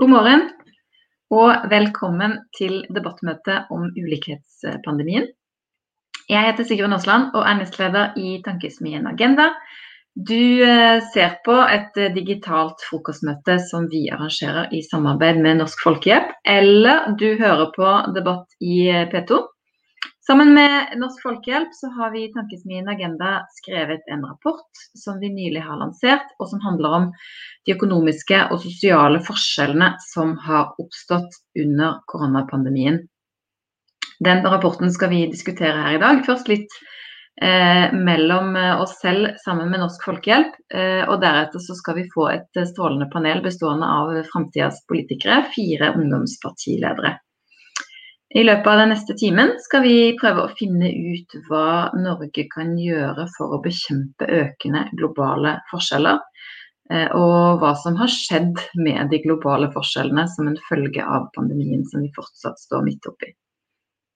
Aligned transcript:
God 0.00 0.08
morgen 0.08 0.46
og 1.28 1.66
velkommen 1.68 2.38
til 2.56 2.78
debattmøte 2.88 3.58
om 3.68 3.82
ulikhetspandemien. 4.00 5.26
Jeg 6.24 6.46
heter 6.46 6.64
Sigrun 6.64 6.96
Aasland 6.96 7.34
og 7.36 7.44
er 7.44 7.58
nestleder 7.58 8.16
i 8.16 8.38
Tankesmien 8.46 9.04
Agenda. 9.10 9.50
Du 10.16 10.64
eh, 10.64 11.02
ser 11.12 11.36
på 11.44 11.52
et 11.52 12.00
eh, 12.00 12.14
digitalt 12.16 12.80
frokostmøte 12.88 13.58
som 13.66 13.90
vi 13.92 14.06
arrangerer 14.08 14.72
i 14.72 14.80
samarbeid 14.88 15.42
med 15.44 15.60
Norsk 15.60 15.84
Folkehjelp, 15.84 16.32
eller 16.48 17.12
du 17.20 17.34
hører 17.36 17.68
på 17.76 17.92
debatt 18.16 18.56
i 18.64 18.86
eh, 18.88 19.04
P2. 19.12 19.42
Sammen 20.26 20.54
med 20.54 20.98
Norsk 21.00 21.22
Folkehjelp 21.22 21.68
så 21.72 21.88
har 21.96 22.10
vi 22.12 22.24
i 22.24 22.32
Tankesmien 22.32 22.88
Agenda 22.88 23.46
skrevet 23.56 24.00
en 24.06 24.24
rapport 24.24 24.82
som 24.94 25.16
vi 25.20 25.30
nylig 25.32 25.62
har 25.64 25.78
lansert, 25.80 26.34
og 26.38 26.50
som 26.50 26.60
handler 26.60 26.96
om 26.96 27.06
de 27.64 27.72
økonomiske 27.72 28.42
og 28.52 28.60
sosiale 28.60 29.22
forskjellene 29.24 29.94
som 30.10 30.34
har 30.44 30.74
oppstått 30.82 31.40
under 31.64 32.02
koronapandemien. 32.12 33.00
Den 34.20 34.44
rapporten 34.44 34.92
skal 34.92 35.08
vi 35.14 35.22
diskutere 35.32 35.86
her 35.86 35.96
i 35.96 36.02
dag. 36.04 36.20
Først 36.28 36.52
litt 36.52 36.76
eh, 37.40 37.88
mellom 37.96 38.52
oss 38.76 38.98
selv 39.00 39.40
sammen 39.40 39.72
med 39.72 39.80
Norsk 39.80 40.04
Folkehjelp. 40.04 40.52
Eh, 40.74 41.00
og 41.08 41.24
deretter 41.24 41.64
så 41.64 41.78
skal 41.80 41.96
vi 42.02 42.10
få 42.12 42.28
et 42.34 42.62
strålende 42.74 43.08
panel 43.08 43.40
bestående 43.40 43.88
av 43.88 44.12
framtidas 44.28 44.84
politikere, 44.84 45.46
fire 45.56 45.94
ungdomspartiledere. 45.96 47.16
I 48.30 48.44
løpet 48.44 48.68
av 48.70 48.78
den 48.78 48.92
neste 48.92 49.14
timen 49.18 49.56
skal 49.58 49.82
vi 49.82 49.94
prøve 50.18 50.44
å 50.44 50.54
finne 50.54 50.86
ut 50.86 51.34
hva 51.48 51.90
Norge 51.98 52.44
kan 52.52 52.76
gjøre 52.78 53.24
for 53.34 53.56
å 53.56 53.62
bekjempe 53.64 54.28
økende 54.30 54.84
globale 54.94 55.56
forskjeller. 55.72 56.20
Eh, 56.94 57.08
og 57.18 57.58
hva 57.58 57.72
som 57.78 57.98
har 57.98 58.10
skjedd 58.10 58.60
med 58.78 59.10
de 59.10 59.18
globale 59.24 59.70
forskjellene 59.74 60.28
som 60.30 60.46
en 60.46 60.58
følge 60.68 61.02
av 61.02 61.26
pandemien 61.34 61.82
som 61.90 62.04
vi 62.04 62.12
fortsatt 62.14 62.62
står 62.62 62.86
midt 62.86 63.10
oppi. 63.10 63.32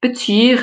Betyr 0.02 0.62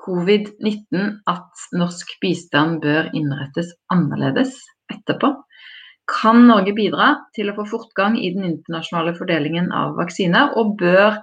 covid-19 0.00 1.10
at 1.30 1.66
norsk 1.76 2.14
bistand 2.22 2.78
bør 2.84 3.10
innrettes 3.18 3.74
annerledes 3.90 4.54
etterpå? 4.94 5.32
Kan 6.10 6.46
Norge 6.46 6.74
bidra 6.74 7.16
til 7.34 7.50
å 7.50 7.56
få 7.58 7.66
fortgang 7.74 8.14
i 8.18 8.30
den 8.34 8.46
internasjonale 8.46 9.16
fordelingen 9.18 9.70
av 9.74 9.98
vaksiner, 9.98 10.54
og 10.58 10.76
bør 10.78 11.18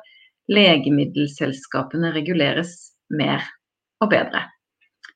legemiddelselskapene 0.52 2.14
reguleres 2.16 2.94
mer 3.10 3.44
og 4.04 4.12
bedre. 4.14 4.46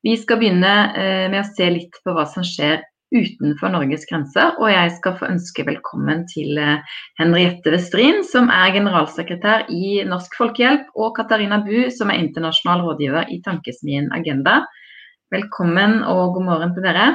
Vi 0.01 0.15
skal 0.17 0.39
begynne 0.41 0.73
eh, 0.97 1.27
med 1.29 1.43
å 1.43 1.49
se 1.51 1.67
litt 1.69 1.99
på 2.03 2.15
hva 2.15 2.25
som 2.29 2.45
skjer 2.45 2.81
utenfor 3.11 3.73
Norges 3.73 4.05
grenser, 4.07 4.53
og 4.55 4.71
jeg 4.71 4.91
skal 4.95 5.17
få 5.19 5.27
ønske 5.33 5.65
velkommen 5.67 6.23
til 6.31 6.57
eh, 6.59 6.93
Henriette 7.19 7.73
Westrin, 7.73 8.21
som 8.27 8.49
er 8.53 8.71
generalsekretær 8.77 9.67
i 9.69 9.99
Norsk 10.07 10.37
Folkehjelp, 10.39 10.87
og 10.95 11.13
Katarina 11.19 11.59
Bu, 11.65 11.89
som 11.93 12.11
er 12.11 12.23
internasjonal 12.23 12.85
rådgiver 12.87 13.29
i 13.33 13.41
Tankesmien 13.45 14.09
Agenda. 14.15 14.61
Velkommen 15.31 16.01
og 16.07 16.37
god 16.37 16.47
morgen 16.47 16.73
til 16.75 16.87
dere. 16.87 17.11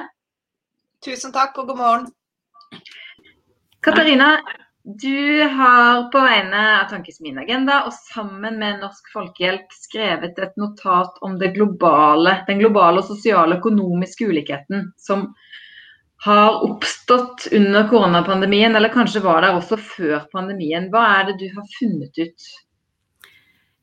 Tusen 1.04 1.34
takk 1.34 1.58
og 1.60 1.72
god 1.72 1.80
morgen. 1.80 2.06
Katarina, 3.84 4.36
du 4.86 5.42
har 5.42 6.02
på 6.12 6.20
vegne 6.22 6.62
av 6.80 6.84
Tankesmien 6.90 7.38
Agenda 7.42 7.80
og 7.88 7.94
sammen 7.96 8.60
med 8.60 8.84
Norsk 8.84 9.08
Folkehjelp 9.10 9.72
skrevet 9.74 10.38
et 10.38 10.54
notat 10.60 11.16
om 11.26 11.34
globale, 11.40 12.36
den 12.46 12.62
globale 12.62 13.02
og 13.02 13.08
sosiale 13.08 13.58
økonomiske 13.58 14.28
ulikheten 14.30 14.92
som 14.96 15.32
har 16.22 16.62
oppstått 16.62 17.48
under 17.52 17.88
koronapandemien, 17.90 18.76
eller 18.78 18.94
kanskje 18.94 19.24
var 19.26 19.42
der 19.42 19.58
også 19.58 19.76
før 19.76 20.22
pandemien. 20.30 20.86
Hva 20.94 21.02
er 21.16 21.28
det 21.32 21.36
du 21.42 21.48
har 21.56 21.66
funnet 21.80 22.22
ut? 22.22 22.46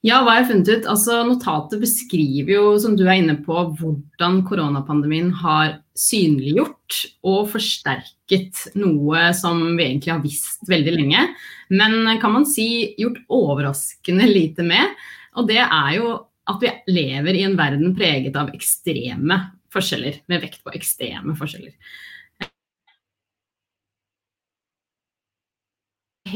Ja, 0.04 0.18
hva 0.20 0.34
har 0.34 0.42
jeg 0.42 0.48
funnet 0.50 0.70
ut? 0.70 0.88
Altså, 0.92 1.22
notatet 1.24 1.80
beskriver 1.80 2.52
jo, 2.52 2.64
som 2.84 2.98
du 3.00 3.06
er 3.06 3.22
inne 3.22 3.38
på, 3.46 3.56
hvordan 3.80 4.42
koronapandemien 4.44 5.30
har 5.40 5.78
synliggjort 5.96 6.98
og 7.24 7.48
forsterket 7.54 8.66
noe 8.76 9.30
som 9.38 9.62
vi 9.78 9.86
egentlig 9.86 10.12
har 10.12 10.20
visst 10.26 10.68
veldig 10.68 10.96
lenge. 10.98 11.24
Men 11.72 11.96
kan 12.20 12.36
man 12.36 12.50
si 12.50 12.68
gjort 13.00 13.22
overraskende 13.32 14.28
lite 14.28 14.68
med. 14.68 14.92
Og 15.40 15.48
det 15.48 15.62
er 15.64 15.90
jo 15.96 16.12
at 16.52 16.60
vi 16.60 16.76
lever 16.92 17.40
i 17.40 17.48
en 17.48 17.56
verden 17.56 17.96
preget 17.96 18.36
av 18.36 18.52
ekstreme 18.52 19.40
forskjeller. 19.72 20.20
Med 20.28 20.44
vekt 20.44 20.66
på 20.68 20.76
ekstreme 20.76 21.40
forskjeller. 21.40 21.72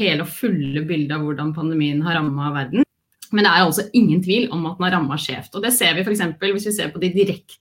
Hele 0.00 0.24
og 0.24 0.32
fulle 0.40 0.88
bildet 0.88 1.18
av 1.20 1.28
hvordan 1.28 1.52
pandemien 1.52 2.00
har 2.06 2.22
ramma 2.22 2.54
verden. 2.56 2.87
Men 3.32 3.44
det 3.44 3.52
er 3.52 3.64
altså 3.66 3.88
ingen 3.96 4.20
tvil 4.24 4.50
om 4.54 4.66
at 4.68 4.78
den 4.78 4.88
har 4.88 4.98
ramma 4.98 5.18
skjevt. 5.20 5.54
Og 5.54 5.64
det 5.64 5.74
ser 5.76 5.96
vi 5.96 6.04
f.eks. 6.04 6.26
hvis 6.40 6.68
vi 6.70 6.76
ser 6.76 6.92
på 6.92 7.02
de 7.02 7.10
direkte 7.12 7.56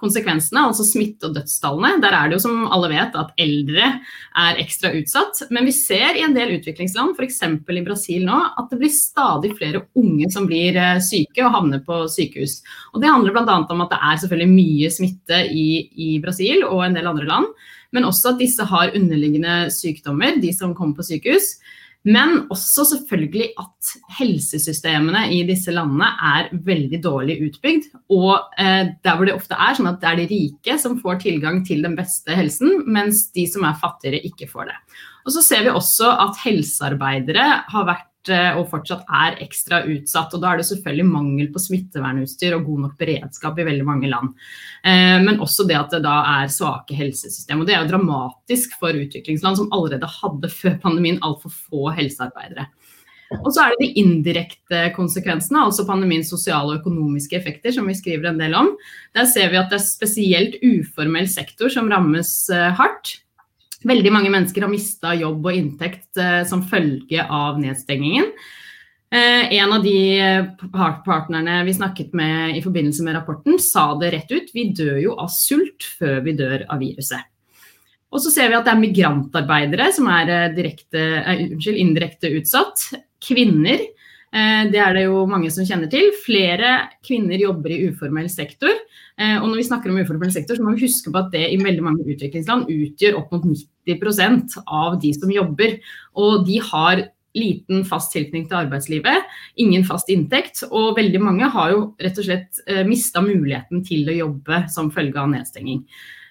konsekvensene, 0.00 0.62
altså 0.70 0.86
smitte- 0.88 1.28
og 1.28 1.34
dødstallene. 1.36 1.98
Der 2.00 2.14
er 2.16 2.30
det 2.30 2.38
jo 2.38 2.44
som 2.46 2.62
alle 2.72 2.88
vet 2.94 3.18
at 3.20 3.34
eldre 3.40 3.90
er 4.40 4.60
ekstra 4.62 4.94
utsatt. 4.96 5.42
Men 5.52 5.68
vi 5.68 5.74
ser 5.76 6.16
i 6.16 6.24
en 6.24 6.36
del 6.36 6.54
utviklingsland, 6.56 7.12
f.eks. 7.18 7.42
i 7.44 7.84
Brasil 7.84 8.24
nå, 8.24 8.40
at 8.56 8.72
det 8.72 8.80
blir 8.80 8.94
stadig 8.94 9.52
flere 9.58 9.84
unge 10.00 10.30
som 10.32 10.48
blir 10.48 10.78
eh, 10.80 11.02
syke 11.04 11.44
og 11.44 11.52
havner 11.58 11.84
på 11.84 12.04
sykehus. 12.14 12.60
Og 12.94 13.02
Det 13.02 13.10
handler 13.10 13.36
bl.a. 13.36 13.60
om 13.76 13.84
at 13.84 13.92
det 13.92 14.00
er 14.00 14.24
selvfølgelig 14.24 14.54
mye 14.54 14.92
smitte 14.94 15.44
i, 15.50 15.68
i 15.92 16.10
Brasil 16.24 16.64
og 16.70 16.86
en 16.86 16.96
del 16.96 17.10
andre 17.10 17.28
land. 17.28 17.50
Men 17.94 18.08
også 18.08 18.32
at 18.32 18.40
disse 18.40 18.64
har 18.66 18.94
underliggende 18.96 19.68
sykdommer, 19.70 20.40
de 20.42 20.50
som 20.56 20.74
kommer 20.74 20.98
på 20.98 21.06
sykehus. 21.06 21.56
Men 22.04 22.42
også 22.52 22.84
selvfølgelig 22.90 23.46
at 23.60 23.92
helsesystemene 24.18 25.22
i 25.32 25.40
disse 25.48 25.72
landene 25.72 26.10
er 26.34 26.50
veldig 26.66 27.00
dårlig 27.04 27.38
utbygd. 27.46 27.88
Og 28.12 28.34
eh, 28.60 28.92
der 29.04 29.16
hvor 29.16 29.28
det 29.28 29.36
ofte 29.36 29.56
er 29.56 29.78
sånn 29.78 29.88
at 29.88 30.02
det 30.02 30.10
er 30.10 30.20
de 30.20 30.28
rike 30.34 30.76
som 30.82 30.98
får 31.00 31.22
tilgang 31.24 31.62
til 31.64 31.80
den 31.86 31.96
beste 31.96 32.36
helsen, 32.36 32.82
mens 32.84 33.30
de 33.36 33.46
som 33.48 33.64
er 33.64 33.80
fattigere 33.80 34.20
ikke 34.28 34.50
får 34.52 34.68
det. 34.72 34.78
Og 35.24 35.32
så 35.32 35.44
ser 35.44 35.64
vi 35.64 35.72
også 35.72 36.10
at 36.26 36.42
helsearbeidere 36.44 37.46
har 37.72 37.88
vært 37.88 38.10
og 38.32 38.68
fortsatt 38.70 39.04
er 39.08 39.38
ekstra 39.44 39.82
utsatt. 39.90 40.34
og 40.34 40.42
Da 40.42 40.52
er 40.52 40.60
det 40.60 40.68
selvfølgelig 40.70 41.06
mangel 41.08 41.50
på 41.52 41.62
smittevernutstyr 41.62 42.56
og 42.56 42.64
god 42.68 42.84
nok 42.86 42.96
beredskap 43.00 43.58
i 43.58 43.66
veldig 43.68 43.86
mange 43.88 44.10
land. 44.10 44.32
Eh, 44.84 45.18
men 45.24 45.40
også 45.44 45.66
det 45.68 45.76
at 45.78 45.90
det 45.90 46.04
da 46.06 46.16
er 46.40 46.52
svake 46.52 46.96
helsesystem. 46.96 47.60
og 47.60 47.66
Det 47.66 47.76
er 47.76 47.84
jo 47.84 47.92
dramatisk 47.92 48.78
for 48.80 48.96
utviklingsland 48.96 49.60
som 49.60 49.70
allerede 49.72 50.10
hadde 50.20 50.52
før 50.52 50.80
pandemien 50.82 51.20
altfor 51.22 51.52
få 51.52 51.90
helsearbeidere. 51.96 52.68
Og 53.42 53.50
så 53.54 53.64
er 53.64 53.74
det 53.74 53.86
de 53.86 54.00
indirekte 54.02 54.80
konsekvensene, 54.94 55.64
altså 55.64 55.86
pandemiens 55.88 56.28
sosiale 56.30 56.74
og 56.74 56.82
økonomiske 56.82 57.38
effekter, 57.38 57.72
som 57.74 57.88
vi 57.88 57.96
skriver 57.96 58.30
en 58.30 58.40
del 58.40 58.54
om. 58.54 58.70
Der 59.16 59.26
ser 59.30 59.50
vi 59.50 59.58
at 59.58 59.72
det 59.72 59.80
er 59.80 59.86
spesielt 59.86 60.58
uformell 60.62 61.26
sektor 61.30 61.72
som 61.72 61.90
rammes 61.90 62.30
eh, 62.52 62.70
hardt. 62.78 63.18
Veldig 63.84 64.12
mange 64.12 64.32
mennesker 64.32 64.64
har 64.64 64.72
mista 64.72 65.12
jobb 65.16 65.44
og 65.44 65.56
inntekt 65.58 66.16
eh, 66.20 66.42
som 66.48 66.64
følge 66.64 67.24
av 67.24 67.58
nedstengingen. 67.60 68.30
Eh, 69.12 69.52
en 69.58 69.74
av 69.76 69.84
de 69.84 69.98
eh, 70.16 70.46
partnerne 70.72 71.60
vi 71.66 71.76
snakket 71.76 72.16
med 72.16 72.56
i 72.56 72.62
forbindelse 72.64 73.04
med 73.04 73.18
rapporten, 73.18 73.58
sa 73.60 73.90
det 74.00 74.14
rett 74.14 74.32
ut. 74.32 74.48
Vi 74.56 74.70
dør 74.76 74.96
jo 75.02 75.18
av 75.20 75.28
sult 75.34 75.84
før 75.98 76.22
vi 76.24 76.36
dør 76.38 76.64
av 76.64 76.80
viruset. 76.80 77.28
Og 78.14 78.22
så 78.24 78.32
ser 78.32 78.48
vi 78.48 78.56
at 78.56 78.64
det 78.64 78.72
er 78.72 78.80
migrantarbeidere 78.80 79.90
som 79.92 80.08
er 80.14 80.54
direkte, 80.54 81.02
unnskyld, 81.34 81.80
indirekte 81.82 82.30
utsatt. 82.38 82.86
Kvinner 83.24 83.82
det 84.70 84.78
er 84.82 84.96
det 84.96 85.04
jo 85.04 85.20
mange 85.30 85.46
som 85.54 85.66
kjenner 85.66 85.90
til. 85.90 86.08
Flere 86.22 86.70
kvinner 87.06 87.38
jobber 87.38 87.74
i 87.74 87.80
uformell 87.86 88.26
sektor. 88.30 88.70
Og 88.70 89.44
når 89.46 89.60
vi 89.60 89.66
snakker 89.66 89.90
om 89.90 89.98
uformell 89.98 90.30
sektor, 90.34 90.58
så 90.58 90.62
må 90.62 90.74
vi 90.74 90.86
huske 90.86 91.10
på 91.10 91.20
at 91.20 91.30
det 91.34 91.42
i 91.54 91.58
veldig 91.58 91.84
mange 91.86 92.06
utviklingsland 92.06 92.70
utgjør 92.70 93.18
opp 93.20 93.34
mot 93.34 93.46
90 93.46 93.73
av 94.66 95.00
de 95.02 95.12
som 95.14 95.30
jobber. 95.32 95.78
Og 96.16 96.46
de 96.46 96.60
har 96.62 97.06
liten 97.34 97.84
fast 97.86 98.12
tilknytning 98.14 98.48
til 98.48 98.60
arbeidslivet, 98.62 99.30
ingen 99.60 99.84
fast 99.86 100.10
inntekt. 100.12 100.62
Og 100.70 100.96
veldig 100.98 101.22
mange 101.22 101.50
har 101.50 101.72
jo 101.74 101.86
rett 102.02 102.18
og 102.20 102.28
slett 102.28 102.60
eh, 102.66 102.84
mista 102.86 103.22
muligheten 103.24 103.82
til 103.86 104.08
å 104.08 104.20
jobbe 104.24 104.66
som 104.72 104.92
følge 104.94 105.20
av 105.20 105.32
nedstenging. 105.32 105.82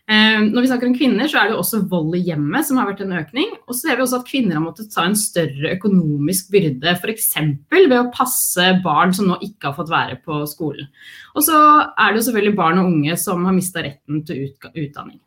Eh, 0.04 0.42
når 0.50 0.66
vi 0.66 0.68
snakker 0.68 0.90
om 0.90 0.96
kvinner, 0.98 1.30
så 1.32 1.40
er 1.40 1.50
det 1.50 1.58
også 1.60 1.86
vold 1.92 2.18
i 2.18 2.26
hjemmet 2.28 2.68
som 2.68 2.80
har 2.80 2.90
vært 2.90 3.06
en 3.06 3.16
økning. 3.20 3.54
Og 3.68 3.76
så 3.76 3.88
ser 3.88 4.00
vi 4.00 4.06
også 4.06 4.20
at 4.20 4.28
kvinner 4.28 4.60
har 4.60 4.66
måttet 4.66 4.92
ta 4.92 5.06
en 5.08 5.16
større 5.20 5.76
økonomisk 5.78 6.52
byrde, 6.56 6.96
f.eks. 6.98 7.30
ved 7.72 7.98
å 8.00 8.10
passe 8.16 8.70
barn 8.84 9.16
som 9.16 9.32
nå 9.32 9.40
ikke 9.44 9.70
har 9.70 9.78
fått 9.80 9.94
være 9.94 10.20
på 10.26 10.42
skolen. 10.52 10.92
Og 11.36 11.48
så 11.48 11.60
er 11.88 12.12
det 12.12 12.20
jo 12.20 12.28
selvfølgelig 12.30 12.60
barn 12.60 12.84
og 12.84 12.92
unge 12.92 13.20
som 13.20 13.48
har 13.48 13.56
mista 13.56 13.84
retten 13.86 14.24
til 14.28 14.50
utdanning. 14.52 15.23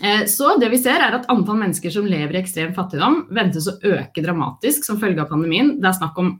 Eh, 0.00 0.24
så 0.30 0.54
det 0.60 0.70
vi 0.72 0.80
ser 0.80 1.02
er 1.04 1.18
at 1.18 1.28
Antall 1.32 1.58
mennesker 1.60 1.92
som 1.92 2.08
lever 2.08 2.36
i 2.36 2.40
ekstrem 2.40 2.72
fattigdom 2.76 3.26
ventes 3.34 3.68
å 3.68 3.76
øke 3.92 4.24
dramatisk 4.24 4.86
som 4.88 5.00
følge 5.02 5.24
av 5.24 5.32
pandemien. 5.32 5.76
Det 5.82 5.90
er 5.90 5.98
snakk 5.98 6.20
om 6.22 6.34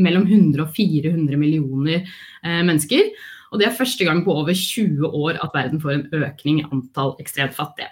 mellom 0.00 0.26
100 0.26 0.62
og 0.62 0.74
400 0.76 1.38
millioner 1.38 2.02
eh, 2.02 2.62
mennesker. 2.62 3.10
Og 3.52 3.60
det 3.60 3.68
er 3.68 3.76
første 3.76 4.06
gang 4.06 4.24
på 4.26 4.34
over 4.34 4.54
20 4.58 5.10
år 5.14 5.38
at 5.42 5.54
verden 5.54 5.82
får 5.82 5.96
en 5.96 6.24
økning 6.24 6.60
i 6.62 6.68
antall 6.70 7.14
ekstremt 7.22 7.54
fattige. 7.56 7.90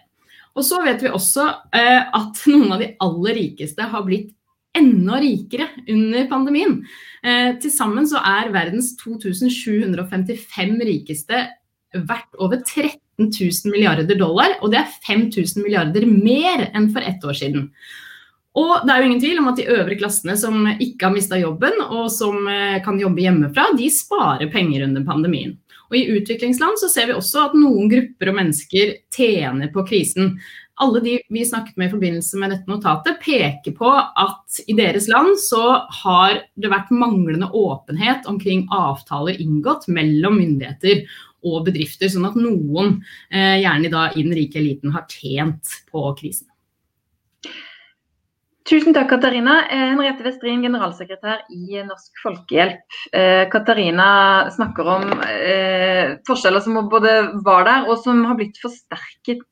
Og 0.58 0.66
så 0.66 0.82
vet 0.84 1.02
vi 1.02 1.12
også 1.12 1.46
eh, 1.74 2.02
at 2.02 2.44
noen 2.52 2.76
av 2.76 2.82
de 2.82 2.92
aller 3.02 3.38
rikeste 3.38 3.90
har 3.94 4.06
blitt 4.06 4.32
enda 4.76 5.18
rikere 5.20 5.68
under 5.92 6.28
pandemien. 6.30 6.78
Eh, 7.22 7.58
Til 7.60 7.72
sammen 7.74 8.08
så 8.08 8.22
er 8.24 8.52
verdens 8.54 8.94
2755 9.02 10.78
rikeste 10.88 11.46
verdt 11.92 12.38
over 12.40 12.62
13 13.30 13.68
000 13.68 13.74
milliarder 13.74 14.18
dollar, 14.18 14.56
og 14.60 14.72
det 14.72 14.82
er 14.82 14.94
5000 15.06 15.62
milliarder 15.62 16.06
mer 16.08 16.70
enn 16.72 16.90
for 16.94 17.04
ett 17.04 17.22
år 17.24 17.36
siden. 17.38 17.68
Og 18.58 18.84
det 18.84 18.92
er 18.92 19.00
jo 19.00 19.08
ingen 19.08 19.22
tvil 19.22 19.40
om 19.40 19.48
at 19.48 19.60
de 19.60 19.68
øvre 19.72 19.96
klassene 19.96 20.34
som 20.36 20.66
ikke 20.74 21.06
har 21.06 21.14
mista 21.14 21.38
jobben, 21.40 21.78
og 21.88 22.10
som 22.12 22.48
eh, 22.50 22.80
kan 22.84 23.00
jobbe 23.00 23.24
hjemmefra, 23.24 23.70
de 23.78 23.88
sparer 23.92 24.50
penger 24.52 24.84
under 24.88 25.06
pandemien. 25.08 25.54
Og 25.92 25.98
I 25.98 26.08
utviklingsland 26.16 26.80
så 26.80 26.88
ser 26.88 27.08
vi 27.08 27.16
også 27.16 27.46
at 27.46 27.56
noen 27.56 27.88
grupper 27.92 28.30
og 28.32 28.36
mennesker 28.38 28.94
tjener 29.12 29.72
på 29.72 29.84
krisen. 29.88 30.36
Alle 30.80 31.02
de 31.04 31.18
vi 31.32 31.44
snakket 31.44 31.76
med 31.76 31.90
i 31.90 31.92
forbindelse 31.92 32.38
med 32.40 32.54
dette 32.54 32.70
notatet, 32.70 33.20
peker 33.24 33.74
på 33.76 33.90
at 33.92 34.62
i 34.64 34.76
deres 34.76 35.08
land 35.12 35.36
så 35.40 35.82
har 36.02 36.40
det 36.56 36.72
vært 36.72 36.92
manglende 36.96 37.50
åpenhet 37.52 38.24
omkring 38.28 38.64
avtaler 38.72 39.36
inngått 39.40 39.84
mellom 39.92 40.40
myndigheter 40.40 41.04
og 41.42 41.66
bedrifter, 41.66 42.10
sånn 42.10 42.28
at 42.28 42.38
noen, 42.38 43.00
eh, 43.30 43.60
gjerne 43.62 43.90
da 43.92 44.08
i 44.14 44.22
den 44.22 44.34
rike 44.36 44.60
eliten, 44.60 44.92
har 44.94 45.06
tjent 45.08 45.82
på 45.90 46.04
krisen. 46.18 46.48
Tusen 48.68 48.94
takk, 48.94 49.08
Katarina. 49.10 49.66
Eh, 49.68 49.90
Henriette 49.90 50.22
Westrin, 50.22 50.62
generalsekretær 50.62 51.42
i 51.50 51.82
Norsk 51.82 52.22
Folkehjelp. 52.22 52.84
Eh, 53.12 53.48
Katarina 53.50 54.50
snakker 54.54 54.86
om 54.86 55.10
forskjeller 56.26 56.62
som 56.62 56.88
både 56.88 57.42
var 57.42 57.64
der, 57.64 57.88
og 57.88 57.98
som 57.98 58.24
har 58.24 58.36
blitt 58.36 58.56
forsterket 58.62 59.42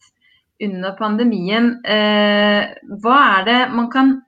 under 0.62 0.92
pandemien. 0.92 1.80
Hva 1.82 3.40
er 3.40 3.44
det 3.44 3.60
man 3.74 3.90
kan 3.90 4.22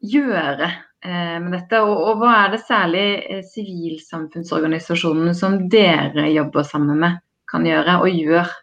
gjøre 0.00 0.70
med 1.06 1.52
dette, 1.54 1.80
og, 1.84 1.94
og, 1.94 2.22
hva 2.22 2.32
er 2.44 2.54
det 2.54 2.62
særlig 2.66 3.06
eh, 3.30 3.42
sivilsamfunnsorganisasjonene 3.54 5.34
som 5.36 5.60
dere 5.70 6.26
jobber 6.34 6.66
sammen 6.66 6.98
med, 7.04 7.20
kan 7.50 7.66
gjøre 7.66 8.00
og 8.02 8.10
gjør? 8.10 8.56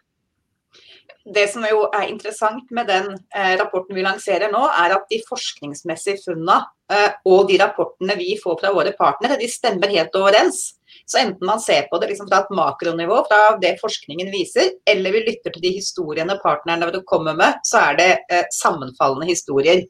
det 1.34 1.46
som 1.50 1.64
jo 1.66 1.86
er 1.90 2.06
interessant 2.06 2.68
med 2.74 2.86
den 2.90 3.08
eh, 3.34 3.54
rapporten 3.58 3.96
vi 3.96 4.04
lanserer 4.04 4.50
nå, 4.52 4.62
er 4.70 4.94
at 4.94 5.06
de 5.10 5.18
forskningsmessige 5.26 6.22
funnene 6.22 6.60
eh, 6.92 7.16
og 7.26 7.48
de 7.50 7.58
rapportene 7.62 8.14
vi 8.18 8.36
får 8.42 8.60
fra 8.60 8.72
våre 8.74 8.92
partnere, 8.98 9.38
de 9.40 9.48
stemmer 9.50 9.90
helt 9.94 10.14
overens. 10.18 10.76
Så 11.06 11.18
enten 11.20 11.46
man 11.46 11.60
ser 11.62 11.88
på 11.90 11.98
det 12.00 12.12
liksom 12.12 12.28
fra 12.30 12.44
et 12.44 12.54
makronivå, 12.54 13.18
fra 13.26 13.40
det 13.62 13.74
forskningen 13.80 14.30
viser, 14.32 14.76
eller 14.86 15.14
vi 15.14 15.24
lytter 15.26 15.54
til 15.54 15.66
de 15.66 15.74
historiene 15.80 16.38
partnerne 16.42 17.02
kommer 17.10 17.36
med, 17.38 17.58
så 17.66 17.82
er 17.88 17.98
det 17.98 18.10
eh, 18.30 18.46
sammenfallende 18.54 19.26
historier. 19.30 19.82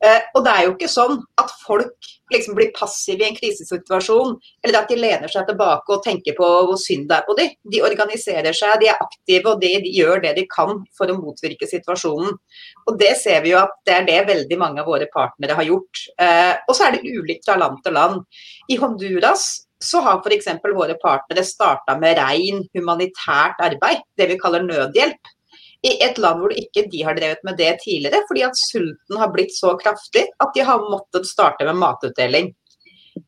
Eh, 0.00 0.22
og 0.34 0.44
det 0.46 0.52
er 0.52 0.64
jo 0.64 0.72
ikke 0.72 0.88
sånn 0.88 1.18
at 1.40 1.50
folk 1.60 2.08
liksom 2.32 2.54
blir 2.56 2.70
passive 2.72 3.24
i 3.24 3.28
en 3.28 3.36
krisesituasjon, 3.36 4.36
eller 4.64 4.80
at 4.80 4.90
de 4.92 4.96
lener 4.96 5.28
seg 5.28 5.48
tilbake 5.48 5.92
og 5.92 6.04
tenker 6.04 6.36
på 6.38 6.48
hvor 6.68 6.78
synd 6.80 7.08
det 7.10 7.18
er 7.18 7.26
på 7.26 7.36
dem. 7.36 7.54
De 7.74 7.82
organiserer 7.84 8.56
seg, 8.56 8.78
de 8.80 8.90
er 8.92 9.02
aktive 9.02 9.52
og 9.52 9.62
de, 9.62 9.72
de, 9.84 9.94
gjør 10.00 10.22
det 10.24 10.36
de 10.38 10.46
kan 10.50 10.78
for 10.96 11.10
å 11.10 11.18
motvirke 11.18 11.68
situasjonen. 11.68 12.38
Og 12.86 13.00
det 13.00 13.12
ser 13.20 13.42
vi 13.44 13.52
jo 13.52 13.60
at 13.60 13.74
det 13.88 13.96
er 13.98 14.06
det 14.08 14.20
veldig 14.30 14.60
mange 14.60 14.80
av 14.80 14.88
våre 14.88 15.10
partnere 15.12 15.58
har 15.58 15.68
gjort. 15.68 16.04
Eh, 16.22 16.54
og 16.66 16.76
så 16.76 16.86
er 16.86 16.96
det 16.96 17.10
ulikt 17.10 17.48
fra 17.48 17.58
land 17.60 17.82
til 17.84 17.98
land. 17.98 18.22
I 18.70 18.78
Honduras 18.80 19.50
så 19.80 20.00
har 20.04 20.20
f.eks. 20.20 20.48
våre 20.76 20.96
partnere 21.00 21.44
starta 21.44 21.96
med 22.00 22.18
rein 22.20 22.64
humanitært 22.76 23.60
arbeid, 23.64 24.04
det 24.16 24.28
vi 24.32 24.40
kaller 24.40 24.64
nødhjelp 24.64 25.36
i 25.86 25.96
et 26.04 26.18
land 26.20 26.42
hvor 26.42 26.52
ikke 26.52 26.86
de 26.92 27.02
har 27.06 27.16
drevet 27.16 27.44
med 27.46 27.56
det 27.60 27.72
tidligere, 27.84 28.24
fordi 28.28 28.44
at 28.46 28.58
sulten 28.58 29.20
har 29.20 29.32
blitt 29.34 29.54
så 29.56 29.74
kraftig 29.80 30.26
at 30.42 30.56
de 30.56 30.64
har 30.66 30.88
måttet 30.90 31.28
starte 31.28 31.66
med 31.68 31.80
matutdeling. 31.80 32.50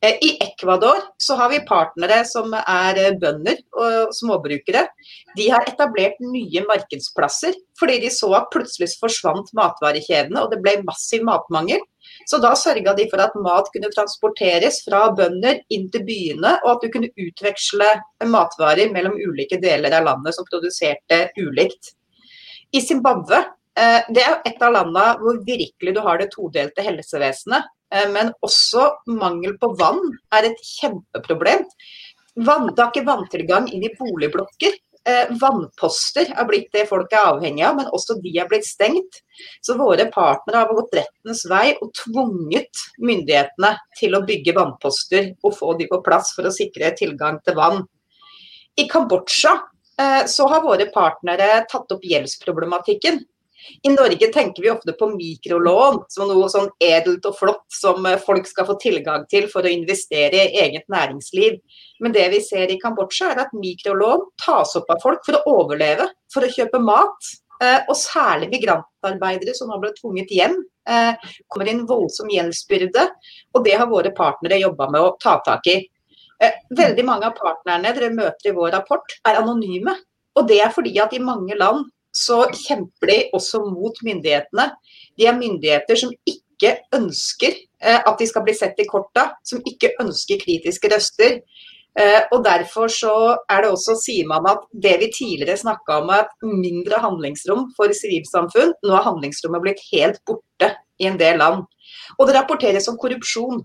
Eh, 0.01 0.17
I 0.21 0.37
Ecuador 0.43 0.99
så 1.17 1.35
har 1.35 1.49
vi 1.49 1.59
partnere 1.67 2.21
som 2.25 2.53
er 2.55 2.99
eh, 2.99 3.15
bønder 3.19 3.57
og 3.75 4.13
småbrukere. 4.15 4.85
De 5.37 5.47
har 5.51 5.65
etablert 5.67 6.21
nye 6.23 6.63
markedsplasser 6.69 7.57
fordi 7.79 7.99
de 8.05 8.11
så 8.13 8.29
at 8.37 8.51
plutselig 8.53 8.93
forsvant 9.01 9.49
matvarekjedene 9.57 10.43
og 10.43 10.53
det 10.53 10.61
ble 10.63 10.77
massiv 10.87 11.25
matmangel. 11.27 11.81
Så 12.29 12.37
da 12.43 12.53
sørga 12.55 12.93
de 12.95 13.07
for 13.11 13.23
at 13.23 13.35
mat 13.43 13.67
kunne 13.73 13.91
transporteres 13.91 14.81
fra 14.85 15.07
bønder 15.17 15.59
inn 15.73 15.89
til 15.91 16.03
byene, 16.07 16.53
og 16.63 16.75
at 16.75 16.83
du 16.83 16.91
kunne 16.93 17.09
utveksle 17.09 17.89
matvarer 18.29 18.91
mellom 18.93 19.17
ulike 19.17 19.59
deler 19.63 19.97
av 19.97 20.07
landet 20.07 20.37
som 20.37 20.47
produserte 20.47 21.25
ulikt. 21.41 21.95
I 22.73 22.81
Zimbabwe 22.81 23.39
eh, 23.77 23.99
det 24.09 24.23
er 24.25 24.39
et 24.49 24.63
av 24.65 24.73
landene 24.73 25.17
hvor 25.21 25.41
virkelig 25.45 25.93
du 25.95 26.01
har 26.05 26.21
det 26.21 26.31
todelte 26.33 26.85
helsevesenet. 26.85 27.69
Eh, 27.93 28.07
men 28.13 28.31
også 28.45 28.89
mangel 29.13 29.57
på 29.61 29.73
vann 29.79 30.01
er 30.33 30.49
et 30.49 30.63
kjempeproblem. 30.79 31.67
Vann, 32.41 32.71
det 32.73 32.81
er 32.81 32.89
ikke 32.89 33.05
vanntilgang 33.05 33.69
inn 33.69 33.85
i 33.85 33.93
boligblokker. 33.99 34.79
Eh, 35.03 35.33
vannposter 35.35 36.29
er 36.31 36.47
blitt 36.47 36.69
det 36.73 36.85
folk 36.87 37.11
er 37.11 37.33
avhengig 37.33 37.65
av, 37.67 37.75
men 37.75 37.89
også 37.93 38.15
de 38.23 38.31
er 38.39 38.47
blitt 38.49 38.65
stengt. 38.65 39.19
Så 39.61 39.75
våre 39.77 40.07
partnere 40.13 40.63
har 40.63 40.71
gått 40.73 40.95
rettens 40.97 41.43
vei 41.51 41.75
og 41.75 41.91
tvunget 41.99 42.85
myndighetene 43.03 43.75
til 43.99 44.15
å 44.15 44.23
bygge 44.25 44.55
vannposter 44.57 45.33
og 45.43 45.57
få 45.59 45.75
de 45.77 45.89
på 45.91 46.01
plass 46.05 46.31
for 46.33 46.47
å 46.47 46.55
sikre 46.55 46.93
tilgang 46.97 47.37
til 47.43 47.59
vann. 47.59 47.83
I 48.79 48.87
Kambodsja 48.89 49.53
så 50.27 50.47
har 50.49 50.63
våre 50.63 50.87
partnere 50.89 51.63
tatt 51.69 51.91
opp 51.93 52.05
gjeldsproblematikken. 52.07 53.19
I 53.81 53.89
Norge 53.89 54.27
tenker 54.27 54.63
vi 54.63 54.71
ofte 54.71 54.91
på 54.91 55.07
mikrolån 55.15 56.01
som 56.11 56.27
noe 56.29 56.49
sånn 56.51 56.69
edelt 56.83 57.25
og 57.29 57.37
flott 57.37 57.63
som 57.71 58.05
eh, 58.05 58.19
folk 58.19 58.47
skal 58.49 58.67
få 58.67 58.75
tilgang 58.81 59.27
til 59.31 59.47
for 59.51 59.65
å 59.65 59.71
investere 59.71 60.47
i 60.47 60.59
eget 60.65 60.89
næringsliv. 60.91 61.59
Men 62.03 62.15
det 62.15 62.27
vi 62.33 62.41
ser 62.43 62.71
i 62.71 62.79
Kambodsja 62.81 63.31
er 63.31 63.45
at 63.45 63.55
mikrolån 63.55 64.27
tas 64.43 64.75
opp 64.79 64.91
av 64.91 65.01
folk 65.03 65.23
for 65.25 65.39
å 65.39 65.57
overleve, 65.61 66.09
for 66.33 66.45
å 66.45 66.51
kjøpe 66.51 66.81
mat. 66.83 67.31
Eh, 67.63 67.79
og 67.87 67.95
særlig 67.95 68.51
migrantarbeidere 68.51 69.55
som 69.55 69.71
har 69.71 69.81
blitt 69.83 69.99
tvunget 70.01 70.31
hjem, 70.33 70.61
kommer 70.83 71.69
i 71.69 71.71
en 71.71 71.85
voldsom 71.87 72.27
gjeldsbyrde. 72.27 73.05
Og 73.55 73.63
det 73.63 73.77
har 73.79 73.87
våre 73.87 74.09
partnere 74.11 74.57
jobba 74.59 74.89
med 74.91 74.99
å 74.99 75.13
ta 75.23 75.37
tak 75.45 75.69
i. 75.71 75.77
Eh, 76.41 76.55
veldig 76.75 77.05
mange 77.05 77.29
av 77.29 77.35
partnerne 77.37 77.93
dere 77.95 78.13
møter 78.13 78.51
i 78.51 78.55
vår 78.55 78.73
rapport, 78.77 79.17
er 79.27 79.41
anonyme. 79.41 79.95
Og 80.37 80.47
det 80.49 80.61
er 80.63 80.73
fordi 80.73 80.95
at 81.01 81.13
i 81.13 81.21
mange 81.21 81.57
land 81.59 81.85
så 82.13 82.43
kjemper 82.53 83.09
de 83.09 83.19
også 83.33 83.63
mot 83.65 83.97
myndighetene. 84.05 84.69
De 85.17 85.27
er 85.29 85.37
myndigheter 85.37 85.99
som 85.99 86.13
ikke 86.29 86.77
ønsker 86.95 87.53
eh, 87.53 87.99
at 87.99 88.17
de 88.19 88.27
skal 88.29 88.45
bli 88.45 88.55
sett 88.57 88.79
i 88.81 88.87
korta, 88.89 89.31
som 89.45 89.61
ikke 89.65 89.95
ønsker 90.01 90.41
kritiske 90.41 90.91
røster. 90.93 91.39
Eh, 91.99 92.21
og 92.33 92.41
Derfor 92.45 92.89
så 92.89 93.13
er 93.49 93.65
det 93.65 93.73
også, 93.73 93.97
sier 94.01 94.29
man 94.29 94.47
at 94.49 94.65
det 94.85 94.95
vi 95.01 95.11
tidligere 95.13 95.59
snakka 95.61 95.99
om 96.01 96.09
er 96.13 96.29
mindre 96.41 97.01
handlingsrom 97.01 97.67
for 97.77 97.93
sivilsamfunn, 97.93 98.73
nå 98.81 98.97
er 98.97 99.05
handlingsrommet 99.09 99.65
blitt 99.65 99.85
helt 99.91 100.21
borte 100.25 100.73
i 101.01 101.09
en 101.09 101.19
del 101.21 101.37
land. 101.41 101.65
Og 102.17 102.27
det 102.27 102.37
rapporteres 102.37 102.89
om 102.89 102.97
korrupsjon 103.01 103.61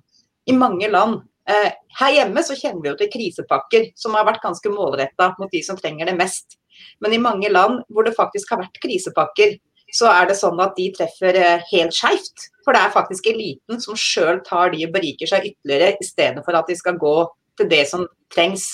i 0.49 0.57
mange 0.57 0.89
land. 0.93 1.23
Eh, 1.49 1.71
her 2.01 2.13
hjemme 2.13 2.43
så 2.45 2.57
kjenner 2.59 2.83
vi 2.85 2.91
jo 2.91 2.99
til 3.01 3.11
krisepakker 3.13 3.89
som 3.97 4.17
har 4.19 4.27
vært 4.29 4.43
ganske 4.45 4.73
målretta 4.73 5.31
mot 5.39 5.51
de 5.53 5.63
som 5.65 5.79
trenger 5.79 6.11
det 6.11 6.17
mest. 6.19 6.59
Men 7.01 7.15
i 7.17 7.23
mange 7.23 7.49
land 7.51 7.81
hvor 7.89 8.05
det 8.07 8.17
faktisk 8.19 8.53
har 8.53 8.63
vært 8.67 8.81
krisepakker, 8.83 9.57
så 9.97 10.11
er 10.13 10.29
det 10.29 10.37
sånn 10.37 10.61
at 10.61 10.75
de 10.77 10.91
treffer 10.93 11.39
eh, 11.41 11.65
helt 11.71 11.97
skeivt. 11.97 12.51
For 12.67 12.77
det 12.77 12.83
er 12.85 12.93
faktisk 12.93 13.31
eliten 13.31 13.81
som 13.81 13.97
sjøl 13.97 14.43
tar 14.45 14.75
de 14.75 14.85
og 14.85 14.93
beriker 14.93 15.31
seg 15.31 15.49
ytterligere, 15.49 15.95
i 15.97 16.09
stedet 16.09 16.45
for 16.45 16.59
at 16.59 16.69
de 16.69 16.77
skal 16.77 17.01
gå 17.01 17.15
til 17.59 17.71
det 17.73 17.87
som 17.89 18.05
trengs. 18.35 18.69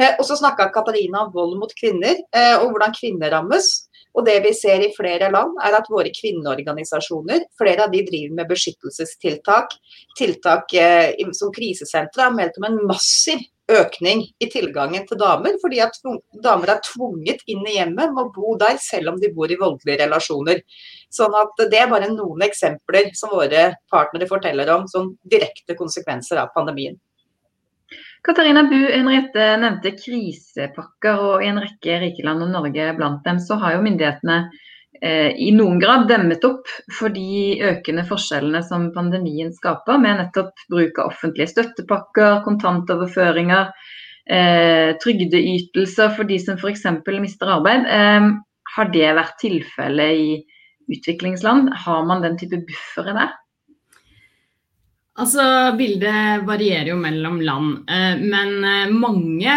Eh, 0.00 0.14
og 0.16 0.24
så 0.24 0.38
snakka 0.40 0.70
Katarina 0.72 1.26
om 1.26 1.34
vold 1.34 1.58
mot 1.60 1.76
kvinner, 1.76 2.16
og 2.62 2.70
hvordan 2.72 2.96
kvinner 2.96 3.34
rammes. 3.36 3.68
Og 4.18 4.24
det 4.26 4.40
vi 4.42 4.50
ser 4.56 4.82
i 4.82 4.90
flere 4.96 5.30
land, 5.30 5.54
er 5.62 5.76
at 5.78 5.86
våre 5.92 6.10
kvinneorganisasjoner, 6.14 7.44
flere 7.58 7.86
av 7.86 7.92
de 7.94 8.02
driver 8.06 8.34
med 8.40 8.50
beskyttelsestiltak. 8.50 9.76
Tiltak 10.18 10.74
eh, 10.74 11.14
som 11.38 11.54
krisesentre 11.54 12.26
har 12.26 12.34
meldt 12.34 12.58
om 12.58 12.66
en 12.66 12.80
massiv 12.88 13.44
økning 13.68 14.22
i 14.40 14.48
tilgangen 14.50 15.04
til 15.06 15.20
damer, 15.20 15.58
fordi 15.62 15.80
at 15.84 15.96
damer 16.42 16.72
er 16.72 16.84
tvunget 16.86 17.42
inn 17.52 17.66
i 17.68 17.76
hjemmet 17.76 18.14
må 18.16 18.26
bo 18.34 18.54
der, 18.60 18.78
selv 18.82 19.12
om 19.12 19.18
de 19.20 19.30
bor 19.34 19.52
i 19.52 19.58
voldelige 19.60 20.00
relasjoner. 20.06 20.62
Sånn 21.14 21.36
at 21.36 21.52
Det 21.68 21.78
er 21.78 21.90
bare 21.90 22.08
noen 22.12 22.42
eksempler 22.48 23.12
som 23.14 23.36
våre 23.36 23.74
partnere 23.92 24.28
forteller 24.30 24.72
om 24.74 24.88
som 24.88 25.12
direkte 25.22 25.76
konsekvenser 25.76 26.40
av 26.40 26.50
pandemien. 26.56 26.96
Katarina 28.28 28.66
Bu 28.68 28.76
Henriette 28.76 29.44
nevnte 29.56 29.94
krisepakker, 29.96 31.20
og 31.24 31.44
i 31.44 31.48
en 31.48 31.60
rekke 31.62 31.94
rike 32.02 32.24
land, 32.26 32.42
og 32.44 32.50
Norge 32.52 32.90
blant 32.98 33.22
dem, 33.24 33.38
så 33.40 33.56
har 33.62 33.78
jo 33.78 33.84
myndighetene 33.86 34.36
eh, 35.00 35.30
i 35.32 35.48
noen 35.56 35.80
grad 35.80 36.04
demmet 36.10 36.44
opp 36.44 36.68
for 36.92 37.14
de 37.14 37.56
økende 37.70 38.04
forskjellene 38.10 38.60
som 38.68 38.90
pandemien 38.92 39.54
skaper, 39.56 39.96
med 40.02 40.20
nettopp 40.20 40.60
bruk 40.68 41.00
av 41.00 41.14
offentlige 41.14 41.54
støttepakker, 41.54 42.42
kontantoverføringer, 42.44 43.72
eh, 44.28 44.92
trygdeytelser 45.00 46.12
for 46.18 46.28
de 46.28 46.36
som 46.44 46.60
f.eks. 46.60 46.84
mister 47.24 47.56
arbeid. 47.56 47.88
Eh, 47.88 48.30
har 48.76 48.92
det 48.92 49.08
vært 49.22 49.40
tilfellet 49.40 50.20
i 50.20 50.30
utviklingsland? 50.92 51.72
Har 51.86 52.04
man 52.04 52.28
den 52.28 52.36
type 52.36 52.60
buffere 52.68 53.16
der? 53.16 53.32
Altså, 55.18 55.42
Bildet 55.78 56.44
varierer 56.46 56.92
jo 56.92 56.98
mellom 57.00 57.40
land, 57.42 57.88
men 58.22 58.94
mange 58.94 59.56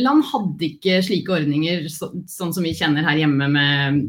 land 0.00 0.24
hadde 0.26 0.64
ikke 0.66 1.02
slike 1.04 1.34
ordninger 1.36 1.84
sånn 1.92 2.54
som 2.54 2.64
vi 2.64 2.72
kjenner 2.74 3.04
her 3.06 3.20
hjemme 3.20 3.46
med 3.52 4.00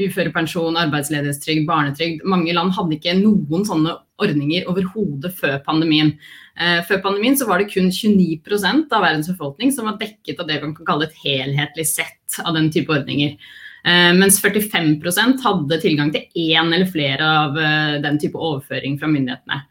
uførepensjon, 0.00 0.78
arbeidsledighetstrygd, 0.80 1.66
barnetrygd. 1.68 2.24
Mange 2.28 2.54
land 2.56 2.72
hadde 2.76 2.96
ikke 2.96 3.16
noen 3.18 3.66
sånne 3.68 3.96
ordninger 4.22 4.66
overhodet 4.70 5.34
før 5.38 5.58
pandemien. 5.66 6.14
Eh, 6.58 6.80
før 6.88 7.02
pandemien 7.04 7.36
så 7.38 7.46
var 7.48 7.60
det 7.60 7.70
kun 7.70 7.90
29% 7.94 8.92
av 8.94 9.04
verdens 9.04 9.30
befolkning 9.30 9.72
som 9.74 9.88
var 9.90 9.98
dekket 10.00 10.40
av 10.42 10.48
det 10.48 10.60
man 10.64 10.74
kan 10.74 10.88
kalle 10.88 11.08
et 11.08 11.18
helhetlig 11.22 11.86
sett 11.90 12.40
av 12.44 12.56
den 12.56 12.70
type 12.74 12.92
ordninger. 12.94 13.36
Eh, 13.84 14.12
mens 14.18 14.40
45% 14.42 15.44
hadde 15.44 15.82
tilgang 15.84 16.10
til 16.14 16.26
én 16.48 16.72
eller 16.72 16.88
flere 16.90 17.34
av 17.44 17.58
eh, 17.62 17.98
den 18.04 18.18
type 18.22 18.38
overføring 18.38 18.98
fra 18.98 19.10
myndighetene. 19.12 19.62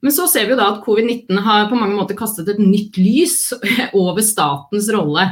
Men 0.00 0.14
så 0.16 0.26
ser 0.30 0.46
vi 0.46 0.54
jo 0.54 0.60
da 0.60 0.70
at 0.72 0.84
covid-19 0.84 1.42
har 1.44 1.68
på 1.68 1.78
mange 1.78 1.96
måter 1.96 2.16
kastet 2.18 2.48
et 2.48 2.60
nytt 2.62 2.96
lys 3.00 3.50
over 4.00 4.24
statens 4.24 4.88
rolle. 4.94 5.26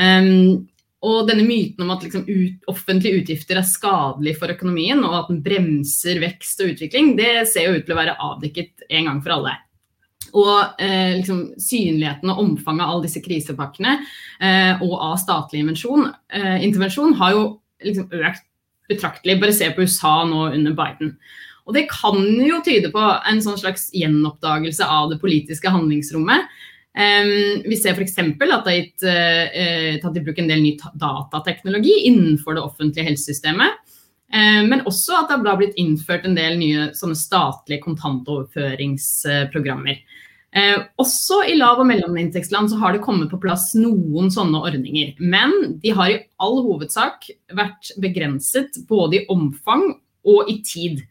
Um, 0.00 0.64
og 1.04 1.26
denne 1.28 1.44
myten 1.44 1.84
om 1.84 1.92
at 1.92 2.04
liksom 2.06 2.24
ut, 2.24 2.62
offentlige 2.70 3.20
utgifter 3.20 3.60
er 3.60 3.68
skadelig 3.68 4.38
for 4.38 4.52
økonomien, 4.54 5.02
og 5.04 5.18
at 5.18 5.28
den 5.28 5.42
bremser 5.44 6.20
vekst 6.22 6.62
og 6.64 6.72
utvikling, 6.72 7.12
det 7.18 7.44
ser 7.50 7.68
jo 7.68 7.76
ut 7.76 7.84
til 7.84 7.94
å 7.96 8.00
være 8.00 8.16
avdekket 8.30 8.86
en 8.88 9.10
gang 9.10 9.20
for 9.24 9.36
alle. 9.36 9.52
Og 10.34 10.80
eh, 10.82 11.18
liksom, 11.18 11.42
synligheten 11.60 12.32
og 12.32 12.40
omfanget 12.42 12.86
av 12.86 12.94
alle 12.94 13.06
disse 13.06 13.20
krisepakkene 13.22 13.98
eh, 14.40 14.80
og 14.82 14.94
av 14.96 15.18
statlig 15.20 15.60
eh, 15.60 16.64
intervensjon 16.64 17.14
har 17.20 17.36
jo 17.36 17.44
liksom, 17.84 18.08
økt 18.08 18.48
betraktelig. 18.88 19.38
Bare 19.42 19.56
se 19.56 19.68
på 19.74 19.84
USA 19.84 20.16
nå 20.28 20.48
under 20.56 20.74
Biden. 20.76 21.14
Og 21.64 21.72
det 21.76 21.86
kan 21.88 22.18
jo 22.44 22.58
tyde 22.64 22.90
på 22.92 23.00
en 23.00 23.42
sånn 23.44 23.58
slags 23.60 23.90
gjenoppdagelse 23.96 24.84
av 24.84 25.10
det 25.12 25.18
politiske 25.22 25.70
handlingsrommet. 25.72 26.40
Um, 26.94 27.66
vi 27.66 27.76
ser 27.80 27.92
f.eks. 27.96 28.18
at 28.20 28.38
det 28.38 28.70
er 28.70 28.78
gitt, 28.78 29.02
uh, 29.02 29.98
tatt 30.02 30.18
i 30.20 30.22
bruk 30.22 30.38
en 30.38 30.50
del 30.50 30.62
ny 30.62 30.72
datateknologi 31.00 31.94
innenfor 32.10 32.52
det 32.54 32.62
offentlige 32.62 33.08
helsesystemet. 33.08 33.70
Uh, 34.30 34.62
men 34.68 34.86
også 34.86 35.12
at 35.22 35.28
det 35.32 35.48
har 35.48 35.58
blitt 35.58 35.80
innført 35.80 36.24
en 36.28 36.38
del 36.38 36.54
nye 36.60 36.82
statlige 36.94 37.82
kontantoverføringsprogrammer. 37.86 39.96
Uh, 40.54 40.78
også 41.02 41.36
i 41.50 41.58
lav- 41.58 41.80
og 41.82 41.88
mellominntektsland 41.88 42.70
så 42.70 42.76
har 42.78 42.94
det 42.94 43.02
kommet 43.02 43.30
på 43.32 43.42
plass 43.42 43.74
noen 43.74 44.30
sånne 44.30 44.58
ordninger. 44.68 45.08
Men 45.18 45.50
de 45.82 45.90
har 45.96 46.08
i 46.12 46.22
all 46.38 46.62
hovedsak 46.62 47.26
vært 47.56 47.90
begrenset 48.04 48.70
både 48.86 49.16
i 49.18 49.26
omfang 49.34 49.82
og 50.30 50.46
i 50.52 50.54
tid. 50.62 51.02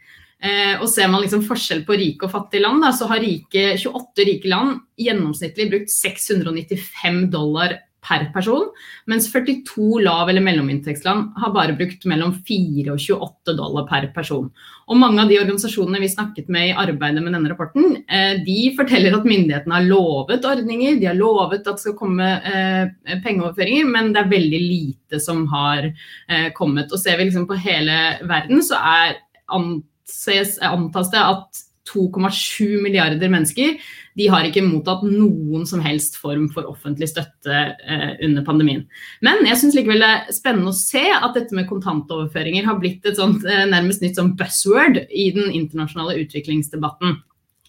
Eh, 0.44 0.76
og 0.82 0.90
ser 0.92 1.08
man 1.08 1.24
liksom 1.24 1.46
forskjell 1.48 1.86
på 1.88 1.96
rike 1.96 2.28
og 2.28 2.34
fattige 2.34 2.66
land, 2.66 2.84
da, 2.84 2.92
så 2.96 3.08
har 3.08 3.24
rike, 3.24 3.78
28 3.80 4.28
rike 4.28 4.52
land 4.52 4.82
gjennomsnittlig 5.00 5.70
brukt 5.72 5.94
695 5.94 7.26
dollar 7.32 7.78
per 8.04 8.26
person, 8.34 8.66
mens 9.08 9.30
42 9.32 10.02
lav- 10.04 10.28
eller 10.28 10.44
mellominntektsland 10.44 11.38
har 11.40 11.54
bare 11.56 11.76
brukt 11.80 12.04
mellom 12.12 12.34
4 12.44 12.92
og 12.92 13.00
28 13.00 13.56
dollar 13.56 13.86
per 13.88 14.10
person. 14.12 14.50
Og 14.92 15.00
mange 15.00 15.24
av 15.24 15.32
de 15.32 15.38
organisasjonene 15.40 16.02
vi 16.04 16.12
snakket 16.12 16.52
med 16.52 16.74
i 16.74 16.76
arbeidet 16.84 17.24
med 17.24 17.32
denne 17.38 17.54
rapporten, 17.54 18.04
eh, 18.04 18.44
de 18.44 18.74
forteller 18.76 19.16
at 19.16 19.24
myndighetene 19.24 19.80
har 19.80 19.88
lovet 19.88 20.44
ordninger, 20.44 21.00
de 21.00 21.08
har 21.08 21.16
lovet 21.16 21.64
at 21.64 21.80
det 21.80 21.86
skal 21.86 21.96
komme 21.96 22.28
eh, 22.44 23.16
pengeoverføringer, 23.24 23.88
men 23.96 24.12
det 24.12 24.26
er 24.26 24.36
veldig 24.36 24.62
lite 24.68 25.24
som 25.24 25.48
har 25.56 25.94
kommet. 26.58 26.92
Og 26.92 27.00
ser 27.00 27.16
vi 27.16 27.30
liksom 27.30 27.48
på 27.48 27.56
hele 27.64 27.96
verden, 28.28 28.60
så 28.66 28.76
er 28.76 29.22
anses, 30.04 30.60
antas 30.62 31.12
det 31.12 31.22
at 31.22 31.64
2,7 31.90 32.80
milliarder 32.82 33.30
mennesker 33.30 33.76
de 34.16 34.28
har 34.32 34.46
ikke 34.48 34.64
mottatt 34.64 35.02
noen 35.04 35.66
som 35.68 35.82
helst 35.84 36.16
form 36.22 36.46
for 36.54 36.70
offentlig 36.70 37.10
støtte 37.12 37.52
eh, 37.52 38.14
under 38.24 38.46
pandemien. 38.46 38.86
Men 39.26 39.44
jeg 39.44 39.60
syns 39.60 39.76
likevel 39.76 40.00
det 40.00 40.12
er 40.14 40.32
spennende 40.36 40.72
å 40.72 40.78
se 40.78 41.04
at 41.12 41.36
dette 41.36 41.56
med 41.58 41.68
kontantoverføringer 41.68 42.66
har 42.70 42.80
blitt 42.80 43.06
et 43.10 43.20
sånt, 43.20 43.44
eh, 43.44 43.66
nærmest 43.68 44.04
nytt 44.04 44.20
sånn 44.20 44.36
buzzword 44.40 45.02
i 45.10 45.28
den 45.36 45.52
internasjonale 45.52 46.16
utviklingsdebatten. 46.24 47.20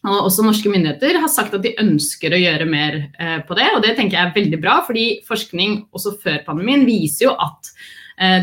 Og 0.04 0.28
også 0.28 0.44
norske 0.44 0.68
myndigheter 0.68 1.16
har 1.16 1.32
sagt 1.32 1.56
at 1.56 1.64
de 1.64 1.74
ønsker 1.80 2.36
å 2.36 2.42
gjøre 2.42 2.68
mer 2.68 3.00
eh, 3.18 3.38
på 3.48 3.56
det, 3.56 3.70
og 3.72 3.82
det 3.82 3.96
tenker 3.96 4.20
jeg 4.20 4.28
er 4.28 4.36
veldig 4.36 4.62
bra, 4.62 4.78
fordi 4.86 5.08
forskning 5.26 5.86
også 5.96 6.18
før 6.22 6.42
pandemien 6.46 6.84
viser 6.86 7.30
jo 7.30 7.36
at 7.40 7.72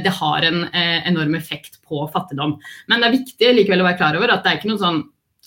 det 0.03 0.13
har 0.17 0.47
en 0.47 0.63
eh, 0.67 1.07
enorm 1.07 1.35
effekt 1.35 1.79
på 1.87 2.03
fattigdom. 2.13 2.57
Men 2.91 3.01
det 3.01 3.07
er 3.07 3.17
viktig 3.19 3.55
likevel 3.55 3.83
å 3.83 3.87
være 3.87 3.99
klar 4.01 4.19
over 4.19 4.33
at 4.33 4.43
det 4.43 4.51
er 4.51 4.59
ikke 4.59 4.71
noen 4.71 4.83
sånn 4.83 5.01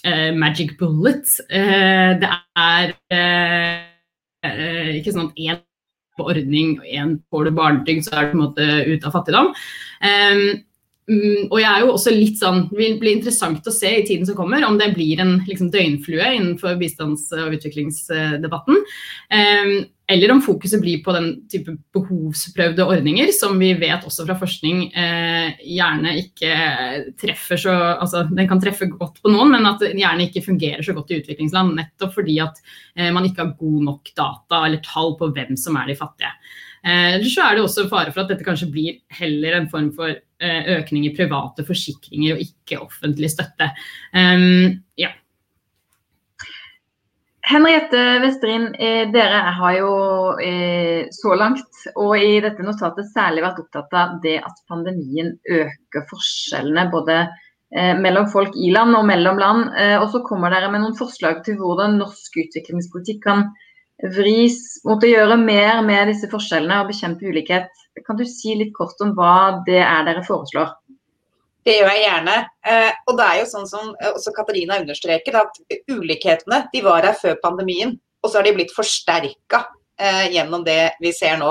uh, 0.07 0.31
magic 0.37 0.75
bullet. 0.81 1.29
Det 1.49 2.31
er 2.65 2.95
ikke 4.95 5.15
sånn 5.15 5.31
at 5.31 5.41
én 5.41 5.63
på 6.15 6.29
ordning 6.31 6.77
og 6.79 6.87
én 6.87 7.17
får 7.31 7.49
du 7.49 7.57
barnetrygd, 7.57 8.07
så 8.07 8.15
er 8.15 8.29
du 8.29 8.35
på 8.35 8.39
en 8.39 8.45
måte 8.45 8.69
ute 8.87 9.09
av 9.09 9.17
fattigdom. 9.17 9.51
Um, 10.05 10.45
og 11.51 11.59
jeg 11.61 11.69
er 11.69 11.83
jo 11.85 11.91
også 11.93 12.13
litt 12.15 12.39
sånn, 12.41 12.63
Det 12.71 12.79
vil 12.79 12.95
bli 13.01 13.11
interessant 13.19 13.67
å 13.69 13.73
se 13.75 13.91
i 13.93 14.05
tiden 14.09 14.25
som 14.25 14.39
kommer 14.39 14.65
om 14.65 14.79
det 14.81 14.95
blir 14.95 15.21
en 15.21 15.35
liksom, 15.45 15.69
døgnflue 15.75 16.31
innenfor 16.39 16.79
bistands- 16.81 17.29
og 17.37 17.59
utviklingsdebatten. 17.59 18.81
Eller 20.07 20.33
om 20.35 20.43
fokuset 20.45 20.83
blir 20.83 21.01
på 21.05 21.15
den 21.17 21.31
type 21.49 21.73
behovsprøvde 21.97 22.85
ordninger 22.85 23.31
som 23.33 23.57
vi 23.57 23.71
vet 23.81 24.05
også 24.05 24.27
fra 24.29 24.37
forskning 24.37 24.83
eh, 24.93 25.55
gjerne 25.65 26.13
ikke 26.21 26.51
treffer 27.21 27.63
så 27.63 27.73
altså 27.95 28.27
Den 28.29 28.51
kan 28.51 28.61
treffe 28.61 28.91
godt 28.91 29.23
på 29.25 29.33
noen, 29.33 29.55
men 29.55 29.71
at 29.71 29.81
den 29.81 30.03
gjerne 30.03 30.27
ikke 30.29 30.45
fungerer 30.45 30.85
så 30.85 30.93
godt 30.97 31.15
i 31.15 31.23
utviklingsland. 31.23 31.73
Nettopp 31.79 32.13
fordi 32.19 32.37
at 32.45 32.61
eh, 32.99 33.09
man 33.17 33.25
ikke 33.25 33.47
har 33.47 33.57
god 33.57 33.81
nok 33.89 34.13
data 34.13 34.61
eller 34.67 34.85
tall 34.85 35.17
på 35.21 35.31
hvem 35.33 35.57
som 35.61 35.81
er 35.81 35.89
de 35.89 35.99
fattige. 35.99 36.35
Eh, 36.85 37.15
eller 37.15 37.31
så 37.33 37.49
er 37.49 37.57
det 37.57 37.65
også 37.65 37.89
fare 37.89 38.13
for 38.13 38.27
at 38.27 38.35
dette 38.35 38.45
kanskje 38.45 38.69
blir 38.75 39.01
heller 39.17 39.57
en 39.57 39.71
form 39.73 39.89
for 39.97 40.13
eh, 40.13 40.73
økning 40.77 41.09
i 41.09 41.15
private 41.17 41.65
forsikringer 41.65 42.37
og 42.37 42.45
ikke 42.45 42.83
offentlig 42.85 43.33
støtte. 43.33 43.73
Um, 44.13 44.83
ja. 45.01 45.15
Henriette 47.45 48.03
Westrin, 48.23 48.71
eh, 48.81 49.05
dere 49.13 49.41
har 49.59 49.75
jo 49.77 49.91
så 51.13 51.35
langt 51.37 51.83
og 51.95 52.15
i 52.19 52.41
dette 52.41 52.65
notatet 52.65 53.11
særlig 53.13 53.45
vært 53.45 53.61
opptatt 53.61 53.93
av 54.01 54.15
det 54.23 54.39
at 54.41 54.63
pandemien 54.69 55.35
øker 55.45 56.07
forskjellene 56.11 56.89
både 56.93 57.19
mellom 58.01 58.29
folk 58.31 58.55
i 58.57 58.71
land 58.71 58.95
og 58.97 59.05
mellom 59.09 59.39
land. 59.39 59.71
Og 59.99 60.09
så 60.13 60.21
kommer 60.27 60.53
dere 60.55 60.71
med 60.71 60.85
noen 60.85 60.97
forslag 60.97 61.41
til 61.47 61.57
hvordan 61.59 61.99
norsk 61.99 62.37
utviklingspolitikk 62.45 63.23
kan 63.25 63.49
vris 64.15 64.59
mot 64.87 65.03
å 65.03 65.11
gjøre 65.11 65.37
mer 65.41 65.81
med 65.87 66.11
disse 66.11 66.29
forskjellene 66.31 66.81
og 66.83 66.91
bekjempe 66.91 67.29
ulikhet. 67.31 67.71
Kan 68.07 68.19
du 68.19 68.25
si 68.29 68.57
litt 68.59 68.75
kort 68.77 69.01
om 69.05 69.15
hva 69.19 69.63
det 69.69 69.81
er 69.83 70.07
dere 70.09 70.25
foreslår? 70.27 70.73
Det 71.65 71.79
gjør 71.79 71.93
jeg 71.95 72.03
gjerne. 72.05 72.35
Eh, 72.69 72.91
og 73.09 73.17
det 73.19 73.27
er 73.29 73.39
jo 73.41 73.47
sånn 73.49 73.69
som 73.69 73.95
også 74.11 74.35
Katarina 74.37 74.81
understreker, 74.83 75.39
at 75.41 75.61
ulikhetene 75.91 76.67
de 76.75 76.83
var 76.85 77.07
her 77.09 77.17
før 77.17 77.39
pandemien. 77.45 77.97
Og 78.25 78.31
så 78.31 78.41
har 78.41 78.47
de 78.47 78.55
blitt 78.57 78.73
forsterka 78.75 79.63
eh, 80.01 80.31
gjennom 80.35 80.65
det 80.67 80.95
vi 81.01 81.13
ser 81.17 81.39
nå. 81.41 81.51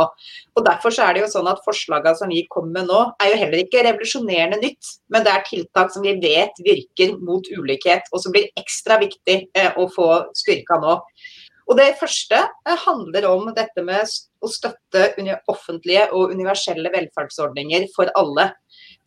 Og 0.53 0.65
Derfor 0.65 0.93
så 0.93 1.07
er 1.07 1.15
det 1.15 1.23
jo 1.23 1.31
sånn 1.33 1.49
at 1.49 1.63
forslagene 1.65 2.17
som 2.19 2.33
vi 2.33 2.45
kommer 2.53 2.81
med 2.81 2.91
nå, 2.91 3.01
er 3.21 3.33
jo 3.33 3.39
heller 3.41 3.63
ikke 3.63 3.85
revolusjonerende 3.87 4.61
nytt. 4.61 4.95
Men 5.13 5.25
det 5.25 5.33
er 5.33 5.47
tiltak 5.49 5.93
som 5.93 6.05
vi 6.05 6.15
vet 6.21 6.61
virker 6.65 7.17
mot 7.21 7.47
ulikhet, 7.49 8.09
og 8.13 8.21
som 8.23 8.35
blir 8.35 8.51
ekstra 8.59 8.99
viktig 9.01 9.39
eh, 9.57 9.71
å 9.77 9.89
få 9.93 10.09
styrka 10.37 10.81
nå. 10.83 10.99
Og 11.69 11.79
Det 11.79 11.93
første 11.99 12.37
eh, 12.37 12.79
handler 12.85 13.29
om 13.29 13.49
dette 13.55 13.85
med 13.85 14.03
å 14.43 14.49
støtte 14.51 15.13
offentlige 15.51 16.09
og 16.11 16.33
universelle 16.35 16.91
velferdsordninger 16.93 17.87
for 17.95 18.11
alle. 18.19 18.51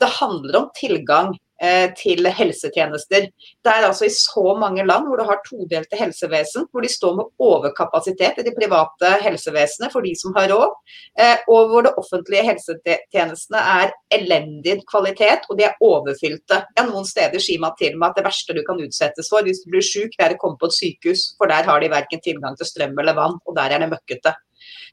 Det 0.00 0.09
handler 0.19 0.59
om 0.61 0.71
tilgang 0.76 1.35
Eh, 1.62 1.87
til 1.97 2.26
helsetjenester. 2.29 3.31
Det 3.65 3.71
er 3.73 3.87
altså 3.87 4.05
i 4.05 4.12
så 4.12 4.53
mange 4.61 4.85
land 4.85 5.07
hvor 5.09 5.17
du 5.17 5.25
har 5.25 5.38
todelte 5.41 5.97
helsevesen, 5.97 6.67
hvor 6.69 6.85
de 6.85 6.91
står 6.93 7.15
med 7.17 7.31
overkapasitet 7.41 8.43
i 8.43 8.45
de 8.45 8.53
private 8.53 9.15
helsevesenet 9.25 9.95
for 9.95 10.05
de 10.05 10.12
som 10.21 10.37
har 10.37 10.50
råd, 10.53 10.75
eh, 11.17 11.41
og 11.49 11.71
hvor 11.71 11.87
det 11.87 11.95
offentlige 11.97 12.45
helsetjenestene 12.45 13.62
er 13.79 13.95
elendig 14.19 14.83
kvalitet 14.91 15.49
og 15.49 15.57
de 15.57 15.65
er 15.71 15.81
overfylte. 15.81 16.61
Ja, 16.76 16.85
noen 16.85 17.09
steder 17.09 17.41
sier 17.41 17.62
man 17.65 17.73
til 17.81 17.97
meg 17.97 18.12
at 18.12 18.21
det 18.21 18.29
verste 18.29 18.53
du 18.53 18.61
kan 18.67 18.83
utsettes 18.85 19.33
for 19.33 19.49
hvis 19.49 19.65
du 19.65 19.73
blir 19.73 19.87
syk, 19.95 20.12
er 20.21 20.37
å 20.37 20.41
komme 20.43 20.61
på 20.61 20.69
et 20.69 20.76
sykehus, 20.76 21.31
for 21.41 21.49
der 21.49 21.65
har 21.65 21.81
de 21.81 21.88
verken 21.88 22.21
tilgang 22.21 22.61
til 22.61 22.69
strøm 22.69 23.00
eller 23.00 23.17
vann, 23.17 23.41
og 23.49 23.57
der 23.57 23.73
er 23.73 23.81
det 23.81 23.95
møkkete. 23.97 24.37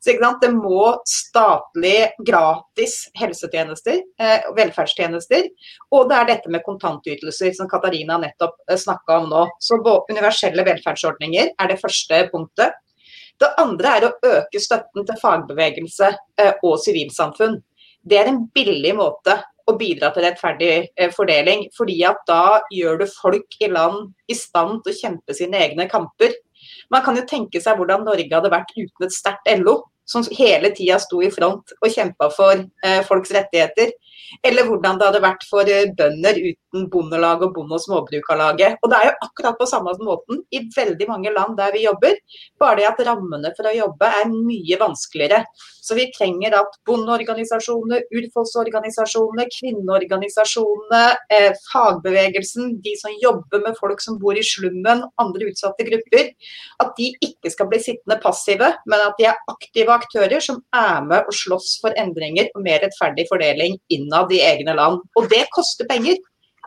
Så 0.04 0.14
Det 0.42 0.52
må 0.52 1.02
statlig, 1.08 2.12
gratis 2.26 3.10
helsetjenester, 3.16 4.02
eh, 4.20 4.42
velferdstjenester. 4.56 5.50
Og 5.92 6.10
det 6.10 6.18
er 6.18 6.26
dette 6.26 6.50
med 6.50 6.64
kontantytelser, 6.66 7.54
som 7.54 7.70
Katarina 7.70 8.18
nettopp 8.18 8.56
eh, 8.70 8.76
snakka 8.76 9.20
om 9.24 9.30
nå. 9.30 9.48
Så 9.60 9.80
universelle 10.10 10.64
velferdsordninger 10.64 11.54
er 11.60 11.68
det 11.68 11.80
første 11.80 12.30
punktet. 12.32 12.74
Det 13.40 13.50
andre 13.58 13.96
er 13.98 14.06
å 14.08 14.14
øke 14.24 14.60
støtten 14.62 15.08
til 15.08 15.20
fagbevegelse 15.22 16.12
eh, 16.40 16.54
og 16.64 16.78
sivilsamfunn. 16.84 17.58
Det 18.04 18.20
er 18.20 18.30
en 18.30 18.46
billig 18.54 18.94
måte 18.98 19.40
å 19.70 19.76
bidra 19.80 20.12
til 20.14 20.26
rettferdig 20.28 20.72
eh, 20.96 21.12
fordeling. 21.16 21.68
fordi 21.78 22.02
at 22.08 22.20
da 22.28 22.62
gjør 22.72 23.02
du 23.02 23.06
folk 23.08 23.58
i 23.60 23.70
land 23.72 24.12
i 24.28 24.36
stand 24.38 24.84
til 24.84 24.94
å 24.94 25.00
kjempe 25.00 25.38
sine 25.38 25.62
egne 25.66 25.88
kamper. 25.92 26.36
Man 26.94 27.04
kan 27.06 27.18
jo 27.18 27.26
tenke 27.30 27.62
seg 27.64 27.80
hvordan 27.80 28.06
Norge 28.06 28.30
hadde 28.30 28.54
vært 28.54 28.74
uten 28.78 29.08
et 29.08 29.16
sterkt 29.16 29.50
LO, 29.64 29.80
som 30.06 30.26
hele 30.36 30.74
tida 30.76 31.00
sto 31.00 31.22
i 31.24 31.32
front 31.32 31.74
og 31.80 31.90
kjempa 31.92 32.28
for 32.34 32.60
eh, 32.86 33.00
folks 33.08 33.32
rettigheter. 33.34 33.94
Eller 34.46 34.68
hvordan 34.68 35.00
det 35.00 35.08
hadde 35.10 35.24
vært 35.24 35.48
for 35.50 35.70
eh, 35.70 35.90
bønder 35.98 36.38
uten 36.38 36.60
Bondelag 36.74 37.44
og 37.46 37.54
Bonde- 37.56 37.78
og 37.78 37.84
Småbrukarlaget. 37.84 38.80
Og 38.82 38.90
det 38.92 39.00
er 39.00 39.10
jo 39.10 39.28
akkurat 39.28 39.60
på 39.60 39.68
samme 39.70 39.94
måten 40.02 40.42
i 40.52 40.64
veldig 40.76 41.08
mange 41.08 41.34
land 41.34 41.58
der 41.58 41.72
vi 41.76 41.86
jobber, 41.86 42.18
bare 42.60 42.82
det 42.82 42.90
at 42.90 43.06
rammene 43.08 43.54
for 43.58 43.70
å 43.70 43.76
jobbe 43.76 44.10
er 44.22 44.32
mye 44.34 44.80
vanskeligere. 44.82 45.44
Så 45.84 45.98
vi 45.98 46.08
trenger 46.16 46.56
at 46.56 46.78
bondeorganisasjonene, 46.88 48.02
urfolksorganisasjonene, 48.16 49.46
kvinneorganisasjonene, 49.52 51.04
eh, 51.30 51.52
fagbevegelsen, 51.72 52.82
de 52.82 52.96
som 53.00 53.12
jobber 53.22 53.62
med 53.66 53.78
folk 53.78 54.02
som 54.02 54.18
bor 54.20 54.34
i 54.34 54.46
slummen, 54.48 55.04
andre 55.20 55.52
utsatte 55.52 55.86
grupper, 55.86 56.32
at 56.80 56.96
de 56.98 57.12
ikke 57.22 57.52
skal 57.52 57.68
bli 57.68 57.82
sittende 57.84 58.20
passive, 58.24 58.74
men 58.88 59.00
at 59.00 59.18
de 59.20 59.28
er 59.30 59.42
aktive 59.52 59.92
aktører 59.92 60.42
som 60.42 60.64
er 60.74 61.04
med 61.04 61.28
og 61.28 61.36
slåss 61.36 61.82
for 61.84 61.92
endringer 62.00 62.48
og 62.56 62.64
mer 62.64 62.80
rettferdig 62.80 63.28
fordeling 63.30 63.78
innad 63.92 64.32
i 64.32 64.40
egne 64.40 64.76
land. 64.80 65.04
Og 65.20 65.28
det 65.30 65.50
koster 65.54 65.90
penger. 65.90 66.16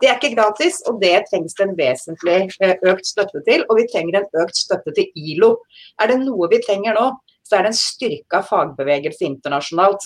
Det 0.01 0.09
er 0.09 0.17
ikke 0.19 0.35
gratis, 0.35 0.79
og 0.89 0.99
det 1.01 1.15
trengs 1.29 1.55
det 1.57 1.65
en 1.65 1.77
vesentlig 1.77 2.39
eh, 2.61 2.75
økt 2.91 3.07
støtte 3.09 3.41
til. 3.47 3.63
Og 3.67 3.79
vi 3.79 3.87
trenger 3.91 4.19
en 4.19 4.27
økt 4.43 4.59
støtte 4.59 4.93
til 4.97 5.09
ILO. 5.17 5.55
Er 6.01 6.11
det 6.11 6.19
noe 6.21 6.49
vi 6.51 6.61
trenger 6.65 6.97
nå, 6.97 7.07
så 7.47 7.57
er 7.57 7.65
det 7.65 7.73
en 7.73 7.79
styrka 7.79 8.43
fagbevegelse 8.45 9.25
internasjonalt. 9.25 10.05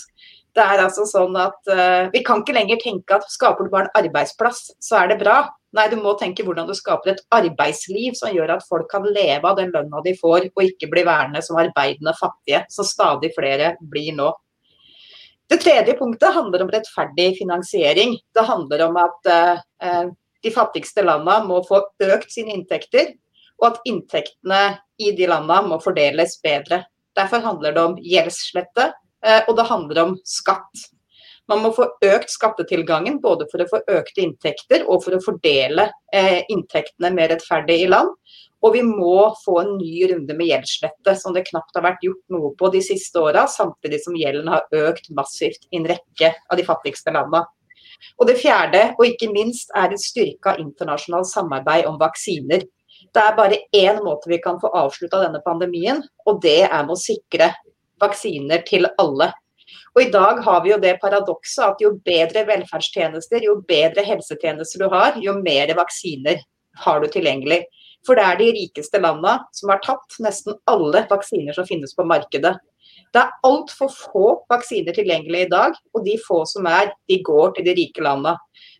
Det 0.55 0.63
er 0.63 0.83
altså 0.83 1.05
sånn 1.07 1.35
at 1.39 1.59
uh, 1.71 2.09
Vi 2.11 2.21
kan 2.27 2.41
ikke 2.41 2.55
lenger 2.57 2.79
tenke 2.81 3.15
at 3.15 3.27
skaper 3.31 3.65
du 3.65 3.71
bare 3.71 3.87
en 3.87 4.03
arbeidsplass, 4.03 4.65
så 4.83 4.99
er 4.99 5.13
det 5.13 5.21
bra. 5.21 5.45
Nei, 5.75 5.85
du 5.87 5.95
må 6.01 6.11
tenke 6.19 6.43
hvordan 6.43 6.67
du 6.67 6.75
skaper 6.75 7.13
et 7.13 7.21
arbeidsliv 7.31 8.17
som 8.19 8.33
gjør 8.35 8.57
at 8.57 8.65
folk 8.67 8.89
kan 8.91 9.07
leve 9.07 9.47
av 9.47 9.55
den 9.59 9.71
lønna 9.71 10.01
de 10.03 10.11
får, 10.19 10.49
og 10.51 10.65
ikke 10.65 10.89
bli 10.91 11.05
værende 11.07 11.39
som 11.45 11.59
arbeidende 11.61 12.11
fattige, 12.19 12.65
som 12.71 12.87
stadig 12.87 13.31
flere 13.37 13.77
blir 13.93 14.11
nå. 14.17 14.33
Det 15.51 15.59
tredje 15.59 15.97
punktet 15.99 16.31
handler 16.31 16.63
om 16.63 16.69
rettferdig 16.71 17.33
finansiering. 17.37 18.15
Det 18.33 18.43
handler 18.47 18.85
om 18.85 18.99
at 19.01 19.27
uh, 19.27 20.05
de 20.43 20.51
fattigste 20.53 21.03
landene 21.03 21.43
må 21.49 21.59
få 21.67 21.81
økt 22.07 22.31
sine 22.31 22.55
inntekter, 22.55 23.11
og 23.61 23.67
at 23.73 23.83
inntektene 23.89 24.61
i 25.01 25.11
de 25.17 25.27
landene 25.29 25.73
må 25.73 25.81
fordeles 25.83 26.37
bedre. 26.43 26.85
Derfor 27.17 27.43
handler 27.43 27.75
det 27.75 27.83
om 27.83 27.97
gjeldslette, 27.99 28.87
eh, 29.25 29.41
og 29.47 29.57
det 29.59 29.67
handler 29.69 30.01
om 30.05 30.15
skatt. 30.25 30.85
Man 31.51 31.61
må 31.65 31.73
få 31.75 31.89
økt 32.05 32.31
skattetilgangen 32.31 33.19
både 33.21 33.47
for 33.51 33.61
å 33.61 33.67
få 33.69 33.81
økte 33.91 34.23
inntekter 34.23 34.85
og 34.87 35.03
for 35.03 35.17
å 35.17 35.23
fordele 35.23 35.89
eh, 36.15 36.41
inntektene 36.53 37.11
mer 37.13 37.33
rettferdig 37.33 37.81
i 37.83 37.89
land. 37.91 38.13
Og 38.61 38.75
vi 38.75 38.81
må 38.85 39.31
få 39.41 39.55
en 39.63 39.71
ny 39.79 40.03
runde 40.11 40.35
med 40.37 40.51
gjeldslette, 40.51 41.15
som 41.17 41.33
det 41.33 41.47
knapt 41.47 41.73
har 41.77 41.85
vært 41.87 42.03
gjort 42.05 42.21
noe 42.33 42.51
på 42.59 42.69
de 42.73 42.81
siste 42.85 43.17
åra, 43.17 43.47
samtidig 43.49 44.03
som 44.03 44.17
gjelden 44.17 44.51
har 44.53 44.67
økt 44.83 45.09
massivt 45.17 45.65
i 45.71 45.79
en 45.79 45.89
rekke 45.89 46.29
av 46.29 46.59
de 46.59 46.67
fattigste 46.67 47.13
landene. 47.15 47.47
Og 48.21 48.29
det 48.29 48.37
fjerde, 48.41 48.83
og 48.97 49.07
ikke 49.07 49.31
minst, 49.33 49.73
er 49.77 49.93
et 49.93 50.01
styrka 50.01 50.55
internasjonalt 50.61 51.29
samarbeid 51.29 51.89
om 51.89 51.99
vaksiner. 52.01 52.65
Det 53.11 53.21
er 53.21 53.37
bare 53.37 53.59
én 53.75 54.01
måte 54.05 54.29
vi 54.29 54.39
kan 54.41 54.59
få 54.61 54.69
avslutta 54.77 55.23
denne 55.23 55.41
pandemien, 55.45 56.03
og 56.25 56.41
det 56.45 56.61
er 56.67 56.85
med 56.85 56.95
å 56.95 57.01
sikre 57.01 57.51
vaksiner 58.01 58.61
til 58.67 58.89
alle. 59.01 59.31
Og 59.95 60.05
I 60.05 60.11
dag 60.13 60.39
har 60.45 60.61
vi 60.63 60.71
jo 60.71 60.79
det 60.79 60.95
paradokset 61.01 61.65
at 61.65 61.81
jo 61.83 61.95
bedre 62.05 62.45
velferdstjenester, 62.47 63.43
jo 63.43 63.57
bedre 63.67 64.05
helsetjenester 64.07 64.85
du 64.85 64.87
har, 64.93 65.17
jo 65.19 65.35
mer 65.41 65.73
vaksiner 65.77 66.39
har 66.85 67.01
du 67.01 67.09
tilgjengelig. 67.11 67.65
For 68.07 68.17
det 68.17 68.25
er 68.25 68.39
de 68.39 68.49
rikeste 68.55 69.01
landene 69.01 69.37
som 69.55 69.71
har 69.73 69.81
tatt 69.85 70.17
nesten 70.23 70.57
alle 70.69 71.05
vaksiner 71.09 71.55
som 71.57 71.67
finnes 71.67 71.93
på 71.97 72.05
markedet. 72.09 72.55
Det 73.11 73.21
er 73.21 73.33
altfor 73.45 73.91
få 73.91 74.25
vaksiner 74.51 74.95
tilgjengelig 74.95 75.45
i 75.45 75.51
dag, 75.51 75.75
og 75.93 76.05
de 76.05 76.15
få 76.23 76.41
som 76.49 76.67
er, 76.69 76.93
de 77.11 77.19
går 77.23 77.55
til 77.57 77.67
de 77.67 77.75
rike 77.77 78.03
landene. 78.03 78.37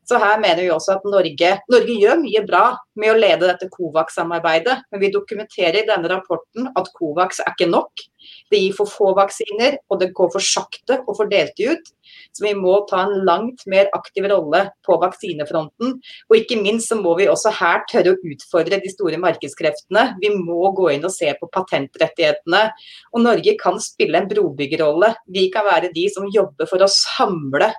Så 0.10 0.18
her 0.20 0.40
mener 0.42 0.64
vi 0.64 0.72
også 0.74 0.96
at 0.98 1.04
Norge, 1.08 1.52
Norge 1.72 1.98
gjør 2.02 2.22
mye 2.24 2.42
bra 2.48 2.64
med 3.00 3.14
å 3.14 3.20
lede 3.20 3.48
dette 3.48 3.70
Covax-samarbeidet, 3.72 4.82
men 4.92 5.02
vi 5.04 5.12
dokumenterer 5.14 5.84
i 5.84 5.88
denne 5.88 6.10
rapporten 6.10 6.72
at 6.74 6.90
Covax 6.98 7.40
er 7.44 7.54
ikke 7.54 7.70
nok. 7.70 8.04
Det 8.52 8.60
gir 8.60 8.74
for 8.78 8.90
få 8.90 9.12
vaksiner, 9.18 9.78
og 9.90 10.02
det 10.02 10.12
går 10.18 10.32
for 10.34 10.44
sakte 10.44 11.00
å 11.06 11.16
få 11.18 11.28
delt 11.32 11.54
de 11.58 11.70
ut. 11.72 11.92
Så 12.36 12.46
vi 12.46 12.54
må 12.58 12.74
ta 12.90 13.04
en 13.06 13.22
langt 13.28 13.64
mer 13.72 13.90
aktiv 13.98 14.26
rolle 14.32 14.64
på 14.86 14.98
vaksinefronten. 15.02 15.94
Og 16.30 16.38
ikke 16.38 16.60
minst 16.62 16.92
så 16.92 16.98
må 17.00 17.14
vi 17.20 17.30
også 17.32 17.54
her 17.62 17.86
tørre 17.92 18.16
å 18.16 18.34
utfordre 18.34 18.82
de 18.84 18.92
store 18.92 19.20
markedskreftene. 19.22 20.08
Vi 20.22 20.34
må 20.36 20.74
gå 20.78 20.90
inn 20.96 21.08
og 21.08 21.14
se 21.16 21.32
på 21.40 21.50
patentrettighetene. 21.54 22.66
Og 23.14 23.26
Norge 23.26 23.56
kan 23.62 23.80
spille 23.84 24.22
en 24.22 24.30
brobyggerrolle. 24.32 25.14
Vi 25.32 25.48
kan 25.54 25.68
være 25.70 25.94
de 25.96 26.08
som 26.14 26.30
jobber 26.34 26.70
for 26.70 26.84
å 26.84 26.92
samle 26.92 27.72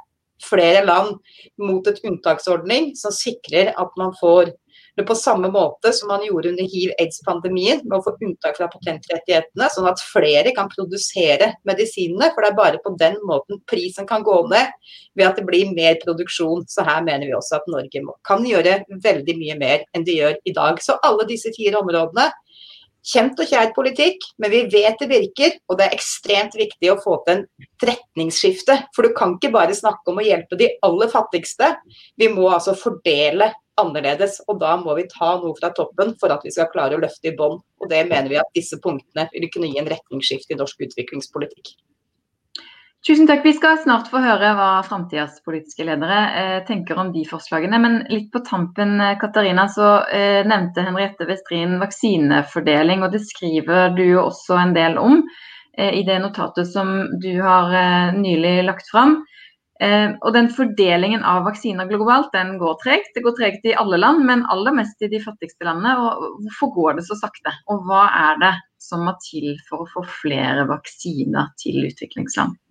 flere 0.44 0.84
land 0.86 1.16
mot 1.62 1.86
et 1.88 2.02
unntaksordning 2.06 2.92
som 2.98 3.14
sikrer 3.14 3.72
at 3.78 3.96
man 4.00 4.14
får 4.20 4.52
det 4.96 5.04
på 5.08 5.14
samme 5.16 5.48
måte 5.48 5.92
som 5.96 6.10
man 6.12 6.24
gjorde 6.26 6.50
under 6.52 6.68
hiv-aids-pandemien, 6.68 7.80
med 7.84 7.94
å 7.96 8.02
få 8.04 8.12
unntak 8.26 8.58
fra 8.58 8.68
patentrettighetene, 8.72 9.68
sånn 9.72 9.88
at 9.88 10.02
flere 10.04 10.52
kan 10.56 10.68
produsere 10.72 11.52
medisinene. 11.68 12.28
For 12.34 12.44
det 12.44 12.50
er 12.50 12.58
bare 12.58 12.82
på 12.84 12.92
den 13.00 13.16
måten 13.28 13.62
prisen 13.70 14.08
kan 14.08 14.24
gå 14.26 14.36
ned, 14.52 14.68
ved 15.16 15.30
at 15.30 15.40
det 15.40 15.46
blir 15.48 15.72
mer 15.72 15.96
produksjon. 16.02 16.66
Så 16.68 16.84
her 16.84 17.00
mener 17.06 17.24
vi 17.28 17.36
også 17.36 17.60
at 17.60 17.72
Norge 17.72 18.04
kan 18.28 18.44
gjøre 18.44 18.82
veldig 19.04 19.38
mye 19.40 19.58
mer 19.60 19.86
enn 19.96 20.04
de 20.08 20.18
gjør 20.20 20.36
i 20.44 20.56
dag. 20.56 20.80
Så 20.84 20.98
alle 21.08 21.28
disse 21.30 21.54
fire 21.56 21.80
områdene 21.80 22.28
kjent 23.06 23.40
og 23.42 23.48
kjær 23.50 23.72
politikk, 23.76 24.24
men 24.42 24.52
vi 24.52 24.62
vet 24.72 25.00
det 25.00 25.08
virker. 25.10 25.56
Og 25.68 25.78
det 25.78 25.88
er 25.88 25.96
ekstremt 25.96 26.54
viktig 26.58 26.92
å 26.92 27.00
få 27.02 27.18
til 27.26 27.40
en 27.40 27.44
retningsskifte. 27.82 28.78
For 28.96 29.06
du 29.06 29.16
kan 29.16 29.36
ikke 29.36 29.52
bare 29.54 29.76
snakke 29.76 30.12
om 30.12 30.22
å 30.22 30.26
hjelpe 30.26 30.58
de 30.60 30.70
aller 30.86 31.10
fattigste. 31.12 31.74
Vi 32.20 32.30
må 32.32 32.48
altså 32.50 32.76
fordele 32.78 33.52
annerledes. 33.80 34.40
Og 34.48 34.60
da 34.62 34.74
må 34.80 34.96
vi 34.98 35.08
ta 35.10 35.34
noe 35.42 35.56
fra 35.58 35.72
toppen 35.76 36.14
for 36.20 36.34
at 36.34 36.44
vi 36.46 36.54
skal 36.54 36.70
klare 36.72 36.98
å 36.98 37.02
løfte 37.02 37.32
i 37.32 37.36
bånn. 37.38 37.58
Og 37.82 37.92
det 37.92 38.04
mener 38.08 38.30
vi 38.32 38.42
at 38.42 38.52
disse 38.56 38.78
punktene 38.82 39.28
vil 39.34 39.48
kunne 39.52 39.72
gi 39.72 39.80
en 39.82 39.90
retningsskifte 39.92 40.54
i 40.54 40.60
norsk 40.60 40.86
utviklingspolitikk. 40.88 41.74
Tusen 43.06 43.26
takk. 43.26 43.40
Vi 43.42 43.50
skal 43.56 43.80
snart 43.82 44.06
få 44.12 44.20
høre 44.22 44.52
hva 44.54 44.66
framtidas 44.86 45.40
politiske 45.42 45.82
ledere 45.82 46.18
eh, 46.38 46.58
tenker 46.68 47.00
om 47.02 47.08
de 47.10 47.24
forslagene. 47.26 47.80
Men 47.82 47.96
litt 48.12 48.28
på 48.30 48.44
tampen 48.46 48.94
eh, 49.02 49.16
Katarina, 49.18 49.64
så 49.66 49.88
eh, 50.06 50.44
nevnte 50.46 50.84
Henriette 50.86 51.26
Westrin 51.26 51.80
vaksinefordeling. 51.82 53.02
og 53.02 53.10
Det 53.16 53.24
skriver 53.26 53.90
du 53.98 54.04
jo 54.04 54.22
også 54.28 54.60
en 54.60 54.76
del 54.78 54.94
om 55.02 55.18
eh, 55.18 55.98
i 55.98 56.06
det 56.06 56.20
notatet 56.22 56.70
som 56.70 56.94
du 57.18 57.32
har 57.42 57.74
eh, 57.74 58.14
nylig 58.22 58.54
lagt 58.70 58.94
fram. 58.94 59.18
Eh, 59.82 60.14
og 60.22 60.30
den 60.38 60.54
Fordelingen 60.54 61.26
av 61.26 61.42
vaksiner 61.50 61.90
globalt 61.90 62.30
den 62.38 62.54
går 62.62 62.78
tregt. 62.86 63.16
Det 63.18 63.26
går 63.26 63.34
tregt 63.42 63.66
i 63.66 63.74
alle 63.82 63.98
land, 63.98 64.22
men 64.30 64.46
aller 64.54 64.78
mest 64.78 65.02
i 65.02 65.10
de 65.10 65.24
fattigste 65.26 65.66
landene. 65.66 65.98
og 65.98 66.38
Hvorfor 66.46 66.76
går 66.78 67.00
det 67.00 67.10
så 67.10 67.18
sakte? 67.18 67.58
Og 67.66 67.82
hva 67.90 68.06
er 68.28 68.42
det 68.46 68.56
som 68.78 69.02
må 69.10 69.18
til 69.26 69.56
for 69.66 69.82
å 69.82 69.94
få 69.98 70.06
flere 70.22 70.70
vaksiner 70.70 71.50
til 71.58 71.82
utviklingsland? 71.90 72.62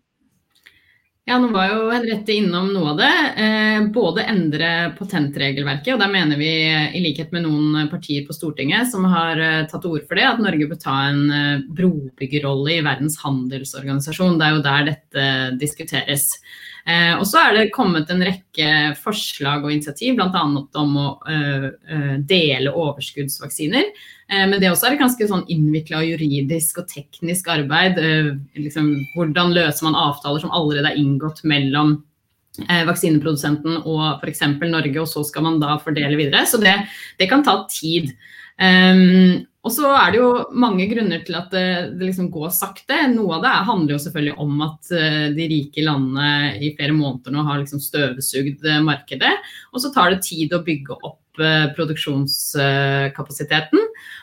Ja, 1.30 1.36
nå 1.38 1.52
var 1.54 1.68
jo 1.70 1.90
Henriette 1.94 2.34
innom 2.34 2.72
noe 2.74 2.96
av 2.96 2.98
det. 2.98 3.12
Eh, 3.44 3.84
både 3.94 4.24
endre 4.26 4.70
patentregelverket, 4.98 5.94
og 5.94 6.02
der 6.02 6.10
mener 6.10 6.40
vi 6.40 6.50
i 6.98 7.02
likhet 7.04 7.30
med 7.36 7.46
noen 7.46 7.92
partier 7.92 8.26
på 8.26 8.34
Stortinget 8.34 8.90
som 8.90 9.06
har 9.06 9.38
eh, 9.38 9.68
tatt 9.70 9.86
ord 9.86 10.02
for 10.10 10.18
det, 10.18 10.26
at 10.26 10.42
Norge 10.42 10.66
bør 10.72 10.80
ta 10.82 10.96
en 11.12 11.22
eh, 11.30 11.62
brobyggerrolle 11.78 12.80
i 12.80 12.82
Verdens 12.88 13.20
handelsorganisasjon. 13.22 14.40
Det 14.42 14.48
er 14.48 14.58
jo 14.58 14.66
der 14.66 14.90
dette 14.90 15.28
diskuteres. 15.62 16.26
Eh, 16.90 17.14
og 17.14 17.28
så 17.30 17.46
er 17.46 17.54
det 17.60 17.68
kommet 17.76 18.10
en 18.10 18.26
rekke 18.26 18.72
forslag 18.98 19.62
og 19.62 19.76
initiativ, 19.76 20.18
bl.a. 20.18 20.46
om 20.82 20.98
å 20.98 21.08
dele 22.26 22.74
overskuddsvaksiner. 22.74 23.94
Eh, 24.32 24.46
men 24.48 24.60
det 24.62 24.72
også 24.72 24.88
er 24.88 24.96
et 24.96 25.04
ganske 25.04 25.28
sånn 25.28 25.44
innvikla 25.52 26.04
juridisk 26.08 26.82
og 26.82 26.88
teknisk 26.92 27.52
arbeid. 27.52 28.00
Liksom, 28.56 28.94
hvordan 29.16 29.54
løser 29.58 29.90
man 29.90 30.00
avtaler 30.00 30.44
som 30.44 30.56
allerede 30.56 30.94
er 30.94 31.02
inngått 31.02 31.44
mellom 31.48 32.00
vaksineprodusenten 32.60 33.78
og 33.88 34.20
f.eks. 34.20 34.42
Norge, 34.60 34.98
og 35.00 35.08
så 35.08 35.22
skal 35.24 35.46
man 35.46 35.62
da 35.62 35.78
fordele 35.80 36.18
videre. 36.20 36.44
Så 36.50 36.60
det, 36.60 36.74
det 37.20 37.30
kan 37.32 37.46
ta 37.48 37.62
tid. 37.72 38.10
Um, 38.60 39.48
og 39.64 39.72
så 39.72 39.88
er 39.96 40.12
det 40.12 40.20
jo 40.20 40.28
mange 40.60 40.84
grunner 40.92 41.22
til 41.24 41.38
at 41.40 41.48
det, 41.54 41.64
det 41.96 42.10
liksom 42.10 42.28
går 42.34 42.52
sakte. 42.54 42.98
Noe 43.14 43.38
av 43.38 43.46
det 43.46 43.54
handler 43.70 43.96
jo 43.96 44.02
selvfølgelig 44.04 44.36
om 44.44 44.66
at 44.68 44.92
de 45.38 45.48
rike 45.54 45.86
landene 45.86 46.60
i 46.60 46.74
flere 46.76 46.96
måneder 46.98 47.36
nå 47.36 47.46
har 47.48 47.62
liksom 47.62 47.82
støvsugd 47.84 48.68
markedet. 48.84 49.32
Og 49.72 49.84
så 49.84 49.94
tar 49.96 50.12
det 50.12 50.26
tid 50.28 50.58
å 50.58 50.64
bygge 50.66 50.98
opp 51.00 51.22
produksjonskapasiteten. 51.38 53.80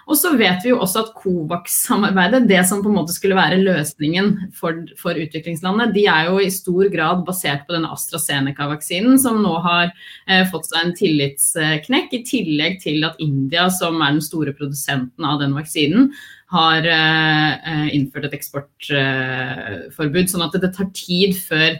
Og 0.08 0.16
så 0.16 0.30
vet 0.40 0.64
vi 0.64 0.70
jo 0.72 0.78
også 0.80 1.02
at 1.02 1.10
Covax-samarbeidet, 1.20 2.48
det 2.48 2.62
som 2.68 2.80
på 2.84 2.88
en 2.90 2.96
måte 2.96 3.14
skulle 3.14 3.38
være 3.38 3.60
løsningen 3.60 4.26
for, 4.56 4.72
for 5.00 5.12
utviklingslandet, 5.20 5.94
de 5.96 6.04
er 6.08 6.22
jo 6.30 6.36
i 6.40 6.50
stor 6.52 6.84
grad 6.92 7.24
basert 7.28 7.62
på 7.68 7.74
denne 7.76 7.90
AstraZeneca-vaksinen, 7.92 9.14
som 9.20 9.42
nå 9.44 9.54
har 9.64 9.86
eh, 9.90 10.44
fått 10.48 10.66
seg 10.70 10.78
en 10.80 10.96
tillitsknekk, 10.96 12.08
i 12.16 12.24
tillegg 12.28 12.74
til 12.84 13.04
at 13.08 13.16
India, 13.22 13.64
som 13.72 14.00
er 14.00 14.10
den 14.16 14.24
store 14.24 14.52
produsenten 14.56 15.22
av 15.28 15.36
den 15.42 15.52
vaksinen, 15.56 16.02
har 16.48 16.80
eh, 16.88 17.88
innført 17.92 18.24
et 18.30 18.38
eksportforbud. 18.38 20.22
Eh, 20.22 20.30
sånn 20.32 20.46
at 20.46 20.56
det 20.56 20.72
tar 20.76 20.88
tid 20.96 21.36
før 21.36 21.76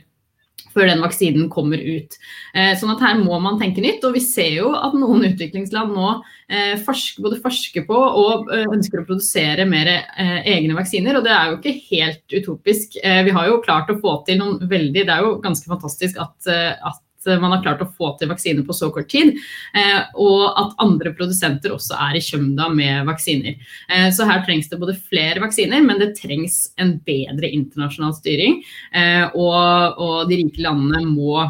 før 0.78 0.90
den 0.90 1.02
vaksinen 1.02 1.48
kommer 1.52 1.80
ut. 1.82 2.16
Eh, 2.54 2.74
sånn 2.78 2.92
at 2.94 3.02
her 3.02 3.18
må 3.20 3.38
man 3.42 3.58
tenke 3.60 3.82
nytt. 3.84 4.04
Og 4.06 4.14
vi 4.16 4.22
ser 4.24 4.52
jo 4.60 4.72
at 4.78 4.94
noen 4.98 5.26
utviklingsland 5.28 5.94
nå 5.96 6.12
eh, 6.14 6.76
forsker, 6.84 7.24
både 7.24 7.40
forsker 7.42 7.86
på 7.88 7.98
og 7.98 8.52
eh, 8.54 8.66
ønsker 8.76 9.02
å 9.02 9.08
produsere 9.08 9.66
mer 9.68 9.90
egne 10.18 10.78
vaksiner. 10.78 11.18
Og 11.18 11.26
det 11.26 11.34
er 11.34 11.50
jo 11.50 11.58
ikke 11.58 11.76
helt 11.90 12.38
utopisk. 12.38 12.96
Vi 13.02 13.34
har 13.34 13.50
jo 13.50 13.60
klart 13.64 13.90
å 13.92 13.98
få 14.00 14.20
til 14.26 14.40
noen 14.40 14.62
veldig 14.68 15.04
Det 15.08 15.14
er 15.14 15.24
jo 15.24 15.36
ganske 15.42 15.68
fantastisk 15.70 16.18
at, 16.22 16.36
at 16.48 17.02
man 17.26 17.52
har 17.52 17.62
klart 17.62 17.83
å 17.83 17.88
få 17.98 18.12
til 18.18 18.31
vaksiner 18.31 18.64
på 18.66 18.76
så 18.76 18.90
kort 18.94 19.09
tid. 19.11 19.35
Eh, 19.76 20.00
og 20.20 20.44
at 20.61 20.76
andre 20.83 21.12
produsenter 21.16 21.74
også 21.74 21.96
er 22.09 22.18
i 22.18 22.22
kjømda 22.22 22.68
med 22.74 23.09
vaksiner. 23.09 23.59
Eh, 23.90 24.09
så 24.14 24.26
her 24.28 24.44
trengs 24.46 24.70
det 24.70 24.78
både 24.81 24.96
flere 24.98 25.42
vaksiner, 25.42 25.83
men 25.85 26.00
det 26.00 26.14
trengs 26.18 26.61
en 26.81 26.96
bedre 27.07 27.50
internasjonal 27.50 28.14
styring. 28.18 28.61
Eh, 28.92 29.26
og, 29.35 30.07
de 30.28 30.38
rike 30.40 30.62
landene 30.62 31.00
må 31.07 31.40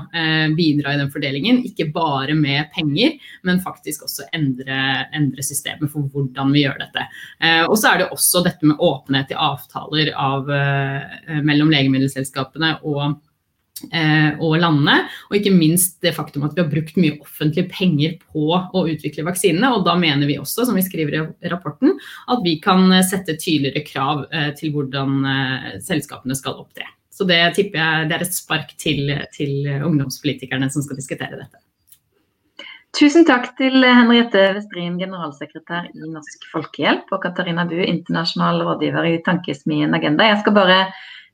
bidra 0.57 0.93
i 0.93 0.99
den 1.01 1.11
fordelingen, 1.13 1.61
ikke 1.67 1.89
bare 1.95 2.35
med 2.37 2.69
penger, 2.75 3.15
men 3.47 3.61
faktisk 3.65 4.05
også 4.07 4.27
endre, 4.37 4.77
endre 5.17 5.45
systemet 5.45 5.91
for 5.93 6.09
hvordan 6.13 6.53
vi 6.55 6.65
gjør 6.65 6.79
dette. 6.83 7.07
Og 7.69 7.75
så 7.81 7.93
er 7.93 8.03
det 8.03 8.11
også 8.15 8.43
dette 8.47 8.69
med 8.69 8.83
åpenhet 8.85 9.33
i 9.33 9.39
avtaler 9.39 10.13
av, 10.15 10.51
mellom 11.49 11.73
legemiddelselskapene 11.75 12.77
og 12.89 13.19
Eh, 13.19 13.28
og 14.43 14.57
landene. 14.59 14.97
Og 15.29 15.39
ikke 15.39 15.53
minst 15.55 15.99
det 16.05 16.15
faktum 16.17 16.47
at 16.47 16.57
vi 16.57 16.63
har 16.63 16.71
brukt 16.73 16.99
mye 17.01 17.19
offentlige 17.23 17.71
penger 17.71 18.17
på 18.23 18.59
å 18.59 18.85
utvikle 18.91 19.27
vaksinene. 19.29 19.71
Og 19.77 19.87
da 19.87 19.95
mener 20.01 20.29
vi 20.29 20.39
også, 20.41 20.67
som 20.69 20.79
vi 20.79 20.85
skriver 20.87 21.19
i 21.19 21.53
rapporten, 21.53 21.95
at 22.29 22.43
vi 22.45 22.59
kan 22.65 22.91
sette 23.07 23.39
tydeligere 23.39 23.87
krav 23.87 24.27
eh, 24.33 24.51
til 24.59 24.75
hvordan 24.75 25.31
eh, 25.31 25.71
selskapene 25.85 26.37
skal 26.39 26.59
opptre. 26.65 26.89
Så 27.15 27.27
det 27.27 27.41
tipper 27.57 27.81
jeg 27.83 28.11
det 28.11 28.19
er 28.19 28.27
et 28.27 28.37
spark 28.37 28.77
til, 28.79 29.09
til 29.35 29.67
ungdomspolitikerne 29.83 30.69
som 30.71 30.85
skal 30.85 31.01
diskutere 31.01 31.41
dette. 31.41 31.59
Tusen 32.97 33.27
takk 33.29 33.51
til 33.59 33.85
Henriette 33.85 34.41
Westrin, 34.57 34.97
generalsekretær 34.99 35.91
i 35.93 36.09
Norsk 36.09 36.47
Folkehjelp, 36.51 37.11
og 37.13 37.21
Katarina 37.23 37.67
Bu, 37.69 37.77
internasjonal 37.83 38.63
rådgiver 38.65 39.11
i 39.11 39.19
Tankesmien 39.27 39.93
Agenda. 39.95 40.25
Jeg 40.31 40.41
skal 40.41 40.57
bare 40.57 40.79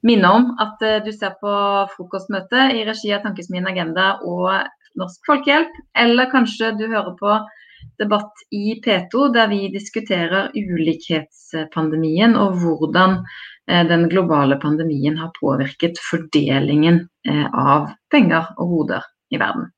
minne 0.07 0.31
om 0.37 0.49
at 0.63 0.83
eh, 0.85 1.01
du 1.05 1.11
ser 1.13 1.37
på 1.41 1.53
frokostmøte 1.97 2.69
i 2.77 2.85
regi 2.87 3.13
av 3.17 3.25
Tankesmien 3.25 3.67
Agenda 3.71 4.15
og 4.23 4.51
Norsk 5.01 5.27
Folkehjelp, 5.27 5.73
eller 5.99 6.31
kanskje 6.31 6.75
du 6.79 6.87
hører 6.87 7.15
på 7.19 7.39
debatt 8.01 8.45
i 8.55 8.81
P2 8.85 9.29
der 9.35 9.51
vi 9.51 9.67
diskuterer 9.73 10.53
ulikhetspandemien 10.55 12.37
og 12.41 12.61
hvordan 12.63 13.21
eh, 13.69 13.85
den 13.89 14.09
globale 14.13 14.59
pandemien 14.63 15.19
har 15.21 15.35
påvirket 15.41 16.01
fordelingen 16.11 17.07
eh, 17.29 17.47
av 17.51 17.91
penger 18.13 18.53
og 18.59 18.77
hoder 18.77 19.09
i 19.35 19.41
verden. 19.41 19.71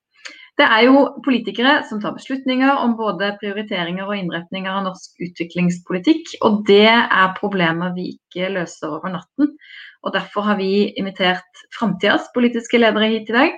Det 0.57 0.65
er 0.65 0.87
jo 0.87 1.01
politikere 1.25 1.83
som 1.85 1.99
tar 2.01 2.15
beslutninger 2.17 2.79
om 2.81 2.95
både 2.97 3.35
prioriteringer 3.43 4.07
og 4.09 4.17
innretninger 4.17 4.73
av 4.73 4.87
norsk 4.87 5.27
utviklingspolitikk, 5.27 6.39
og 6.49 6.63
det 6.71 6.89
er 6.89 7.35
problemer 7.37 7.93
vi 7.97 8.15
ikke 8.15 8.49
løser 8.55 8.95
over 8.97 9.13
natten. 9.19 9.53
Og 10.05 10.15
Derfor 10.15 10.47
har 10.49 10.59
vi 10.61 10.89
invitert 10.97 11.65
framtidas 11.79 12.29
politiske 12.35 12.81
ledere 12.81 13.13
hit 13.15 13.31
i 13.33 13.39
dag. 13.39 13.57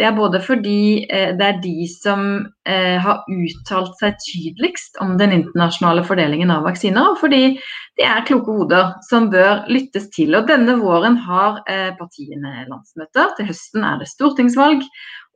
Det 0.00 0.06
er 0.08 0.14
både 0.16 0.38
fordi 0.40 1.04
eh, 1.12 1.34
det 1.36 1.44
er 1.44 1.58
de 1.60 1.84
som 1.92 2.20
eh, 2.64 2.96
har 3.04 3.18
uttalt 3.28 3.98
seg 4.00 4.16
tydeligst 4.24 4.96
om 5.04 5.18
den 5.20 5.34
internasjonale 5.36 6.06
fordelingen 6.08 6.52
av 6.54 6.64
vaksiner, 6.64 7.10
og 7.12 7.18
fordi 7.20 7.58
de 8.00 8.06
er 8.08 8.24
kloke 8.24 8.54
hoder 8.56 8.94
som 9.04 9.28
bør 9.34 9.66
lyttes 9.68 10.08
til. 10.14 10.32
Og 10.38 10.48
Denne 10.48 10.78
våren 10.80 11.18
har 11.26 11.60
eh, 11.68 11.90
partiene 11.98 12.64
landsmøter, 12.70 13.34
til 13.36 13.50
høsten 13.50 13.84
er 13.84 14.00
det 14.00 14.08
stortingsvalg. 14.08 14.86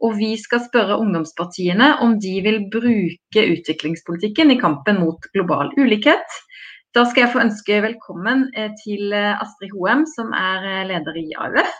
Og 0.01 0.17
vi 0.17 0.33
skal 0.41 0.65
spørre 0.65 0.97
ungdomspartiene 0.97 1.99
om 2.05 2.17
de 2.25 2.33
vil 2.49 2.63
bruke 2.73 3.45
utviklingspolitikken 3.53 4.57
i 4.57 4.61
kampen 4.65 4.97
mot 5.05 5.29
global 5.37 5.77
ulikhet. 5.77 6.41
Da 6.95 7.03
skal 7.11 7.25
jeg 7.25 7.33
få 7.33 7.41
ønske 7.43 7.81
velkommen 7.83 8.45
eh, 8.55 8.71
til 8.79 9.11
eh, 9.11 9.41
Astrid 9.43 9.73
Hoem, 9.75 10.05
som 10.07 10.31
er 10.39 10.63
eh, 10.63 10.85
leder 10.93 11.17
i 11.19 11.27
AUF. 11.43 11.73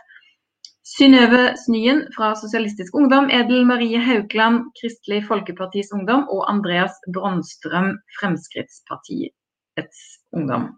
Synnøve 0.85 1.53
Snyen 1.63 2.03
fra 2.17 2.33
Sosialistisk 2.39 2.97
Ungdom, 2.99 3.31
Edel 3.33 3.63
Marie 3.67 4.01
Haukland, 4.03 4.65
Kristelig 4.81 5.23
Folkepartis 5.29 5.93
Ungdom 5.95 6.27
og 6.35 6.43
Andreas 6.51 6.99
Bronstrøm, 7.15 7.95
Fremskrittspartiets 8.19 10.03
Ungdom. 10.35 10.73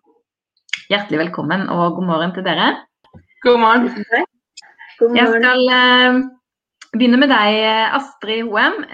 Hjertelig 0.92 1.24
velkommen 1.24 1.66
og 1.72 1.96
god 1.96 2.08
morgen 2.12 2.36
til 2.36 2.44
dere. 2.46 2.70
God 3.42 3.60
morgen. 3.64 3.88
God 5.00 5.16
morgen. 5.16 5.16
Jeg 5.16 5.26
skal 5.32 5.60
begynne 6.92 7.24
med 7.24 7.32
deg, 7.32 7.62
Astrid 7.98 8.44
Hoem. 8.52 8.84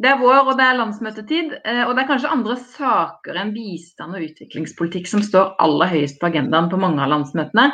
Det 0.00 0.08
er 0.08 0.20
vår, 0.20 0.46
og 0.48 0.54
det 0.56 0.64
er 0.64 0.78
landsmøtetid. 0.78 1.56
Eh, 1.60 1.82
og 1.84 1.92
det 1.92 2.02
er 2.02 2.08
kanskje 2.08 2.32
andre 2.32 2.56
saker 2.56 3.36
enn 3.36 3.52
bistand 3.52 4.16
og 4.16 4.24
utviklingspolitikk 4.24 5.10
som 5.10 5.24
står 5.24 5.58
aller 5.60 5.92
høyest 5.92 6.20
på 6.20 6.30
agendaen 6.30 6.70
på 6.72 6.80
mange 6.80 7.02
av 7.04 7.12
landsmøtene. 7.12 7.66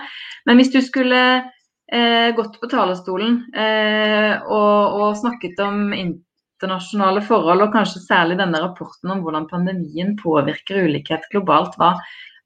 Men 0.49 0.59
hvis 0.59 0.73
du 0.75 0.81
skulle 0.83 1.21
eh, 1.37 2.31
gått 2.35 2.59
på 2.59 2.71
talerstolen 2.73 3.45
eh, 3.55 4.43
og, 4.43 4.97
og, 4.99 5.07
snakket 5.21 5.63
om 5.63 5.95
internasjonale 5.95 7.23
forhold, 7.29 7.63
og 7.63 7.79
kanskje 7.79 8.03
særlig 8.09 8.41
denne 8.43 8.65
rapporten 8.65 9.15
om 9.15 9.23
hvordan 9.23 9.47
pandemien 9.53 10.17
påvirker 10.19 10.83
ulikhet 10.89 11.31
globalt, 11.31 11.79
hva, 11.79 11.95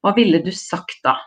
hva 0.05 0.13
ville 0.17 0.43
du 0.45 0.53
sagt 0.53 1.01
da? 1.07 1.17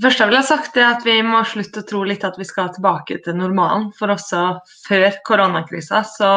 Det 0.00 0.06
første 0.06 0.22
jeg 0.22 0.30
ville 0.30 0.46
sagt 0.48 0.76
er 0.80 0.86
at 0.94 1.02
Vi 1.04 1.14
må 1.20 1.42
slutte 1.44 1.82
å 1.82 1.84
tro 1.84 1.98
litt 2.08 2.22
at 2.24 2.38
vi 2.40 2.46
skal 2.48 2.70
tilbake 2.72 3.18
til 3.20 3.34
normalen. 3.36 3.90
For 3.98 4.08
også 4.08 4.44
før 4.86 5.18
koronakrisa 5.28 6.00
så 6.08 6.30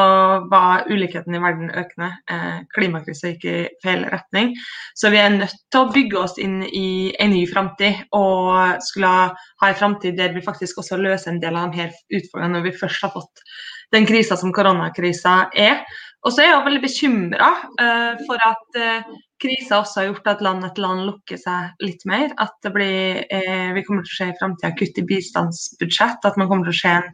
var 0.52 0.84
ulikheten 0.92 1.38
i 1.38 1.40
verden 1.40 1.72
økende. 1.72 2.10
Eh, 2.28 2.58
klimakrisa 2.76 3.32
gikk 3.32 3.48
i 3.48 3.56
feil 3.86 4.04
retning. 4.12 4.52
Så 5.00 5.14
vi 5.16 5.22
er 5.24 5.32
nødt 5.38 5.56
til 5.72 5.80
å 5.80 5.94
bygge 5.96 6.20
oss 6.26 6.36
inn 6.44 6.60
i 6.68 7.14
en 7.24 7.32
ny 7.32 7.46
framtid. 7.48 8.04
Og 8.20 8.84
skulle 8.84 9.16
ha 9.32 9.72
en 9.72 9.80
framtid 9.80 10.20
der 10.20 10.36
vi 10.36 10.44
faktisk 10.44 10.84
også 10.84 11.00
løser 11.00 11.32
en 11.32 11.40
del 11.40 11.56
av 11.56 11.72
de 11.72 11.86
her 11.86 11.96
utfordringene 12.20 12.58
når 12.58 12.68
vi 12.68 12.80
først 12.84 13.08
har 13.08 13.16
fått 13.16 13.48
den 13.96 14.10
krisa 14.10 14.36
som 14.36 14.52
koronakrisa 14.52 15.46
er. 15.56 15.86
Og 16.28 16.36
så 16.36 16.44
er 16.44 16.52
jeg 16.52 16.66
veldig 16.68 16.84
bekymra 16.84 17.54
uh, 17.80 18.20
for 18.28 18.44
at 18.44 18.78
uh, 18.80 19.16
krisa 19.44 19.82
også 19.82 20.00
har 20.00 20.10
gjort 20.10 20.32
at 20.32 20.42
land 20.46 20.66
etter 20.68 20.86
land 20.86 21.06
lukker 21.10 21.40
seg 21.40 21.84
litt 21.84 22.04
mer. 22.10 22.32
At 22.42 22.56
det 22.66 22.74
blir, 22.76 23.22
eh, 23.28 23.70
vi 23.76 23.84
kommer 23.86 24.08
til 24.08 24.16
å 24.16 24.20
se 24.22 24.30
i 24.32 24.40
framtida 24.40 24.74
kutt 24.80 25.00
i 25.00 25.06
bistandsbudsjett. 25.12 26.26
At 26.26 26.40
man 26.40 26.50
kommer 26.50 26.70
til 26.70 26.76
å 26.76 26.82
se 26.82 26.96
en 26.98 27.10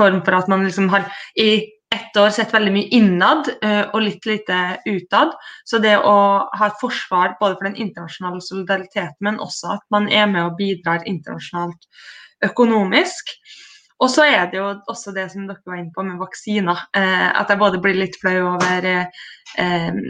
form 0.00 0.20
for 0.24 0.40
at 0.40 0.48
man 0.48 0.64
liksom 0.66 0.88
har 0.92 1.06
i 1.36 1.50
ett 1.94 2.16
år 2.18 2.32
sett 2.34 2.50
veldig 2.50 2.72
mye 2.74 2.90
innad 2.90 3.48
og 3.94 4.00
litt 4.02 4.24
lite 4.26 4.80
utad. 4.82 5.30
Så 5.64 5.78
det 5.78 5.94
å 6.02 6.16
ha 6.50 6.66
et 6.66 6.80
forsvar 6.80 7.36
både 7.38 7.54
for 7.54 7.68
den 7.68 7.78
internasjonale 7.78 8.42
solidariteten, 8.42 9.20
men 9.20 9.38
også 9.38 9.76
at 9.76 9.84
man 9.94 10.08
er 10.10 10.26
med 10.26 10.42
og 10.42 10.56
bidrar 10.58 11.06
internasjonalt 11.06 11.86
økonomisk. 12.42 13.30
Og 14.02 14.10
så 14.10 14.26
er 14.26 14.48
det 14.50 14.58
jo 14.58 14.68
også 14.90 15.14
det 15.14 15.28
som 15.32 15.46
dere 15.48 15.62
var 15.66 15.78
inne 15.78 15.94
på 15.94 16.04
med 16.06 16.20
vaksiner. 16.20 16.86
Eh, 16.96 17.28
at 17.30 17.50
jeg 17.50 17.60
både 17.60 17.80
blir 17.82 17.98
litt 17.98 18.18
flau 18.20 18.36
over 18.56 18.88
eh, 18.90 20.00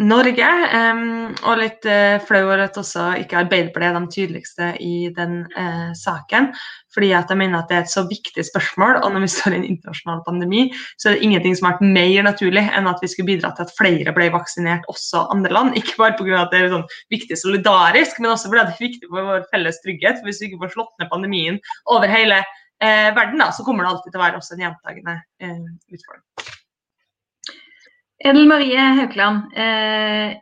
Norge, 0.00 0.48
Um, 0.72 1.34
og 1.44 1.58
litt 1.60 1.84
uh, 1.84 2.16
flau 2.24 2.46
over 2.46 2.62
at 2.64 2.76
også 2.80 3.10
ikke 3.20 3.42
Arbeiderpartiet 3.42 3.90
er 3.90 3.96
de 3.98 4.14
tydeligste 4.14 4.68
i 4.80 5.10
den 5.12 5.42
uh, 5.52 5.90
saken. 5.96 6.48
Fordi 6.92 7.10
at 7.16 7.28
jeg 7.28 7.40
mener 7.40 7.60
at 7.60 7.68
det 7.68 7.76
er 7.76 7.84
et 7.84 7.92
så 7.92 8.04
viktig 8.08 8.44
spørsmål, 8.44 9.02
og 9.02 9.12
når 9.12 9.24
vi 9.24 9.30
står 9.34 9.52
i 9.52 9.58
en 9.60 9.66
internasjonal 9.68 10.22
pandemi, 10.24 10.62
så 11.00 11.10
er 11.10 11.16
det 11.16 11.28
ingenting 11.28 11.56
som 11.58 11.68
har 11.68 11.76
vært 11.76 11.92
mer 11.98 12.24
naturlig 12.24 12.64
enn 12.72 12.88
at 12.88 13.04
vi 13.04 13.10
skulle 13.12 13.34
bidra 13.34 13.52
til 13.56 13.66
at 13.66 13.74
flere 13.76 14.16
ble 14.16 14.30
vaksinert, 14.32 14.88
også 14.92 15.26
andre 15.34 15.52
land. 15.52 15.76
Ikke 15.80 15.98
bare 16.00 16.16
pga. 16.16 16.40
at 16.40 16.56
det 16.56 16.62
er 16.62 16.72
sånn 16.72 16.88
viktig 17.12 17.38
solidarisk, 17.42 18.20
men 18.20 18.32
også 18.32 18.48
fordi 18.48 18.64
det 18.64 18.76
er 18.76 18.88
viktig 18.88 19.12
for 19.12 19.28
vår 19.28 19.46
felles 19.52 19.84
trygghet. 19.84 20.20
For 20.22 20.30
hvis 20.30 20.40
vi 20.40 20.50
ikke 20.50 20.64
får 20.64 20.74
slått 20.78 20.96
ned 21.02 21.12
pandemien 21.12 21.60
over 21.92 22.08
hele 22.08 22.40
uh, 22.40 23.12
verden, 23.12 23.44
da, 23.44 23.52
så 23.52 23.68
kommer 23.68 23.84
det 23.84 23.92
alltid 23.92 24.12
til 24.12 24.20
å 24.20 24.26
være 24.26 24.40
også 24.40 24.56
en 24.56 24.66
gjentagende 24.68 25.20
eh, 25.44 25.64
utfordring. 25.92 26.60
Edel 28.24 28.46
Marie 28.46 28.78
Haukeland, 28.78 29.50
eh, 29.56 30.36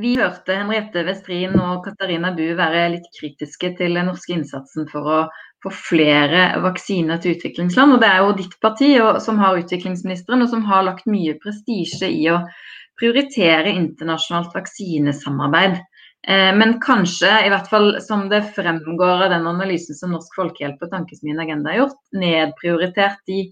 vi 0.00 0.14
hørte 0.16 0.54
Henriette 0.56 1.02
Westrin 1.04 1.58
og 1.60 1.82
Katarina 1.84 2.30
Bu 2.32 2.46
være 2.56 2.86
litt 2.94 3.10
kritiske 3.18 3.74
til 3.76 3.98
den 3.98 4.08
norske 4.08 4.32
innsatsen 4.38 4.88
for 4.88 5.04
å 5.04 5.18
få 5.60 5.72
flere 5.90 6.46
vaksiner 6.64 7.20
til 7.20 7.36
utviklingsland. 7.36 7.92
og 7.92 8.00
Det 8.00 8.08
er 8.08 8.24
jo 8.24 8.32
ditt 8.38 8.56
parti 8.64 8.90
og, 9.02 9.20
som 9.20 9.36
har 9.42 9.60
utviklingsministeren, 9.60 10.46
og 10.46 10.48
som 10.48 10.64
har 10.64 10.86
lagt 10.88 11.10
mye 11.12 11.36
prestisje 11.42 12.08
i 12.08 12.24
å 12.32 12.40
prioritere 12.96 13.68
internasjonalt 13.68 14.56
vaksinesamarbeid. 14.56 15.76
Eh, 16.24 16.52
men 16.56 16.78
kanskje, 16.80 17.34
i 17.44 17.52
hvert 17.52 17.68
fall 17.68 17.98
som 18.00 18.30
det 18.32 18.46
fremgår 18.56 19.26
av 19.26 19.30
den 19.36 19.44
analysen 19.44 19.96
som 19.98 20.16
Norsk 20.16 20.40
Folkehjelp 20.40 20.80
og 20.80 20.96
Tankesmien 20.96 21.40
Agenda 21.44 21.74
har 21.74 21.84
gjort, 21.84 22.00
nedprioritert 22.16 23.20
de 23.28 23.50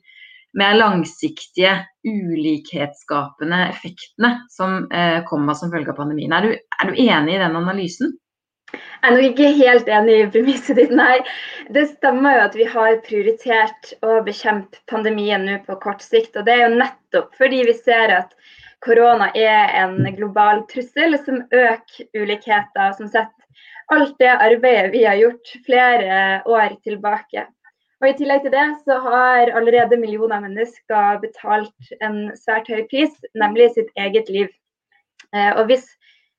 mer 0.56 0.74
langsiktige 0.74 1.74
ulikhetsskapende 2.08 3.58
effektene 3.68 4.32
som 4.50 4.87
eh, 4.92 5.20
kommer 5.28 5.54
som 5.54 5.72
følge 5.72 5.92
av 5.92 6.00
pandemien. 6.00 6.32
Er 6.32 6.46
du, 6.46 6.54
er 6.56 6.90
du 6.90 7.02
enig 7.02 7.37
i 7.37 7.42
den 7.42 7.58
analysen? 7.58 8.14
Jeg 8.72 9.08
er 9.08 9.14
nok 9.14 9.26
ikke 9.30 9.50
helt 9.56 9.88
enig 9.88 10.14
i 10.18 10.28
premisset 10.32 10.76
ditt, 10.76 10.90
nei. 10.92 11.20
Det 11.72 11.87
stemmer 11.94 12.37
jo 12.37 12.44
at 12.48 12.56
vi 12.58 12.66
har 12.68 12.98
prioritert 13.06 13.92
å 14.04 14.18
bekjempe 14.26 14.80
pandemien 14.90 15.46
nå 15.46 15.61
på 15.64 15.78
kort 15.84 16.04
sikt. 16.04 16.37
Og 16.37 16.44
det 16.44 16.56
er 16.56 16.64
jo 16.66 16.80
nettopp 16.80 17.37
fordi 17.38 17.62
vi 17.68 17.76
ser 17.78 18.12
at 18.18 18.34
korona 18.84 19.30
er 19.34 19.72
en 19.80 20.02
global 20.16 20.64
trussel 20.70 21.16
som 21.24 21.40
øker 21.48 22.11
ulikheter, 22.18 22.92
som 22.98 23.08
setter 23.08 23.38
alt 23.94 24.18
det 24.20 24.34
arbeidet 24.34 24.92
vi 24.92 25.04
har 25.06 25.16
gjort 25.16 25.54
flere 25.66 26.42
år 26.44 26.76
tilbake. 26.84 27.46
Og 27.98 28.08
I 28.08 28.14
tillegg 28.18 28.44
til 28.44 28.54
det 28.54 28.66
så 28.87 29.00
har 29.02 29.50
allerede 29.58 29.98
millioner 29.98 30.38
av 30.38 30.44
mennesker 30.46 31.18
betalt 31.22 31.94
en 31.98 32.28
svært 32.38 32.70
høy 32.70 32.84
pris, 32.90 33.14
nemlig 33.34 33.72
sitt 33.74 33.90
eget 33.98 34.30
liv. 34.30 34.52
Eh, 35.34 35.50
og 35.58 35.66
hvis 35.68 35.88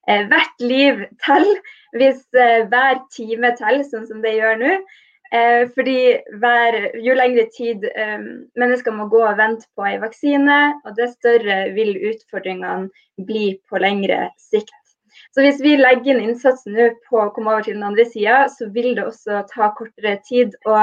Eh, 0.10 0.26
hvert 0.26 0.63
liv 0.63 1.04
teller 1.22 1.60
hvis 2.00 2.24
eh, 2.34 2.65
hver 2.72 3.02
time 3.13 3.52
teller, 3.60 3.86
sånn 3.86 4.08
som 4.10 4.26
det 4.26 4.38
gjør 4.38 4.60
nå. 4.63 4.80
Fordi 5.76 6.00
hver, 6.41 6.76
jo 7.06 7.13
lengre 7.13 7.43
tid 7.54 7.84
mennesker 8.58 8.95
må 8.98 9.06
gå 9.12 9.19
og 9.22 9.36
vente 9.38 9.67
på 9.78 9.86
en 9.86 10.00
vaksine, 10.02 10.56
og 10.82 10.95
det 10.98 11.12
større 11.12 11.58
vil 11.76 11.91
utfordringene 12.10 13.28
bli 13.28 13.52
på 13.69 13.78
lengre 13.78 14.32
sikt. 14.41 14.74
Så 15.36 15.44
hvis 15.46 15.60
vi 15.62 15.76
legger 15.78 16.15
inn 16.15 16.24
innsatsen 16.32 16.74
nå 16.74 16.88
på 17.06 17.20
å 17.22 17.30
komme 17.36 17.54
over 17.54 17.65
til 17.68 17.78
den 17.78 17.86
andre 17.86 18.06
sida, 18.10 18.48
så 18.50 18.70
vil 18.74 18.96
det 18.98 19.06
også 19.06 19.44
ta 19.52 19.70
kortere 19.78 20.15
tid 20.26 20.56
å 20.65 20.78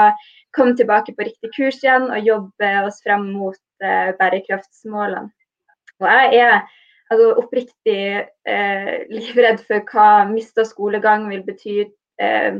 komme 0.55 0.77
tilbake 0.79 1.13
på 1.17 1.27
riktig 1.27 1.51
kurs 1.55 1.81
igjen 1.83 2.07
og 2.07 2.29
jobbe 2.31 2.71
oss 2.87 3.01
frem 3.03 3.27
mot 3.35 3.59
bærekraftsmålene. 3.83 5.27
Og 6.01 6.07
jeg 6.07 6.41
er 6.41 6.55
altså, 7.11 7.29
oppriktig 7.41 8.01
eh, 8.47 8.95
livredd 9.11 9.63
for 9.67 9.83
hva 9.91 10.09
mista 10.29 10.65
skolegang 10.67 11.27
vil 11.31 11.43
bety 11.47 11.77
eh, 12.21 12.59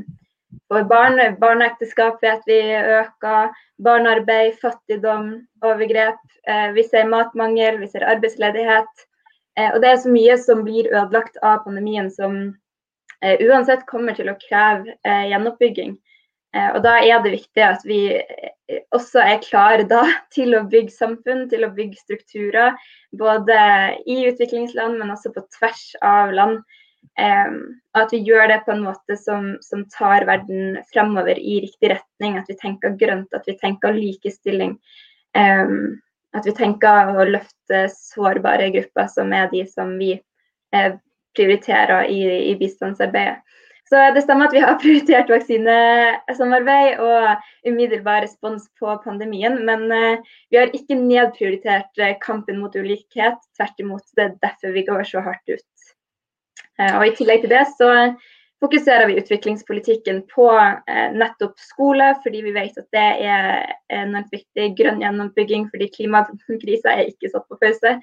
for 0.71 0.87
barn. 0.89 1.19
Barneekteskap 1.41 2.23
vet 2.23 2.47
vi 2.49 2.59
øker. 2.77 3.53
Barnearbeid, 3.83 4.57
fattigdom, 4.61 5.35
overgrep. 5.63 6.19
Eh, 6.49 6.71
vi 6.77 6.85
ser 6.87 7.09
matmangel, 7.11 7.79
vi 7.83 7.91
ser 7.91 8.07
arbeidsledighet. 8.07 9.06
Eh, 9.57 9.73
og 9.73 9.81
det 9.81 9.91
er 9.91 10.01
så 10.01 10.13
mye 10.13 10.37
som 10.41 10.63
blir 10.65 10.89
ødelagt 10.93 11.39
av 11.45 11.63
pandemien 11.65 12.09
som 12.13 12.37
eh, 13.23 13.41
uansett 13.41 13.87
kommer 13.89 14.17
til 14.17 14.29
å 14.31 14.37
kreve 14.41 14.97
eh, 15.03 15.29
gjenoppbygging. 15.33 15.97
Og 16.57 16.77
Da 16.81 16.93
er 17.03 17.19
det 17.21 17.33
viktig 17.35 17.61
at 17.61 17.83
vi 17.85 17.99
også 18.95 19.19
er 19.21 19.41
klare 19.43 19.83
da 19.85 19.99
til 20.33 20.55
å 20.57 20.63
bygge 20.71 20.95
samfunn, 20.95 21.43
til 21.51 21.67
å 21.67 21.73
bygge 21.75 21.99
strukturer. 21.99 22.71
Både 23.19 23.57
i 24.09 24.23
utviklingsland, 24.29 24.97
men 24.97 25.11
også 25.13 25.33
på 25.35 25.43
tvers 25.59 25.83
av 26.01 26.33
land. 26.33 26.63
Um, 27.19 27.77
at 27.97 28.09
vi 28.13 28.23
gjør 28.25 28.47
det 28.49 28.57
på 28.65 28.73
en 28.73 28.83
måte 28.87 29.19
som, 29.19 29.51
som, 29.61 29.83
tar 29.93 30.25
verden 30.25 30.79
fremover 30.89 31.37
i 31.37 31.59
riktig 31.67 31.91
retning. 31.93 32.39
At 32.39 32.49
vi 32.49 32.57
tenker 32.57 32.95
grønt, 32.97 33.29
at 33.37 33.45
vi 33.45 33.57
tenker 33.59 33.93
likestilling. 33.93 34.79
At 36.35 36.47
vi 36.47 36.53
tenker 36.55 37.13
å 37.13 37.27
løfte 37.27 37.85
sårbare 37.93 38.71
grupper, 38.75 39.07
som 39.11 39.31
er 39.35 39.47
de 39.51 39.63
som 39.69 39.93
vi 39.99 40.13
eh, 40.75 40.97
prioriterer 41.37 42.09
i, 42.11 42.21
i 42.51 42.55
bistandsarbeidet. 42.59 43.43
Så 43.87 43.99
det 44.11 44.25
stemmer 44.25 44.49
at 44.49 44.55
vi 44.55 44.63
har 44.63 44.79
prioritert 44.83 45.31
vaksinesamarbeid 45.31 46.99
og 47.03 47.69
umiddelbar 47.69 48.25
respons 48.25 48.67
på 48.79 48.97
pandemien. 49.05 49.61
Men 49.67 49.87
eh, 49.91 50.33
vi 50.51 50.59
har 50.59 50.73
ikke 50.75 50.99
nedprioritert 50.99 52.03
uh, 52.03 52.13
kampen 52.23 52.59
mot 52.59 52.75
ulikhet. 52.75 53.39
Tvert 53.55 53.83
imot. 53.83 54.03
Det 54.17 54.25
er 54.25 54.39
derfor 54.43 54.75
vi 54.75 54.85
går 54.87 55.07
så 55.07 55.23
hardt 55.23 55.53
ut. 55.53 55.93
Eh, 56.77 56.93
og 56.97 57.05
I 57.07 57.15
tillegg 57.17 57.45
til 57.45 57.53
det 57.53 57.63
så 57.77 57.91
fokuserer 58.63 59.05
vi 59.09 59.19
utviklingspolitikken 59.21 60.23
på 60.31 60.47
nettopp 61.13 61.59
skole, 61.61 62.07
fordi 62.23 62.41
vi 62.45 62.53
vet 62.55 62.79
at 62.81 62.87
det 62.95 63.05
er 63.29 63.67
enormt 63.93 64.33
viktig. 64.33 64.71
Grønn 64.79 65.03
gjennombygging 65.03 65.67
fordi 65.69 65.91
klimakrisa 65.93 66.95
er 66.95 67.11
ikke 67.11 67.29
satt 67.33 67.45
på 67.47 67.59
pause. 67.61 67.93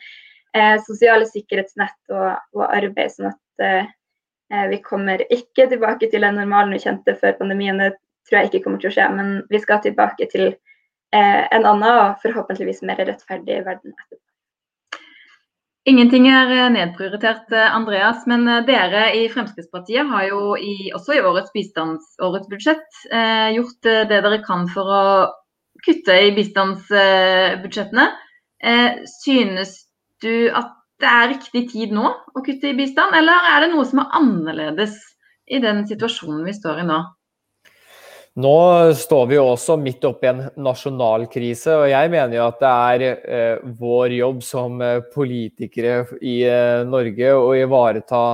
sosiale 0.87 1.27
sikkerhetsnett 1.27 2.15
og, 2.15 2.39
og 2.55 2.65
arbeid. 2.69 3.11
sånn 3.17 3.33
at 3.33 3.91
Eh, 4.53 4.69
vi 4.69 4.79
kommer 4.83 5.33
ikke 5.33 5.69
tilbake 5.69 6.11
til 6.11 6.25
den 6.25 6.37
normalen 6.39 6.75
vi 6.75 6.83
kjente 6.83 7.17
før 7.21 7.37
pandemien, 7.39 7.81
det 7.81 7.95
tror 8.29 8.41
jeg 8.41 8.51
ikke 8.51 8.65
kommer 8.67 8.83
til 8.83 8.91
å 8.91 8.97
skje. 8.97 9.09
Men 9.17 9.33
vi 9.51 9.61
skal 9.63 9.81
tilbake 9.85 10.29
til 10.33 10.47
eh, 10.51 11.43
en 11.49 11.65
annen 11.65 11.89
og 11.89 12.21
forhåpentligvis 12.25 12.85
mer 12.87 13.03
rettferdig 13.03 13.63
verden 13.67 13.95
etterpå. 13.95 14.24
Ingenting 15.85 16.27
er 16.33 16.49
eh, 16.49 16.71
nedprioritert, 16.73 17.53
Andreas, 17.53 18.23
men 18.31 18.47
dere 18.69 19.11
i 19.19 19.27
Fremskrittspartiet 19.33 20.09
har 20.09 20.29
jo 20.31 20.55
i, 20.57 20.91
også 20.97 21.19
i 21.19 21.21
årets 21.21 21.53
bistandsårets 21.53 22.49
budsjett 22.49 23.01
eh, 23.13 23.51
gjort 23.59 23.83
det 23.85 24.23
dere 24.25 24.41
kan 24.47 24.65
for 24.73 24.89
å 24.89 25.03
kutte 25.85 26.17
i 26.25 26.33
bistandsbudsjettene. 26.37 28.07
Eh, 28.65 29.03
synes 29.21 29.77
du 30.25 30.49
at 30.57 30.73
det 31.03 31.11
er 31.11 31.33
riktig 31.35 31.67
tid 31.73 31.93
nå 31.93 32.07
å 32.09 32.45
kutte 32.45 32.71
i 32.71 32.79
bistand, 32.79 33.13
eller 33.19 33.51
er 33.51 33.65
det 33.65 33.75
noe 33.75 33.85
som 33.89 34.01
er 34.01 34.17
annerledes 34.17 34.97
i 35.53 35.61
den 35.61 35.85
situasjonen 35.91 36.47
vi 36.49 36.57
står 36.57 36.81
i 36.81 36.89
nå? 36.89 37.03
Nå 38.35 38.55
står 38.99 39.29
vi 39.31 39.37
jo 39.37 39.45
også 39.53 39.77
midt 39.79 40.03
oppi 40.09 40.27
en 40.27 40.41
nasjonal 40.59 41.29
krise, 41.31 41.71
og 41.71 41.85
jeg 41.87 42.11
mener 42.11 42.35
jo 42.35 42.47
at 42.49 42.57
det 42.59 42.71
er 42.71 43.05
eh, 43.07 43.67
vår 43.79 44.17
jobb 44.17 44.41
som 44.43 44.83
eh, 44.83 45.05
politikere 45.15 46.01
i 46.19 46.41
eh, 46.43 46.83
Norge 46.89 47.31
å 47.31 47.53
ivareta 47.55 48.25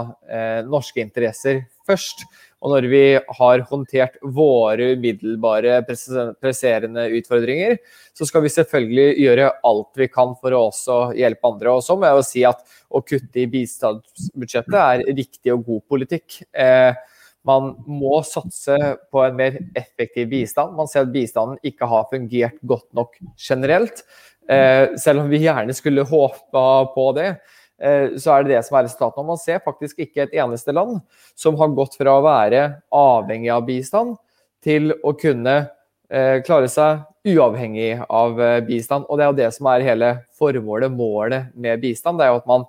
norske 0.71 1.03
interesser 1.05 1.67
først. 1.85 2.25
Og 2.61 2.75
når 2.75 2.89
vi 2.93 3.03
har 3.41 3.63
håndtert 3.69 4.17
våre 4.37 4.91
umiddelbare 4.95 5.79
presserende 5.89 7.07
utfordringer, 7.17 7.79
så 8.17 8.29
skal 8.29 8.45
vi 8.45 8.53
selvfølgelig 8.53 9.07
gjøre 9.25 9.53
alt 9.69 10.01
vi 10.01 10.11
kan 10.13 10.33
for 10.41 10.57
å 10.57 10.67
også 10.69 10.99
hjelpe 11.17 11.49
andre. 11.49 11.77
Og 11.77 11.85
så 11.85 11.97
må 11.97 12.09
jeg 12.09 12.19
jo 12.19 12.27
si 12.29 12.45
at 12.49 12.61
å 12.89 13.01
kutte 13.05 13.41
i 13.41 13.49
bistandsbudsjettet 13.53 14.81
er 14.81 15.07
riktig 15.09 15.55
og 15.57 15.65
god 15.69 15.87
politikk. 15.93 16.43
Eh, 16.53 16.93
man 17.47 17.73
må 17.89 18.21
satse 18.27 18.77
på 19.13 19.23
en 19.25 19.37
mer 19.39 19.57
effektiv 19.79 20.29
bistand. 20.33 20.77
Man 20.77 20.89
ser 20.91 21.07
at 21.07 21.15
bistanden 21.15 21.61
ikke 21.67 21.89
har 21.89 22.09
fungert 22.11 22.59
godt 22.69 22.89
nok 22.97 23.17
generelt. 23.41 24.03
Eh, 24.51 24.97
selv 25.01 25.25
om 25.25 25.31
vi 25.31 25.43
gjerne 25.45 25.75
skulle 25.77 26.05
håpa 26.07 26.65
på 26.95 27.07
det. 27.17 27.29
Eh, 27.81 28.17
så 28.21 28.35
er 28.35 28.45
det 28.45 28.57
det 28.57 28.65
som 28.67 28.77
er 28.77 28.87
resultatet. 28.89 29.27
Man 29.27 29.41
ser 29.41 29.63
faktisk 29.65 30.03
ikke 30.05 30.27
et 30.27 30.37
eneste 30.37 30.75
land 30.77 30.99
som 31.39 31.57
har 31.61 31.73
gått 31.77 31.97
fra 32.01 32.19
å 32.19 32.25
være 32.27 32.67
avhengig 32.93 33.53
av 33.55 33.65
bistand 33.69 34.19
til 34.65 34.93
å 35.01 35.15
kunne 35.17 35.57
eh, 36.13 36.43
klare 36.45 36.69
seg 36.69 37.07
uavhengig 37.31 38.03
av 38.09 38.37
bistand. 38.69 39.09
Og 39.09 39.17
det 39.17 39.25
er 39.25 39.33
jo 39.33 39.41
det 39.41 39.51
som 39.57 39.69
er 39.73 39.85
hele 39.85 40.15
formålet, 40.37 40.93
målet 40.93 41.53
med 41.57 41.81
bistand. 41.81 42.21
Det 42.21 42.27
er 42.27 42.35
jo 42.35 42.41
at 42.41 42.49
man 42.49 42.65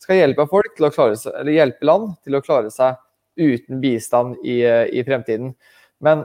skal 0.00 0.20
hjelpe 0.20 0.44
folk 0.48 0.74
til 0.76 0.88
å 0.88 0.92
klare 0.92 1.16
seg, 1.16 1.32
eller 1.40 1.56
hjelpe 1.56 1.88
land 1.88 2.12
til 2.24 2.36
å 2.36 2.42
klare 2.44 2.72
seg 2.72 3.00
uten 3.36 3.80
bistand 3.82 4.38
i, 4.44 4.60
i 4.64 5.04
fremtiden. 5.06 5.52
Men 6.04 6.24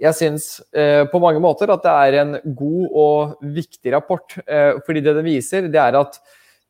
jeg 0.00 0.16
syns 0.18 0.46
eh, 0.74 1.04
på 1.10 1.20
mange 1.22 1.42
måter 1.42 1.70
at 1.70 1.84
det 1.84 1.92
er 2.06 2.18
en 2.22 2.36
god 2.56 2.96
og 3.04 3.44
viktig 3.54 3.94
rapport. 3.94 4.36
Eh, 4.46 4.80
fordi 4.86 5.02
det 5.04 5.16
det 5.18 5.26
viser, 5.26 5.68
det 5.70 5.80
er 5.80 5.98
at 6.00 6.18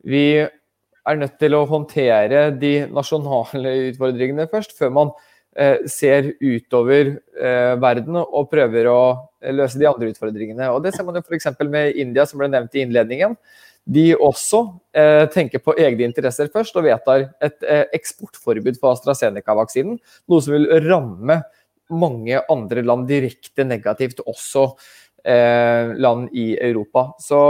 vi 0.05 0.27
er 1.05 1.21
nødt 1.21 1.39
til 1.41 1.57
å 1.57 1.65
håndtere 1.69 2.49
de 2.57 2.75
nasjonale 2.93 3.73
utfordringene 3.91 4.49
først, 4.53 4.77
før 4.77 4.93
man 4.93 5.13
eh, 5.57 5.85
ser 5.91 6.33
utover 6.41 7.15
eh, 7.15 7.75
verden 7.81 8.21
og 8.23 8.49
prøver 8.53 8.89
å 8.93 9.01
løse 9.57 9.81
de 9.81 9.89
andre 9.89 10.13
utfordringene. 10.13 10.71
Og 10.73 10.83
Det 10.85 10.95
ser 10.95 11.09
man 11.09 11.19
jo 11.19 11.25
f.eks. 11.25 11.53
med 11.65 12.01
India, 12.01 12.27
som 12.29 12.41
ble 12.41 12.51
nevnt 12.53 12.77
i 12.77 12.85
innledningen. 12.85 13.37
De 13.85 14.07
også 14.17 14.63
eh, 14.97 15.27
tenker 15.33 15.61
på 15.61 15.75
egne 15.77 16.07
interesser 16.09 16.49
først 16.53 16.77
og 16.81 16.87
vedtar 16.87 17.27
et 17.45 17.67
eh, 17.69 17.85
eksportforbud 17.99 18.79
for 18.81 18.97
AstraZeneca-vaksinen. 18.97 19.99
Noe 20.31 20.45
som 20.45 20.57
vil 20.57 20.71
ramme 20.87 21.43
mange 21.93 22.41
andre 22.49 22.81
land 22.81 23.05
direkte 23.11 23.67
negativt, 23.69 24.25
også 24.25 24.71
eh, 25.21 25.93
land 26.01 26.33
i 26.33 26.55
Europa. 26.57 27.11
Så, 27.21 27.43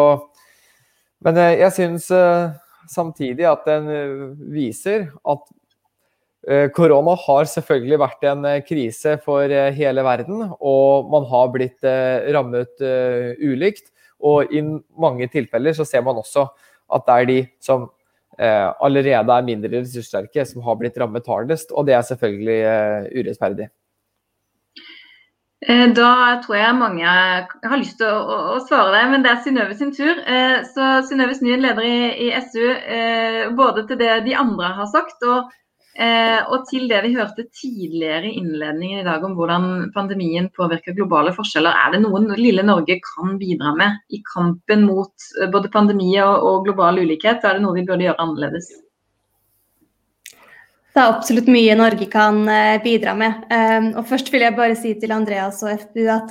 men 1.23 1.39
eh, 1.39 1.55
jeg 1.63 1.77
syns 1.79 2.11
samtidig 2.91 3.47
at 3.49 3.65
den 3.69 3.89
eh, 3.93 4.25
viser 4.55 5.09
at 5.31 5.47
eh, 6.49 6.67
Korona 6.75 7.17
har 7.27 7.49
selvfølgelig 7.51 8.01
vært 8.03 8.29
en 8.31 8.47
eh, 8.49 8.61
krise 8.67 9.17
for 9.25 9.51
hele 9.79 10.05
verden, 10.07 10.49
og 10.59 11.11
man 11.13 11.29
har 11.31 11.51
blitt 11.55 11.91
rammet 12.35 12.85
ulikt. 13.41 13.91
Og 14.25 14.55
i 14.55 14.63
mange 15.01 15.29
tilfeller 15.33 15.77
så 15.77 15.87
ser 15.89 16.05
man 16.07 16.21
også 16.21 16.49
at 16.95 17.07
det 17.07 17.15
er 17.15 17.31
de 17.31 17.39
som 17.65 17.87
eh, 18.39 18.69
allerede 18.85 19.39
er 19.39 19.47
mindre 19.47 19.73
ressurssterke, 19.79 20.45
som 20.49 20.65
har 20.67 20.77
blitt 20.81 20.99
rammet 21.01 21.29
hardest. 21.29 21.73
Og 21.73 21.89
det 21.89 21.97
er 21.97 22.07
selvfølgelig 22.09 22.61
eh, 22.61 23.09
urettferdig. 23.21 23.71
Eh, 25.65 25.87
da 25.97 26.11
tror 26.45 26.59
jeg 26.59 26.77
mange 26.77 27.09
har 27.09 27.81
lyst 27.81 27.97
til 28.01 28.11
å, 28.11 28.21
å, 28.21 28.39
å 28.57 28.63
svare 28.67 28.93
deg, 28.93 29.11
men 29.13 29.25
det 29.25 29.33
er 29.33 29.43
Synnøve 29.45 29.77
sin 29.79 29.93
tur. 29.97 30.19
Eh, 30.29 30.59
så 30.75 30.89
Synnøve 31.09 31.37
Snyen, 31.39 31.65
leder 31.65 31.87
i, 31.89 31.99
i 32.27 32.33
SU, 32.51 32.65
eh, 32.69 33.45
både 33.57 33.87
til 33.89 34.01
det 34.03 34.19
de 34.27 34.37
andre 34.37 34.75
har 34.81 34.91
sagt 34.93 35.25
og, 35.25 35.53
og 35.95 36.65
til 36.67 36.89
det 36.91 37.01
vi 37.05 37.13
hørte 37.15 37.45
tidligere 37.55 38.27
i 38.27 38.39
innledningen 38.41 39.03
i 39.03 39.07
dag 39.07 39.23
om 39.23 39.37
hvordan 39.39 39.93
pandemien 39.95 40.49
påvirker 40.57 40.97
globale 40.97 41.31
forskjeller. 41.37 41.71
Er 41.71 41.95
det 41.95 42.01
noe 42.03 42.23
lille 42.35 42.65
Norge 42.67 42.97
kan 43.05 43.37
bidra 43.39 43.75
med 43.79 44.01
i 44.11 44.19
kampen 44.27 44.89
mot 44.89 45.29
både 45.53 45.71
pandemi 45.71 46.11
og, 46.19 46.35
og 46.43 46.67
global 46.67 46.99
ulikhet? 46.99 47.47
Er 47.47 47.61
det 47.61 47.63
noe 47.63 47.79
vi 47.79 47.87
burde 47.87 48.09
gjøre 48.09 48.19
annerledes? 48.27 48.73
Det 50.95 51.03
er 51.03 51.11
absolutt 51.11 51.49
mye 51.51 51.75
Norge 51.75 52.07
kan 52.07 52.37
eh, 52.47 52.77
bidra 52.79 53.17
med. 53.19 53.41
Ehm, 53.51 53.89
og 53.99 54.05
først 54.07 54.29
vil 54.31 54.45
jeg 54.45 54.55
bare 54.55 54.77
si 54.79 54.93
til 55.03 55.11
Andreas 55.11 55.57
og 55.67 55.73
FPU 55.81 56.05
at 56.15 56.29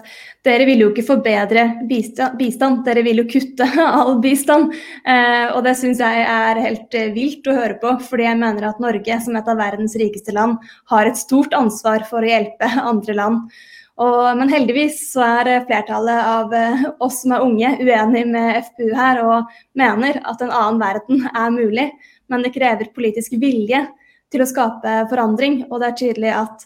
dere 0.47 0.63
vil 0.69 0.85
jo 0.85 0.91
ikke 0.93 1.03
forbedre 1.03 1.65
bistand, 1.89 2.77
dere 2.85 3.01
vil 3.03 3.19
jo 3.19 3.25
kutte 3.27 3.65
all 3.83 4.21
bistand. 4.23 4.71
Eh, 5.03 5.49
og 5.51 5.65
det 5.65 5.73
syns 5.81 5.99
jeg 5.99 6.21
er 6.23 6.61
helt 6.63 6.95
eh, 6.95 7.09
vilt 7.11 7.49
å 7.51 7.55
høre 7.57 7.75
på, 7.81 7.91
fordi 8.07 8.23
jeg 8.23 8.39
mener 8.39 8.69
at 8.69 8.79
Norge 8.79 9.17
som 9.25 9.35
et 9.35 9.49
av 9.51 9.59
verdens 9.59 9.97
rikeste 9.99 10.35
land 10.37 10.61
har 10.93 11.09
et 11.09 11.19
stort 11.19 11.51
ansvar 11.59 12.05
for 12.07 12.23
å 12.23 12.29
hjelpe 12.31 12.69
andre 12.91 13.15
land. 13.17 13.57
Og, 13.99 14.21
men 14.39 14.49
heldigvis 14.49 15.01
så 15.09 15.25
er 15.41 15.67
flertallet 15.67 16.29
av 16.37 16.55
oss 17.03 17.19
som 17.25 17.35
er 17.35 17.43
unge 17.43 17.73
uenig 17.83 18.23
med 18.31 18.63
FPU 18.69 18.95
her 18.95 19.19
og 19.25 19.51
mener 19.77 20.21
at 20.23 20.39
en 20.39 20.55
annen 20.55 20.79
verden 20.79 21.27
er 21.27 21.51
mulig, 21.51 21.85
men 22.31 22.47
det 22.47 22.53
krever 22.55 22.89
politisk 22.95 23.35
vilje 23.43 23.83
til 24.33 24.43
å 24.43 24.49
skape 24.49 24.95
forandring. 25.11 25.61
Og 25.69 25.79
det 25.81 25.89
er 25.89 25.99
tydelig 25.99 26.33
at 26.35 26.65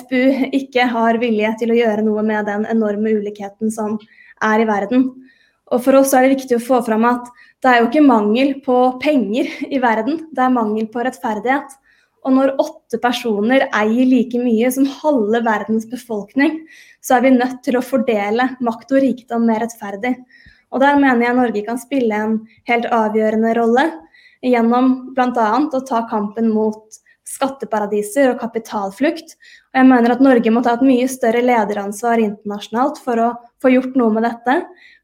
FPU 0.00 0.48
ikke 0.60 0.86
har 0.92 1.18
vilje 1.20 1.52
til 1.60 1.74
å 1.74 1.78
gjøre 1.78 2.06
noe 2.06 2.24
med 2.26 2.48
den 2.48 2.66
enorme 2.70 3.18
ulikheten 3.18 3.74
som 3.74 3.98
er 4.44 4.62
i 4.62 4.68
verden. 4.68 5.10
Og 5.68 5.82
for 5.84 5.98
oss 5.98 6.14
er 6.16 6.24
det 6.24 6.38
viktig 6.38 6.56
å 6.56 6.64
få 6.64 6.80
fram 6.86 7.04
at 7.08 7.28
det 7.62 7.70
er 7.70 7.82
jo 7.82 7.88
ikke 7.90 8.06
mangel 8.06 8.54
på 8.64 8.78
penger 9.02 9.50
i 9.66 9.80
verden, 9.82 10.22
det 10.32 10.44
er 10.44 10.54
mangel 10.54 10.86
på 10.92 11.02
rettferdighet. 11.04 11.74
Og 12.26 12.34
når 12.34 12.54
åtte 12.60 12.98
personer 13.02 13.66
eier 13.66 14.08
like 14.08 14.38
mye 14.40 14.70
som 14.74 14.86
halve 15.00 15.40
verdens 15.46 15.86
befolkning, 15.90 16.60
så 17.04 17.16
er 17.16 17.24
vi 17.24 17.34
nødt 17.36 17.60
til 17.66 17.78
å 17.78 17.84
fordele 17.84 18.50
makt 18.64 18.94
og 18.94 19.02
rikdom 19.04 19.46
mer 19.48 19.62
rettferdig. 19.64 20.14
Og 20.74 20.82
der 20.82 20.98
mener 21.00 21.24
jeg 21.24 21.38
Norge 21.38 21.64
kan 21.66 21.80
spille 21.80 22.14
en 22.14 22.38
helt 22.68 22.88
avgjørende 22.92 23.54
rolle 23.56 23.86
gjennom 24.44 24.90
bl.a. 25.16 25.50
å 25.72 25.84
ta 25.88 26.02
kampen 26.10 26.50
mot 26.52 26.98
skatteparadiser 27.28 28.32
og 28.32 28.40
kapitalflukt. 28.42 29.34
Og 29.72 29.80
jeg 29.80 29.88
mener 29.90 30.14
at 30.14 30.22
Norge 30.24 30.52
må 30.52 30.62
ta 30.64 30.76
et 30.78 30.86
mye 30.86 31.08
større 31.10 31.42
lederansvar 31.44 32.22
internasjonalt 32.22 33.02
for 33.04 33.22
å 33.22 33.32
få 33.62 33.74
gjort 33.74 33.98
noe 34.00 34.14
med 34.16 34.26
dette. 34.28 34.62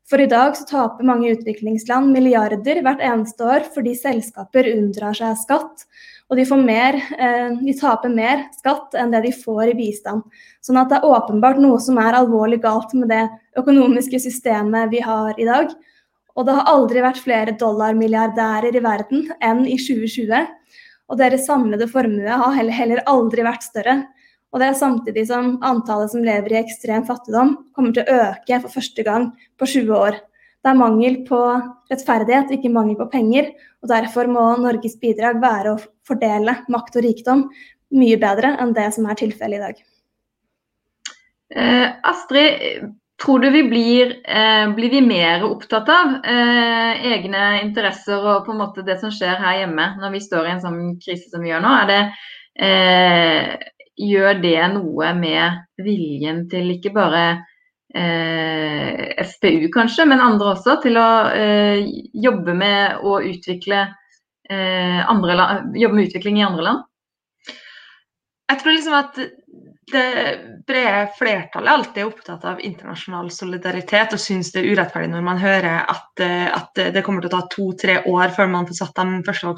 For 0.08 0.20
i 0.20 0.28
dag 0.28 0.56
så 0.56 0.66
taper 0.68 1.06
mange 1.08 1.30
utviklingsland 1.32 2.12
milliarder 2.12 2.82
hvert 2.84 3.00
eneste 3.04 3.46
år 3.48 3.64
fordi 3.72 3.94
selskaper 3.96 4.68
unndrar 4.74 5.16
seg 5.16 5.38
skatt. 5.40 5.86
Og 6.32 6.38
de, 6.40 6.44
mer, 6.56 6.96
eh, 7.16 7.56
de, 7.60 7.72
taper 7.76 8.12
mer 8.12 8.46
skatt 8.56 8.96
enn 8.96 9.12
det 9.12 9.22
de 9.26 9.32
får 9.36 9.72
i 9.72 9.78
bistand. 9.78 10.24
Sånn 10.64 10.80
at 10.80 10.92
det 10.92 11.00
er 11.00 11.08
åpenbart 11.08 11.60
noe 11.60 11.80
som 11.80 12.00
er 12.00 12.16
alvorlig 12.16 12.62
galt 12.64 12.92
med 12.96 13.12
det 13.12 13.26
økonomiske 13.60 14.20
systemet 14.24 14.92
vi 14.92 15.02
har 15.04 15.36
i 15.40 15.48
dag. 15.48 15.72
Og 16.34 16.48
det 16.48 16.56
har 16.56 16.70
aldri 16.72 17.04
vært 17.04 17.20
flere 17.22 17.54
dollarmilliardærer 17.60 18.74
i 18.74 18.82
verden 18.84 19.28
enn 19.44 19.64
i 19.68 19.76
2020. 19.78 20.48
Og 21.12 21.18
deres 21.20 21.46
samlede 21.48 21.88
formue 21.90 22.38
har 22.40 22.54
heller, 22.56 22.74
heller 22.74 23.02
aldri 23.10 23.44
vært 23.44 23.66
større. 23.66 23.96
Og 24.54 24.62
det 24.62 24.68
er 24.70 24.78
samtidig 24.78 25.26
som 25.28 25.56
antallet 25.66 26.12
som 26.12 26.22
lever 26.24 26.54
i 26.54 26.60
ekstrem 26.60 27.04
fattigdom 27.08 27.56
kommer 27.74 27.94
til 27.94 28.06
å 28.06 28.20
øke 28.28 28.60
for 28.62 28.76
første 28.78 29.04
gang 29.06 29.28
på 29.58 29.66
20 29.66 29.96
år. 29.98 30.20
Det 30.64 30.70
er 30.70 30.78
mangel 30.80 31.16
på 31.26 31.38
rettferdighet, 31.92 32.54
ikke 32.54 32.72
mangel 32.72 32.96
på 32.96 33.10
penger. 33.12 33.50
Og 33.82 33.90
derfor 33.90 34.30
må 34.30 34.44
Norges 34.62 34.94
bidrag 35.02 35.42
være 35.42 35.74
å 35.74 35.80
fordele 36.08 36.54
makt 36.72 36.96
og 36.96 37.04
rikdom 37.04 37.48
mye 37.94 38.16
bedre 38.20 38.54
enn 38.62 38.72
det 38.76 38.86
som 38.94 39.08
er 39.10 39.18
tilfellet 39.20 39.58
i 39.58 39.64
dag. 39.64 39.82
Eh, 41.54 41.88
Astrid, 42.14 42.94
Tror 43.22 43.38
du 43.40 43.50
vi 43.54 43.62
blir, 43.62 44.16
eh, 44.26 44.64
blir 44.74 44.90
vi 44.90 45.00
mer 45.00 45.44
opptatt 45.46 45.88
av 45.88 46.16
eh, 46.26 47.04
egne 47.14 47.44
interesser 47.62 48.18
og 48.18 48.46
på 48.46 48.52
en 48.52 48.58
måte 48.58 48.82
det 48.86 48.98
som 49.00 49.12
skjer 49.14 49.38
her 49.38 49.60
hjemme 49.62 49.86
når 50.00 50.16
vi 50.16 50.22
står 50.24 50.48
i 50.48 50.54
en 50.56 50.64
sånn 50.64 50.80
krise 51.02 51.30
som 51.30 51.44
vi 51.44 51.52
gjør 51.52 51.62
nå? 51.62 51.74
Det, 51.88 52.00
eh, 52.58 53.54
gjør 53.94 54.40
det 54.42 54.60
noe 54.74 55.12
med 55.14 55.84
viljen 55.84 56.44
til 56.50 56.72
ikke 56.74 56.92
bare 56.94 57.24
eh, 57.94 59.14
FPU 59.22 59.68
kanskje, 59.74 60.08
men 60.10 60.22
andre 60.22 60.54
også, 60.56 60.80
til 60.82 60.98
å 60.98 61.08
eh, 61.30 61.84
jobbe 62.26 62.56
med 62.58 63.04
å 63.06 63.20
utvikle 63.22 63.84
eh, 64.50 65.00
jobbe 65.06 65.94
med 65.94 66.08
utvikling 66.08 66.42
i 66.42 66.46
andre 66.46 66.66
land? 66.66 66.84
Jeg 68.50 68.60
tror 68.60 68.74
liksom 68.74 68.98
at 68.98 69.22
det 69.92 70.40
brede 70.66 71.08
flertallet 71.18 71.72
alltid 71.72 72.00
er 72.02 72.08
opptatt 72.08 72.44
av 72.48 72.60
internasjonal 72.64 73.30
solidaritet 73.32 74.14
og 74.16 74.20
syns 74.22 74.52
det 74.54 74.62
er 74.62 74.70
urettferdig 74.72 75.10
når 75.12 75.24
man 75.26 75.40
hører 75.42 75.84
at, 75.90 76.22
eh, 76.24 76.46
at 76.48 76.80
det 76.94 77.02
kommer 77.06 77.24
til 77.24 77.30
å 77.30 77.34
ta 77.36 77.48
to-tre 77.52 77.96
år 78.10 78.32
før 78.36 78.50
man 78.52 78.68
får 78.68 78.78
satt 78.80 79.00
de 79.00 79.22
første 79.26 79.52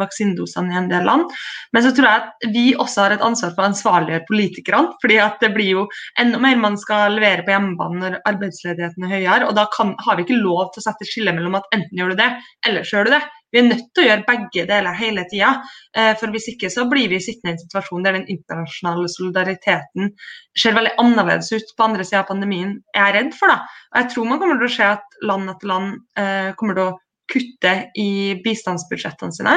vaksinedosene 0.00 0.74
i 0.74 0.78
en 0.82 0.90
del 0.92 1.06
land. 1.08 1.32
Men 1.72 1.86
så 1.86 1.92
tror 1.96 2.08
jeg 2.08 2.22
at 2.22 2.48
vi 2.54 2.64
også 2.76 3.06
har 3.06 3.16
et 3.16 3.26
ansvar 3.26 3.54
for 3.54 3.64
å 3.64 3.70
ansvarliggjøre 3.70 4.28
politikerne. 4.28 4.94
fordi 5.02 5.18
at 5.22 5.40
det 5.40 5.52
blir 5.54 5.70
jo 5.70 5.88
enda 6.18 6.38
mer 6.42 6.56
man 6.56 6.76
skal 6.78 7.16
levere 7.16 7.44
på 7.46 7.54
hjemmebane 7.54 8.00
når 8.02 8.18
arbeidsledigheten 8.28 9.06
er 9.06 9.14
høyere. 9.16 9.48
Og 9.48 9.54
da 9.56 9.66
kan, 9.76 9.94
har 9.98 10.16
vi 10.16 10.26
ikke 10.26 10.42
lov 10.42 10.72
til 10.72 10.82
å 10.82 10.88
sette 10.88 11.08
skille 11.08 11.34
mellom 11.34 11.58
at 11.58 11.70
enten 11.74 11.98
gjør 11.98 12.12
du 12.12 12.22
det, 12.22 12.30
eller 12.66 12.84
så 12.84 12.98
gjør 12.98 13.08
du 13.08 13.16
det. 13.16 13.22
Vi 13.52 13.60
er 13.60 13.68
nødt 13.68 13.88
til 13.92 14.04
å 14.04 14.06
gjøre 14.08 14.26
begge 14.28 14.64
deler 14.68 14.96
hele 14.96 15.24
tida. 15.30 15.52
Eh, 15.96 16.12
for 16.20 16.32
hvis 16.32 16.48
ikke 16.54 16.70
så 16.72 16.86
blir 16.90 17.10
vi 17.12 17.20
sittende 17.20 17.52
i 17.52 17.56
en 17.56 17.62
situasjon 17.62 18.06
der 18.06 18.18
den 18.18 18.28
internasjonale 18.32 19.10
solidariteten 19.12 20.12
ser 20.58 20.76
veldig 20.78 20.94
annerledes 21.02 21.52
ut 21.52 21.74
på 21.76 21.86
andre 21.86 22.06
sida 22.08 22.22
av 22.22 22.30
pandemien. 22.32 22.78
Jeg 22.96 23.04
er 23.04 23.16
redd 23.18 23.36
for 23.36 23.52
det. 23.52 23.60
Og 23.92 24.00
jeg 24.00 24.12
tror 24.14 24.30
man 24.30 24.42
kommer 24.42 24.62
til 24.62 24.70
å 24.70 24.76
se 24.78 24.90
at 24.96 25.18
land 25.28 25.52
etter 25.52 25.72
land 25.74 25.96
eh, 26.18 26.52
kommer 26.58 26.78
til 26.78 26.88
å 26.88 26.98
kutte 27.32 27.72
i 27.98 28.34
bistandsbudsjettene 28.44 29.34
sine. 29.34 29.56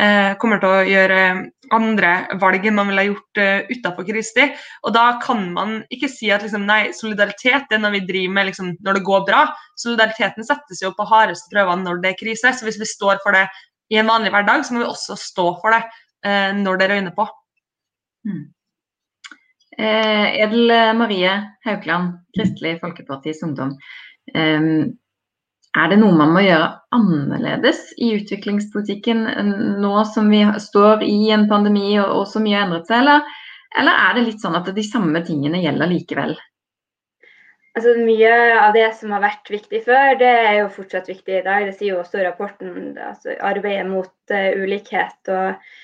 Eh, 0.00 0.32
kommer 0.40 0.60
til 0.62 0.70
å 0.70 0.86
gjøre 0.86 1.20
andre 1.74 2.12
valg 2.40 2.66
enn 2.66 2.76
man 2.76 2.90
ville 2.92 3.08
gjort 3.08 3.40
uh, 3.42 3.70
utenfor 3.70 4.06
krisetid. 4.06 4.56
Og 4.86 4.94
da 4.94 5.06
kan 5.22 5.40
man 5.54 5.78
ikke 5.94 6.10
si 6.10 6.30
at 6.34 6.44
liksom, 6.44 6.66
nei, 6.68 6.92
solidaritet 6.94 7.72
er 7.74 7.80
når 7.82 7.96
vi 7.96 8.02
driver 8.10 8.36
med 8.36 8.48
liksom, 8.50 8.72
når 8.86 8.98
det 8.98 9.06
går 9.08 9.24
bra. 9.28 9.40
Solidariteten 9.82 10.46
settes 10.46 10.82
jo 10.84 10.92
på 10.96 11.08
hardeste 11.10 11.50
prøvene 11.52 11.86
når 11.86 12.02
det 12.04 12.12
er 12.12 12.20
krise. 12.20 12.52
Så 12.54 12.68
hvis 12.68 12.78
vi 12.80 12.88
står 12.90 13.18
for 13.24 13.36
det 13.36 13.46
i 13.92 13.98
en 14.00 14.10
vanlig 14.10 14.32
hverdag, 14.34 14.66
så 14.66 14.74
må 14.74 14.84
vi 14.84 14.90
også 14.90 15.18
stå 15.18 15.48
for 15.62 15.74
det 15.74 15.82
eh, 16.26 16.52
når 16.58 16.80
det 16.80 16.90
røyner 16.92 17.16
på. 17.16 17.26
Mm. 18.26 18.44
Eh, 19.76 20.28
Edel 20.44 20.70
Marie 20.98 21.34
Haukland, 21.66 22.20
Kristelig 22.36 22.78
Folkepartis 22.82 23.42
Ungdom. 23.46 23.74
Um, 24.34 24.96
er 25.76 25.92
det 25.92 25.98
noe 26.00 26.16
man 26.16 26.32
må 26.34 26.42
gjøre 26.44 26.68
annerledes 26.96 27.82
i 28.00 28.14
utviklingspolitikken 28.16 29.24
nå 29.82 29.94
som 30.08 30.30
vi 30.32 30.42
står 30.62 31.04
i 31.04 31.30
en 31.36 31.46
pandemi 31.50 31.98
og, 32.00 32.12
og 32.20 32.26
så 32.30 32.42
mye 32.42 32.56
har 32.56 32.68
endret 32.68 32.88
seg, 32.88 33.02
eller, 33.02 33.24
eller, 33.76 34.04
er 34.06 34.16
det 34.16 34.26
litt 34.30 34.44
sånn 34.44 34.56
at 34.58 34.70
de 34.76 34.84
samme 34.86 35.22
tingene 35.26 35.60
gjelder 35.64 35.92
likevel? 35.92 36.36
Altså, 37.76 37.92
mye 38.00 38.36
av 38.56 38.70
det 38.72 38.86
som 38.96 39.12
har 39.12 39.20
vært 39.20 39.50
viktig 39.52 39.82
før, 39.84 40.14
det 40.16 40.32
er 40.46 40.54
jo 40.62 40.68
fortsatt 40.72 41.10
viktig 41.10 41.42
i 41.42 41.44
dag. 41.44 41.66
Det 41.68 41.74
sier 41.76 41.92
jo 41.92 41.98
også 42.00 42.22
rapporten. 42.24 42.94
Altså, 42.96 43.34
arbeidet 43.44 43.84
mot 43.90 44.32
uh, 44.32 44.52
ulikhet 44.56 45.28
og 45.28 45.74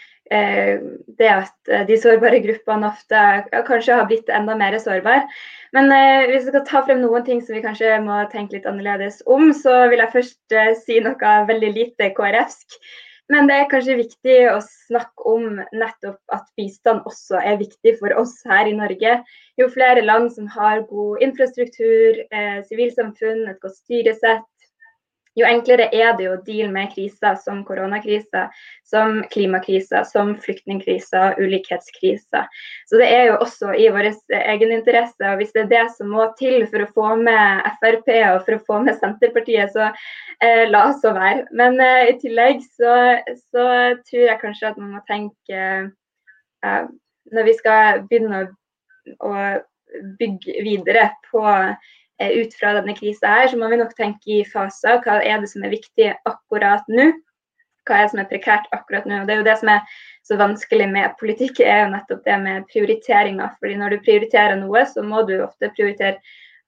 det 1.18 1.28
at 1.28 1.72
uh, 1.72 1.82
de 1.88 1.98
sårbare 2.00 2.40
gruppene 2.44 2.88
ofte 2.88 3.24
kanskje 3.68 3.98
har 3.98 4.08
blitt 4.08 4.32
enda 4.32 4.56
mer 4.58 4.78
sårbare. 4.80 5.26
Men 5.72 5.88
eh, 5.92 6.26
hvis 6.28 6.44
vi 6.44 6.52
skal 6.52 6.66
ta 6.68 6.82
frem 6.84 7.00
noen 7.00 7.24
ting 7.24 7.40
som 7.40 7.56
vi 7.56 7.62
kanskje 7.64 7.94
må 8.04 8.18
tenke 8.32 8.58
litt 8.58 8.68
annerledes 8.68 9.22
om, 9.24 9.48
så 9.56 9.86
vil 9.88 10.02
jeg 10.02 10.12
først 10.12 10.56
eh, 10.56 10.74
si 10.76 10.98
noe 11.00 11.32
veldig 11.48 11.70
lite 11.78 12.10
KrF-sk. 12.18 12.76
Men 13.32 13.48
det 13.48 13.56
er 13.56 13.70
kanskje 13.70 13.96
viktig 14.02 14.36
å 14.50 14.58
snakke 14.66 15.30
om 15.30 15.62
nettopp 15.72 16.34
at 16.36 16.44
bistand 16.58 17.06
også 17.08 17.40
er 17.40 17.60
viktig 17.62 17.94
for 18.02 18.12
oss 18.20 18.34
her 18.50 18.68
i 18.68 18.74
Norge. 18.76 19.14
Jo 19.56 19.70
flere 19.72 20.02
land 20.04 20.28
som 20.34 20.50
har 20.52 20.82
god 20.90 21.24
infrastruktur, 21.24 22.20
eh, 22.28 22.58
sivilsamfunn, 22.68 23.46
et 23.48 23.62
godt 23.64 23.78
styresett, 23.78 24.44
jo 25.38 25.46
enklere 25.48 25.86
er 25.96 26.12
det 26.18 26.26
å 26.28 26.40
deale 26.44 26.72
med 26.72 26.90
kriser 26.92 27.36
som 27.40 27.62
koronakrisa, 27.64 28.44
som 28.84 29.22
klimakrisa, 29.32 30.02
som 30.04 30.34
flyktningkrisa, 30.42 31.32
ulikhetskrisa. 31.40 32.44
Så 32.90 33.00
det 33.00 33.08
er 33.08 33.30
jo 33.30 33.38
også 33.40 33.72
i 33.78 33.88
vår 33.94 34.10
egeninteresse. 34.42 35.24
Og 35.30 35.40
hvis 35.40 35.54
det 35.56 35.64
er 35.64 35.70
det 35.70 35.84
som 35.96 36.12
må 36.12 36.28
til 36.40 36.66
for 36.68 36.84
å 36.84 36.90
få 36.92 37.14
med 37.22 37.64
Frp 37.80 38.12
og 38.18 38.42
for 38.44 38.58
å 38.58 38.64
få 38.68 38.82
med 38.84 38.98
Senterpartiet, 39.00 39.72
så 39.72 39.88
eh, 39.88 40.66
la 40.68 40.84
så 41.00 41.14
være. 41.16 41.46
Men 41.56 41.80
eh, 41.80 42.12
i 42.12 42.18
tillegg 42.20 42.60
så, 42.68 42.96
så, 43.48 43.66
tror 44.04 44.26
jeg 44.26 44.42
kanskje 44.44 44.74
at 44.74 44.82
man 44.82 44.98
må 44.98 45.04
tenke 45.08 45.62
eh, 46.64 46.84
Når 47.32 47.46
vi 47.46 47.52
skal 47.56 48.02
begynne 48.10 48.42
å, 48.42 48.46
å 49.24 49.34
bygge 50.18 50.60
videre 50.66 51.08
på 51.30 51.42
ut 52.30 52.54
fra 52.58 52.74
denne 52.78 52.94
krisa 52.96 53.34
her, 53.34 53.50
så 53.50 53.58
må 53.58 53.68
vi 53.72 53.80
nok 53.80 53.94
tenke 53.98 54.38
i 54.38 54.44
faser. 54.48 55.00
Hva 55.04 55.20
er 55.22 55.42
det 55.42 55.50
som 55.52 55.64
er 55.66 55.74
viktig 55.74 56.08
akkurat 56.28 56.88
nå? 56.92 57.10
Hva 57.88 57.98
er 57.98 58.06
det 58.06 58.12
som 58.12 58.22
er 58.22 58.30
prekært 58.30 58.68
akkurat 58.74 59.08
nå? 59.08 59.22
Og 59.22 59.26
Det 59.26 59.34
er 59.34 59.40
jo 59.40 59.48
det 59.48 59.58
som 59.58 59.72
er 59.72 59.96
så 60.22 60.38
vanskelig 60.38 60.86
med 60.92 61.16
politikk, 61.18 61.60
er 61.66 61.84
jo 61.84 61.92
nettopp 61.96 62.22
det 62.28 62.38
med 62.44 62.68
prioriteringer. 62.70 63.56
Fordi 63.58 63.78
når 63.80 63.94
du 63.94 64.04
prioriterer 64.06 64.58
noe, 64.60 64.84
så 64.86 65.02
må 65.06 65.24
du 65.26 65.34
ofte 65.42 65.72
prioritere 65.74 66.20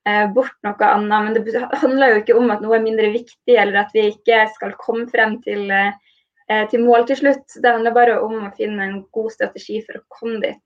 eh, 0.09 0.27
bort 0.35 0.57
noe 0.67 0.91
annet. 0.91 1.29
Men 1.29 1.37
det 1.37 1.83
handler 1.85 2.15
jo 2.15 2.23
ikke 2.25 2.39
om 2.41 2.51
at 2.55 2.65
noe 2.65 2.79
er 2.79 2.87
mindre 2.87 3.13
viktig, 3.15 3.55
eller 3.55 3.85
at 3.85 3.95
vi 3.95 4.09
ikke 4.11 4.45
skal 4.57 4.75
komme 4.81 5.07
frem 5.13 5.39
til, 5.47 5.71
eh, 5.71 6.65
til 6.73 6.83
mål 6.83 7.07
til 7.11 7.23
slutt. 7.23 7.47
Det 7.55 7.71
handler 7.71 7.95
bare 7.95 8.19
om 8.25 8.49
å 8.49 8.55
finne 8.59 8.89
en 8.89 9.03
god 9.15 9.31
strategi 9.37 9.81
for 9.87 10.01
å 10.01 10.07
komme 10.19 10.43
dit. 10.43 10.63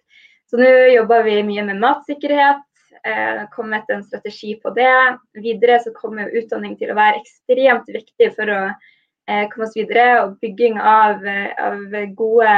Så 0.49 0.57
nå 0.57 0.69
jobber 0.95 1.27
vi 1.27 1.43
mye 1.45 1.67
med 1.69 1.81
matsikkerhet, 1.83 2.65
eh, 3.05 3.43
kommet 3.51 3.91
en 3.91 4.05
strategi 4.05 4.55
på 4.63 4.71
det. 4.77 5.19
Videre 5.33 5.81
så 5.81 5.93
kommer 5.95 6.31
utdanning 6.31 6.77
til 6.79 6.93
å 6.93 6.99
være 6.99 7.21
ekstremt 7.23 7.89
viktig 7.93 8.33
for 8.37 8.53
å 8.53 8.61
eh, 8.69 9.47
komme 9.53 9.69
oss 9.69 9.77
videre. 9.79 10.09
Og 10.25 10.37
bygging 10.43 10.81
av, 10.81 11.25
eh, 11.27 11.51
av 11.63 11.97
gode 12.19 12.53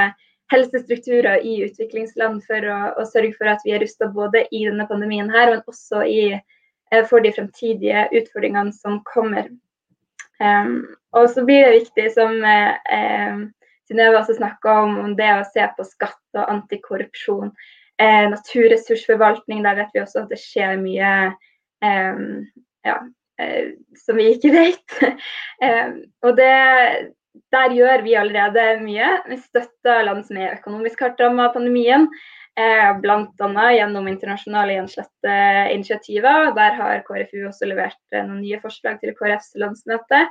helsestrukturer 0.50 1.44
i 1.46 1.60
utviklingsland 1.64 2.42
for 2.46 2.66
å, 2.66 2.78
å, 2.98 3.06
sørge 3.06 3.36
for 3.38 3.50
at 3.50 3.62
vi 3.64 3.74
er 3.76 3.84
rusta 3.84 4.10
både 4.10 4.46
i 4.50 4.64
denne 4.66 4.86
pandemien 4.90 5.30
her, 5.30 5.52
men 5.52 5.62
også 5.70 6.02
i, 6.06 6.22
eh, 6.34 7.04
for 7.06 7.22
de 7.22 7.32
fremtidige 7.36 8.08
utfordringene 8.10 8.74
som 8.74 9.00
kommer. 9.08 9.50
Um, 10.40 10.96
og 11.12 11.28
så 11.28 11.44
blir 11.44 11.66
det 11.66 11.82
viktig, 11.82 12.06
som 12.14 12.38
eh, 12.48 13.42
Synnøve 13.90 14.20
også 14.20 14.38
snakka 14.38 14.72
om, 14.84 14.98
om 15.02 15.14
det 15.18 15.28
å 15.34 15.46
se 15.50 15.64
på 15.76 15.84
skatt 15.84 16.38
og 16.38 16.52
antikorrupsjon. 16.52 17.50
Eh, 18.00 18.26
naturressursforvaltning, 18.32 19.62
der 19.64 19.76
vet 19.76 19.94
vi 19.94 20.00
også 20.00 20.22
at 20.22 20.30
det 20.32 20.40
skjer 20.40 20.78
mye 20.80 21.08
eh, 21.84 22.20
ja, 22.88 22.94
eh, 23.40 23.72
som 24.00 24.20
vi 24.20 24.32
ikke 24.34 24.54
vet. 24.56 25.00
Eh, 25.60 25.90
og 26.24 26.38
det, 26.38 26.52
der 27.52 27.74
gjør 27.76 28.00
vi 28.06 28.14
allerede 28.16 28.62
mye. 28.80 29.10
Vi 29.28 29.36
støtter 29.42 30.06
land 30.06 30.22
som 30.24 30.38
er 30.40 30.54
økonomisk 30.54 31.02
hardt 31.04 31.20
rammet 31.20 31.50
av 31.50 31.58
pandemien. 31.58 32.06
Eh, 32.56 32.88
Bl.a. 33.02 33.66
gjennom 33.76 34.08
internasjonale 34.08 34.78
gjenslette 34.78 35.36
initiativer. 35.74 36.54
Der 36.56 36.80
har 36.80 37.04
KrFU 37.04 37.44
også 37.50 37.68
levert 37.68 38.00
eh, 38.14 38.24
noen 38.24 38.40
nye 38.40 38.62
forslag 38.64 38.96
til 39.04 39.12
KrFs 39.20 39.52
landsmøte. 39.60 40.24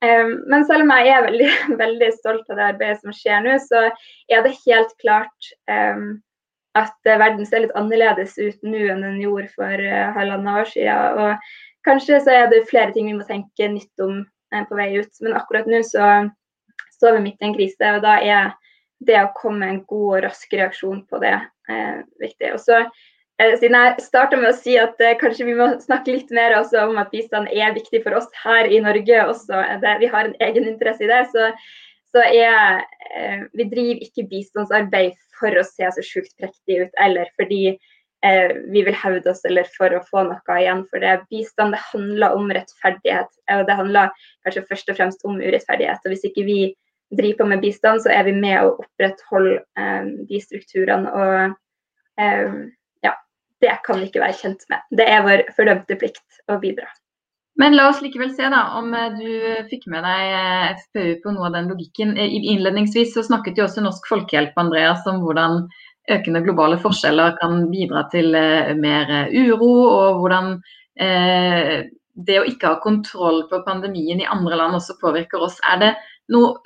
Men 0.00 0.62
selv 0.64 0.86
om 0.86 0.94
jeg 0.94 1.10
er 1.12 1.26
veldig, 1.26 1.48
veldig 1.82 2.14
stolt 2.14 2.46
av 2.46 2.56
det 2.56 2.68
arbeidet 2.70 3.02
som 3.02 3.12
skjer 3.12 3.42
nå, 3.44 3.58
så 3.66 3.88
er 4.30 4.46
det 4.46 4.54
helt 4.62 4.94
klart 5.02 5.50
at 6.78 7.06
eh, 7.06 7.18
verden 7.18 7.46
ser 7.46 7.64
litt 7.64 7.76
annerledes 7.78 8.36
ut 8.38 8.60
nå 8.62 8.84
enn 8.92 9.02
den 9.04 9.20
gjorde 9.22 9.50
for 9.56 9.82
uh, 9.82 10.12
halvannet 10.16 10.62
år 10.62 10.70
siden. 10.70 11.18
Og 11.18 11.86
kanskje 11.88 12.20
så 12.22 12.36
er 12.36 12.50
det 12.52 12.68
flere 12.70 12.94
ting 12.94 13.10
vi 13.10 13.16
må 13.18 13.26
tenke 13.26 13.70
nytt 13.72 14.04
om 14.04 14.20
uh, 14.54 14.64
på 14.68 14.78
vei 14.78 14.92
ut. 15.00 15.12
Men 15.24 15.38
akkurat 15.38 15.70
nå 15.70 15.82
så 15.86 16.10
står 16.94 17.18
vi 17.18 17.24
midt 17.28 17.42
i 17.42 17.48
en 17.48 17.56
krise, 17.56 17.94
og 17.96 18.04
da 18.04 18.18
er 18.20 18.52
det 19.08 19.16
å 19.18 19.32
komme 19.36 19.64
med 19.64 19.74
en 19.74 19.84
god 19.88 20.08
og 20.18 20.24
rask 20.26 20.52
reaksjon 20.52 20.98
på 21.08 21.20
det 21.22 21.32
eh, 21.32 22.02
viktig. 22.20 22.50
Og 22.52 22.60
så 22.60 22.82
siden 23.40 23.72
jeg 23.72 24.02
starta 24.04 24.36
med 24.36 24.50
å 24.50 24.56
si 24.58 24.74
at 24.76 25.00
kanskje 25.22 25.46
vi 25.48 25.54
må 25.56 25.70
snakke 25.80 26.12
litt 26.12 26.28
mer 26.36 26.58
om 26.60 26.98
at 27.00 27.08
bistand 27.08 27.48
er 27.48 27.72
viktig 27.72 28.02
for 28.04 28.18
oss 28.18 28.28
her 28.42 28.68
i 28.68 28.82
Norge 28.84 29.22
også. 29.24 29.62
Det, 29.80 29.94
vi 30.02 30.10
har 30.12 30.28
en 30.28 30.36
egen 30.44 30.68
interesse 30.68 31.06
i 31.06 31.08
det. 31.08 31.22
Så, 31.32 31.46
så 32.10 32.24
er 32.26 32.82
Vi 33.54 33.64
driver 33.70 34.02
ikke 34.04 34.26
bistandsarbeid 34.30 35.14
for 35.40 35.56
å 35.56 35.64
se 35.66 35.88
så 35.94 36.04
sjukt 36.04 36.34
prektig 36.38 36.84
ut, 36.84 36.92
eller 37.02 37.30
fordi 37.38 37.72
eh, 38.26 38.52
vi 38.72 38.82
vil 38.86 38.96
hevde 38.96 39.32
oss, 39.32 39.42
eller 39.48 39.68
for 39.76 39.94
å 39.94 40.02
få 40.10 40.24
noe 40.28 40.58
igjen 40.58 40.84
for 40.90 41.02
det. 41.04 41.16
Bistand 41.32 41.74
det 41.76 41.82
handler 41.90 42.36
om 42.36 42.52
rettferdighet, 42.54 43.32
og 43.56 43.64
det 43.68 43.78
handler 43.80 44.12
kanskje 44.46 44.66
først 44.68 44.92
og 44.92 45.00
fremst 45.00 45.26
om 45.28 45.40
urettferdighet. 45.40 46.04
og 46.04 46.14
Hvis 46.14 46.26
ikke 46.28 46.46
vi 46.48 46.60
driver 47.16 47.42
på 47.42 47.48
med 47.54 47.64
bistand, 47.64 48.04
så 48.04 48.12
er 48.14 48.26
vi 48.28 48.36
med 48.36 48.60
å 48.62 48.76
opprettholde 48.84 49.60
eh, 49.78 50.12
de 50.30 50.42
strukturene. 50.44 51.10
og 51.10 52.22
eh, 52.22 52.56
ja, 53.06 53.16
det 53.64 53.76
kan 53.86 54.00
vi 54.00 54.10
ikke 54.10 54.24
være 54.24 54.38
kjent 54.42 54.66
med. 54.72 54.86
Det 54.94 55.08
er 55.08 55.26
vår 55.26 55.46
fordømte 55.56 55.98
plikt 56.00 56.42
å 56.50 56.60
bidra. 56.62 56.90
Men 57.60 57.76
la 57.76 57.90
oss 57.90 58.00
likevel 58.00 58.30
se 58.32 58.48
da, 58.48 58.62
om 58.78 58.94
eh, 58.96 59.10
du 59.18 59.66
fikk 59.68 59.84
med 59.92 60.04
deg 60.06 60.32
eh, 60.32 60.78
FPU 60.86 61.20
på 61.24 61.34
noe 61.34 61.50
av 61.50 61.56
den 61.58 61.68
logikken. 61.68 62.14
Eh, 62.16 62.36
innledningsvis 62.54 63.12
så 63.12 63.24
snakket 63.26 63.60
jo 63.60 63.66
også 63.66 63.84
Norsk 63.84 64.08
Folkehjelp 64.08 64.56
Andreas, 64.60 65.04
om 65.10 65.20
hvordan 65.24 65.66
økende 66.10 66.40
globale 66.46 66.78
forskjeller 66.80 67.36
kan 67.38 67.66
bidra 67.70 68.06
til 68.10 68.32
mer 68.80 69.12
uro, 69.28 69.68
og 69.84 70.22
hvordan 70.22 70.54
eh, 70.98 71.74
det 72.16 72.38
å 72.40 72.46
ikke 72.48 72.72
ha 72.72 72.80
kontroll 72.82 73.44
på 73.50 73.60
pandemien 73.66 74.22
i 74.24 74.28
andre 74.28 74.56
land 74.58 74.80
også 74.80 74.96
påvirker 75.02 75.44
oss. 75.44 75.60
Er 75.68 75.84
det, 75.84 75.90
no, 76.32 76.56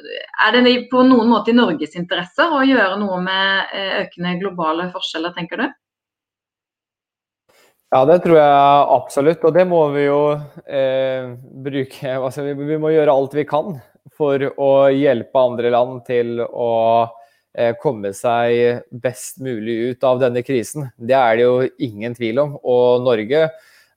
er 0.47 0.55
det 0.55 0.77
på 0.95 1.03
noen 1.05 1.29
måte 1.35 1.51
i 1.51 1.59
Norges 1.59 1.99
interesse 1.99 2.47
å 2.47 2.63
gjøre 2.65 2.97
noe 3.03 3.19
med 3.27 3.75
økende 4.05 4.39
globale 4.41 4.89
forskjeller, 4.95 5.35
tenker 5.37 5.61
du? 5.61 5.67
Ja, 7.95 8.01
det 8.11 8.25
tror 8.25 8.41
jeg 8.41 8.87
absolutt. 8.91 9.45
Og 9.47 9.53
det 9.55 9.63
må 9.71 9.81
vi 9.95 10.09
jo 10.09 10.23
eh, 10.67 11.29
bruke 11.63 12.15
altså, 12.27 12.43
vi, 12.43 12.55
vi, 12.59 12.79
må 12.83 12.91
gjøre 12.91 13.15
alt 13.15 13.37
vi 13.39 13.45
kan 13.47 13.77
for 14.15 14.43
å 14.59 14.71
hjelpe 14.91 15.39
andre 15.39 15.71
land 15.71 16.01
til 16.09 16.41
å 16.43 16.73
eh, 17.55 17.71
komme 17.79 18.11
seg 18.15 18.83
best 18.91 19.39
mulig 19.43 19.77
ut 19.93 20.07
av 20.11 20.19
denne 20.25 20.43
krisen. 20.47 20.89
Det 20.99 21.15
er 21.15 21.39
det 21.39 21.47
jo 21.47 21.87
ingen 21.87 22.19
tvil 22.19 22.43
om. 22.43 22.57
Og 22.67 23.07
Norge 23.07 23.47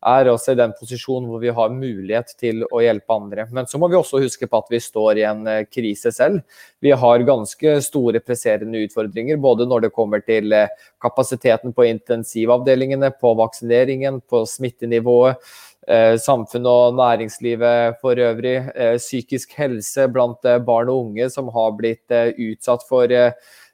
er 0.06 0.30
også 0.30 0.54
i 0.54 0.60
den 0.60 0.74
posisjonen 0.78 1.28
hvor 1.30 1.42
vi 1.42 1.52
har 1.54 1.74
mulighet 1.74 2.34
til 2.38 2.64
å 2.70 2.82
hjelpe 2.84 3.16
andre. 3.16 3.48
Men 3.54 3.68
så 3.70 3.80
må 3.82 3.90
vi 3.90 3.98
også 3.98 4.22
huske 4.22 4.48
på 4.50 4.60
at 4.62 4.72
vi 4.72 4.82
står 4.84 5.22
i 5.22 5.26
en 5.28 5.46
eh, 5.50 5.64
krise 5.70 6.12
selv. 6.14 6.44
Vi 6.84 6.94
har 6.94 7.26
ganske 7.26 7.78
store 7.86 8.22
presserende 8.22 8.84
utfordringer, 8.86 9.40
både 9.42 9.68
når 9.70 9.88
det 9.88 9.94
kommer 9.96 10.22
til 10.26 10.54
eh, 10.54 10.70
kapasiteten 11.04 11.74
på 11.74 11.88
intensivavdelingene, 11.90 13.12
på 13.18 13.34
vaksineringen, 13.42 14.22
på 14.30 14.44
smittenivået. 14.50 15.42
Eh, 15.88 16.18
samfunnet 16.20 16.68
og 16.68 16.98
næringslivet 17.00 18.02
for 18.02 18.20
øvrig. 18.20 18.58
Psykisk 19.00 19.56
helse 19.58 20.10
blant 20.12 20.46
barn 20.68 20.92
og 20.92 21.08
unge 21.08 21.30
som 21.34 21.50
har 21.56 21.78
blitt 21.80 22.12
utsatt 22.12 22.84
for 22.90 23.08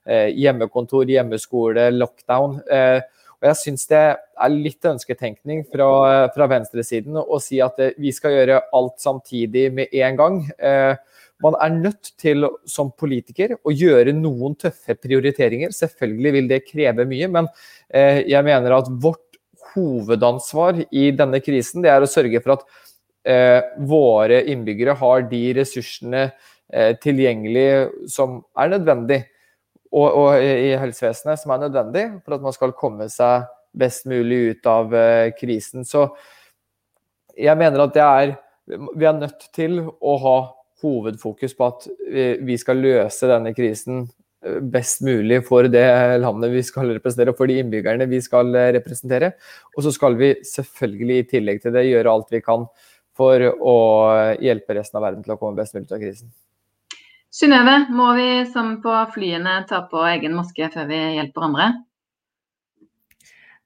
hjemmekontor, 0.04 1.08
hjemmeskole, 1.08 1.88
lockdown. 1.96 2.58
Og 3.44 3.50
jeg 3.50 3.60
syns 3.60 3.90
det 3.92 4.00
er 4.00 4.54
litt 4.54 4.86
ønsketenkning 4.88 5.66
fra, 5.68 5.88
fra 6.32 6.46
venstresiden 6.48 7.18
å 7.20 7.40
si 7.44 7.58
at 7.64 7.82
eh, 7.84 7.98
vi 8.00 8.14
skal 8.16 8.38
gjøre 8.38 8.62
alt 8.72 9.04
samtidig 9.04 9.66
med 9.76 9.92
en 10.00 10.20
gang. 10.22 10.38
Eh, 10.56 10.94
man 11.44 11.58
er 11.60 11.74
nødt 11.76 12.14
til 12.24 12.48
som 12.64 12.94
politiker 12.96 13.58
å 13.60 13.74
gjøre 13.76 14.14
noen 14.16 14.56
tøffe 14.56 14.96
prioriteringer. 14.96 15.76
Selvfølgelig 15.76 16.34
vil 16.38 16.48
det 16.54 16.62
kreve 16.70 17.04
mye, 17.10 17.28
men 17.36 17.52
eh, 17.92 18.22
jeg 18.32 18.48
mener 18.48 18.78
at 18.78 18.88
vårt 19.04 19.36
hovedansvar 19.74 20.80
i 20.88 21.10
denne 21.12 21.44
krisen 21.44 21.84
det 21.84 21.92
er 21.92 22.06
å 22.06 22.10
sørge 22.10 22.40
for 22.46 22.60
at 22.60 22.66
våre 23.88 24.42
innbyggere 24.52 24.98
har 25.00 25.22
de 25.30 25.40
ressursene 25.56 26.26
tilgjengelig 27.00 28.10
som 28.12 28.42
er 28.60 28.74
nødvendig 28.74 29.22
og, 29.94 30.08
og 30.18 30.42
i 30.42 30.74
helsevesenet 30.80 31.42
som 31.42 31.54
er 31.54 31.68
nødvendig 31.68 32.08
for 32.24 32.38
at 32.38 32.46
man 32.46 32.56
skal 32.56 32.74
komme 32.78 33.08
seg 33.14 33.46
best 33.78 34.08
mulig 34.10 34.40
ut 34.54 34.70
av 34.70 34.94
uh, 34.94 35.30
krisen. 35.38 35.86
Så 35.86 36.08
jeg 37.38 37.58
mener 37.58 37.88
at 37.88 37.98
er 37.98 38.36
Vi 38.64 39.06
er 39.06 39.16
nødt 39.18 39.50
til 39.52 39.82
å 39.84 40.12
ha 40.24 40.38
hovedfokus 40.84 41.56
på 41.58 41.66
at 41.68 41.88
vi, 42.08 42.28
vi 42.48 42.56
skal 42.58 42.80
løse 42.80 43.28
denne 43.28 43.52
krisen 43.56 44.06
eh, 44.46 44.62
best 44.62 45.02
mulig 45.04 45.42
for 45.48 45.68
det 45.68 45.84
landet 46.24 46.54
vi 46.54 46.62
skal 46.64 46.94
representere, 46.96 47.34
og 47.34 47.40
for 47.42 47.52
de 47.52 47.58
innbyggerne 47.60 48.08
vi 48.08 48.22
skal 48.24 48.56
eh, 48.56 48.70
representere. 48.78 49.34
Og 49.76 49.84
så 49.84 49.92
skal 49.92 50.16
vi 50.16 50.32
selvfølgelig 50.48 51.18
i 51.20 51.28
tillegg 51.34 51.60
til 51.64 51.76
det 51.76 51.90
gjøre 51.90 52.16
alt 52.16 52.32
vi 52.32 52.44
kan 52.46 52.64
for 53.20 53.44
å 53.52 53.78
hjelpe 54.40 54.80
resten 54.80 55.02
av 55.02 55.10
verden 55.10 55.28
til 55.28 55.36
å 55.36 55.40
komme 55.42 55.60
best 55.60 55.76
mulig 55.76 55.90
ut 55.90 55.98
av 55.98 56.08
krisen. 56.08 56.32
Synnøve, 57.34 57.88
må 57.90 58.12
vi 58.14 58.28
som 58.46 58.76
på 58.84 58.94
flyene 59.16 59.64
ta 59.70 59.80
på 59.90 60.04
egen 60.06 60.36
maske 60.38 60.68
før 60.70 60.86
vi 60.92 61.00
hjelper 61.16 61.46
andre? 61.48 61.66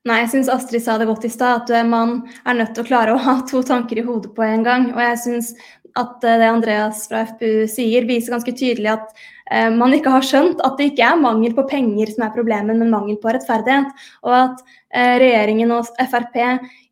Nei, 0.07 0.22
jeg 0.22 0.30
syns 0.32 0.51
Astrid 0.53 0.86
sa 0.86 0.95
det 0.95 1.09
godt 1.09 1.26
i 1.28 1.32
stad, 1.34 1.65
at 1.68 1.89
man 1.89 2.22
er 2.47 2.55
nødt 2.55 2.72
til 2.78 2.86
å 2.86 2.88
klare 2.88 3.11
å 3.11 3.20
ha 3.26 3.34
to 3.49 3.59
tanker 3.68 3.99
i 3.99 4.05
hodet 4.07 4.32
på 4.38 4.45
en 4.45 4.63
gang. 4.63 4.86
Og 4.93 5.01
jeg 5.03 5.18
syns 5.20 5.49
at 5.95 6.19
det 6.23 6.49
Andreas 6.49 7.05
fra 7.09 7.23
FPU 7.29 7.67
sier, 7.71 8.07
viser 8.09 8.35
ganske 8.35 8.53
tydelig 8.57 8.91
at 8.93 9.21
eh, 9.51 9.69
man 9.73 9.93
ikke 9.95 10.11
har 10.13 10.25
skjønt 10.25 10.63
at 10.65 10.75
det 10.79 10.91
ikke 10.91 11.05
er 11.07 11.21
mangel 11.21 11.55
på 11.57 11.67
penger 11.69 12.11
som 12.13 12.27
er 12.27 12.35
problemet, 12.35 12.77
men 12.77 12.91
mangel 12.93 13.19
på 13.21 13.31
rettferdighet. 13.31 13.93
Og 14.27 14.35
at 14.38 14.65
eh, 14.91 15.15
regjeringen 15.23 15.73
og 15.75 15.88
Frp 16.11 16.38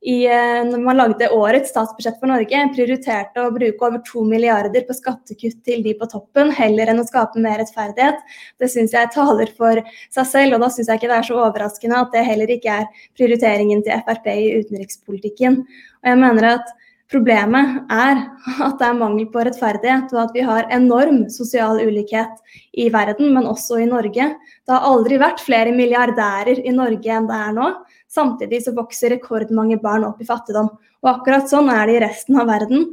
i, 0.06 0.28
eh, 0.30 0.62
når 0.68 0.82
man 0.86 1.00
lagde 1.00 1.32
årets 1.34 1.72
statsbudsjett 1.74 2.20
for 2.22 2.30
Norge, 2.30 2.60
prioriterte 2.76 3.41
å 3.41 3.54
bruke 3.54 3.88
over 3.88 4.04
to 4.06 4.22
milliarder 4.28 4.86
på 4.86 4.93
skattekutt 4.93 5.64
til 5.66 5.82
de 5.86 5.96
på 5.98 6.10
toppen, 6.12 6.54
heller 6.54 6.91
enn 6.91 7.02
å 7.02 7.08
skape 7.08 7.41
mer 7.41 7.58
rettferdighet. 7.64 8.22
Det 8.62 8.70
syns 8.70 8.93
jeg 8.93 9.14
taler 9.16 9.50
for 9.58 9.82
seg 10.14 10.30
selv, 10.30 10.58
og 10.58 10.66
da 10.66 10.70
syns 10.74 10.91
jeg 10.91 11.02
ikke 11.02 11.10
det 11.10 11.20
er 11.20 11.30
så 11.32 11.41
overraskende 11.48 12.04
at 12.06 12.14
det 12.14 12.26
heller 12.28 12.54
ikke 12.54 12.80
er 12.84 13.06
prioriteringen 13.18 13.82
til 13.86 14.06
Frp 14.06 14.30
i 14.36 14.50
utenrikspolitikken. 14.62 15.64
Og 15.66 16.12
jeg 16.12 16.22
mener 16.22 16.52
at 16.60 16.76
Problemet 17.12 17.84
er 17.93 18.18
at 18.66 18.80
det 18.80 18.86
er 18.88 18.95
mangel 18.97 19.28
på 19.30 19.43
rettferdighet, 19.45 20.10
og 20.16 20.24
at 20.24 20.32
vi 20.34 20.41
har 20.45 20.72
enorm 20.74 21.28
sosial 21.30 21.78
ulikhet 21.84 22.39
i 22.82 22.88
verden, 22.93 23.30
men 23.36 23.45
også 23.45 23.78
i 23.84 23.86
Norge. 23.89 24.32
Det 24.66 24.74
har 24.74 24.88
aldri 24.89 25.20
vært 25.22 25.43
flere 25.45 25.74
milliardærer 25.76 26.64
i 26.66 26.74
Norge 26.74 27.14
enn 27.14 27.30
det 27.30 27.38
er 27.38 27.53
nå. 27.53 27.70
Samtidig 28.10 28.64
så 28.66 28.74
vokser 28.74 29.14
rekordmange 29.14 29.78
barn 29.84 30.08
opp 30.08 30.22
i 30.24 30.26
fattigdom. 30.26 30.72
Og 31.06 31.12
akkurat 31.12 31.49
sånn 31.51 31.70
er 31.70 31.86
det 31.86 31.99
i 31.99 32.03
resten 32.08 32.41
av 32.41 32.49
verden 32.49 32.88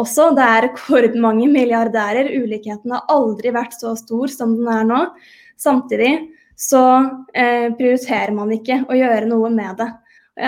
også. 0.00 0.30
Det 0.38 0.48
er 0.48 0.64
rekordmange 0.70 1.50
milliardærer. 1.52 2.32
Ulikheten 2.40 2.96
har 2.96 3.04
aldri 3.12 3.52
vært 3.52 3.76
så 3.76 3.92
stor 4.00 4.32
som 4.32 4.56
den 4.56 4.68
er 4.72 4.88
nå. 4.88 5.04
Samtidig 5.60 6.14
så 6.56 6.84
eh, 7.36 7.68
prioriterer 7.76 8.32
man 8.32 8.54
ikke 8.56 8.86
å 8.88 8.96
gjøre 8.96 9.28
noe 9.28 9.52
med 9.52 9.76
det. 9.82 9.92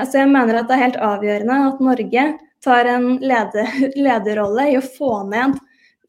Så 0.07 0.23
jeg 0.23 0.31
mener 0.31 0.61
at 0.63 0.71
det 0.71 0.77
er 0.77 0.87
helt 0.87 1.03
avgjørende 1.03 1.59
at 1.67 1.83
Norge 1.83 2.25
tar 2.65 2.89
en 2.91 3.17
leder, 3.23 3.75
lederrolle 4.07 4.71
i 4.73 4.79
å 4.79 4.85
få 4.85 5.23
ned 5.29 5.57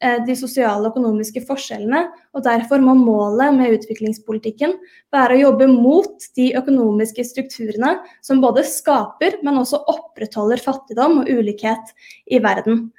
eh, 0.02 0.18
de 0.26 0.36
sosiale 0.38 0.84
og 0.84 0.92
økonomiske 0.92 1.44
forskjellene. 1.48 2.04
og 2.36 2.44
Derfor 2.46 2.84
må 2.84 2.94
målet 2.98 3.56
med 3.56 3.78
utviklingspolitikken 3.78 4.76
være 5.14 5.38
å 5.38 5.42
jobbe 5.46 5.70
mot 5.72 6.28
de 6.38 6.50
økonomiske 6.58 7.24
strukturene 7.28 7.96
som 8.24 8.42
både 8.44 8.66
skaper, 8.68 9.40
men 9.42 9.60
også 9.62 9.84
opprettholder 9.92 10.62
fattigdom 10.62 11.22
og 11.22 11.32
ulikhet 11.32 11.94
i 12.26 12.42
verden. 12.42 12.90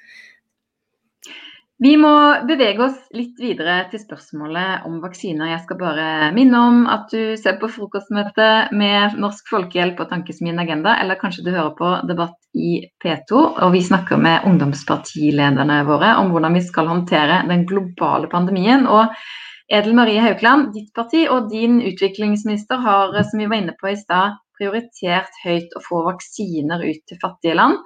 Vi 1.83 1.97
må 1.99 2.11
bevege 2.47 2.79
oss 2.85 2.99
litt 3.11 3.39
videre 3.43 3.81
til 3.91 3.99
spørsmålet 3.99 4.85
om 4.87 5.01
vaksiner. 5.03 5.49
Jeg 5.51 5.63
skal 5.65 5.79
bare 5.81 6.05
minne 6.31 6.59
om 6.63 6.77
at 6.87 7.09
du 7.11 7.33
ser 7.39 7.57
på 7.59 7.67
frokostmøte 7.73 8.45
med 8.71 9.17
Norsk 9.19 9.49
Folkehjelp 9.51 9.99
og 9.99 10.07
Tankesmien 10.13 10.61
Agenda, 10.63 10.93
eller 11.01 11.19
kanskje 11.19 11.43
du 11.43 11.49
hører 11.51 11.73
på 11.75 11.89
debatt 12.07 12.37
i 12.55 12.85
P2. 13.03 13.41
Og 13.65 13.73
vi 13.73 13.81
snakker 13.83 14.21
med 14.21 14.47
ungdomspartilederne 14.47 15.81
våre 15.89 16.13
om 16.21 16.31
hvordan 16.31 16.55
vi 16.55 16.63
skal 16.63 16.87
håndtere 16.87 17.41
den 17.49 17.67
globale 17.67 18.31
pandemien. 18.31 18.87
Og 18.87 19.11
Edel 19.67 19.97
Marie 19.97 20.23
Haukeland, 20.23 20.71
ditt 20.77 20.93
parti 20.95 21.25
og 21.27 21.51
din 21.51 21.81
utviklingsminister 21.83 22.79
har, 22.85 23.19
som 23.27 23.43
vi 23.43 23.49
var 23.51 23.59
inne 23.59 23.75
på 23.75 23.91
i 23.91 23.99
stad, 23.99 24.39
prioritert 24.55 25.35
høyt 25.43 25.75
å 25.75 25.83
få 25.83 26.05
vaksiner 26.07 26.87
ut 26.87 27.03
til 27.09 27.19
fattige 27.19 27.59
land. 27.59 27.83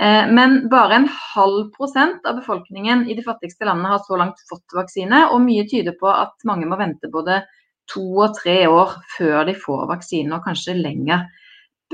Eh, 0.00 0.30
men 0.30 0.68
bare 0.68 0.94
en 0.94 1.08
halv 1.34 1.68
prosent 1.76 2.26
av 2.26 2.40
befolkningen 2.40 3.06
i 3.10 3.14
de 3.14 3.22
fattigste 3.22 3.66
landene 3.68 3.92
har 3.92 4.02
så 4.02 4.18
langt 4.18 4.42
fått 4.48 4.74
vaksine, 4.74 5.28
og 5.30 5.44
mye 5.44 5.66
tyder 5.70 5.94
på 6.00 6.10
at 6.10 6.34
mange 6.48 6.66
må 6.66 6.78
vente 6.80 7.10
både 7.12 7.44
to 7.92 8.02
og 8.24 8.34
tre 8.40 8.64
år 8.66 8.96
før 9.14 9.44
de 9.46 9.54
får 9.54 9.86
vaksine, 9.92 10.34
og 10.34 10.46
kanskje 10.48 10.74
lenger. 10.80 11.28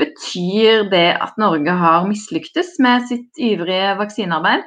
Betyr 0.00 0.86
det 0.88 1.10
at 1.20 1.36
Norge 1.40 1.76
har 1.76 2.08
mislyktes 2.08 2.78
med 2.80 3.04
sitt 3.10 3.40
ivrige 3.42 3.92
vaksinearbeid? 4.00 4.64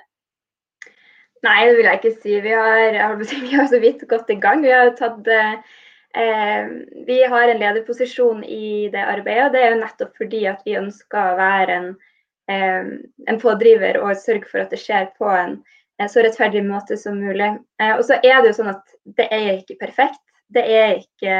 Nei, 1.43 1.59
det 1.67 1.77
vil 1.79 1.87
jeg 1.89 1.99
ikke 1.99 2.17
si. 2.21 2.37
Vi 2.43 2.53
har, 2.53 3.17
vi 3.47 3.55
har 3.55 3.71
så 3.71 3.81
vidt 3.81 4.05
gått 4.11 4.29
i 4.29 4.37
gang. 4.37 4.61
Vi 4.61 4.71
har, 4.71 4.93
tatt, 4.99 5.25
eh, 5.33 6.69
vi 7.07 7.19
har 7.33 7.49
en 7.49 7.65
lederposisjon 7.65 8.45
i 8.45 8.91
det 8.93 9.01
arbeidet. 9.01 9.47
og 9.47 9.55
Det 9.57 9.63
er 9.63 9.73
jo 9.73 9.81
nettopp 9.81 10.21
fordi 10.21 10.45
at 10.53 10.61
vi 10.67 10.77
ønsker 10.77 11.33
å 11.33 11.37
være 11.39 11.79
en 11.81 11.93
Eh, 11.95 12.12
en 12.51 13.39
pådriver 13.41 13.99
og 14.01 14.17
sørge 14.17 14.49
for 14.51 14.63
at 14.63 14.73
det 14.73 14.81
skjer 14.81 15.11
på 15.17 15.29
en 15.29 15.59
eh, 15.99 16.09
så 16.09 16.23
rettferdig 16.25 16.63
måte 16.65 16.97
som 16.99 17.19
mulig. 17.21 17.53
Eh, 17.81 17.93
og 17.95 18.03
så 18.07 18.19
er 18.19 18.41
det 18.41 18.51
jo 18.51 18.57
sånn 18.59 18.73
at 18.73 18.97
det 19.19 19.29
er 19.31 19.53
ikke 19.55 19.79
perfekt. 19.85 20.21
Det 20.53 20.63
er 20.63 20.99
ikke 20.99 21.37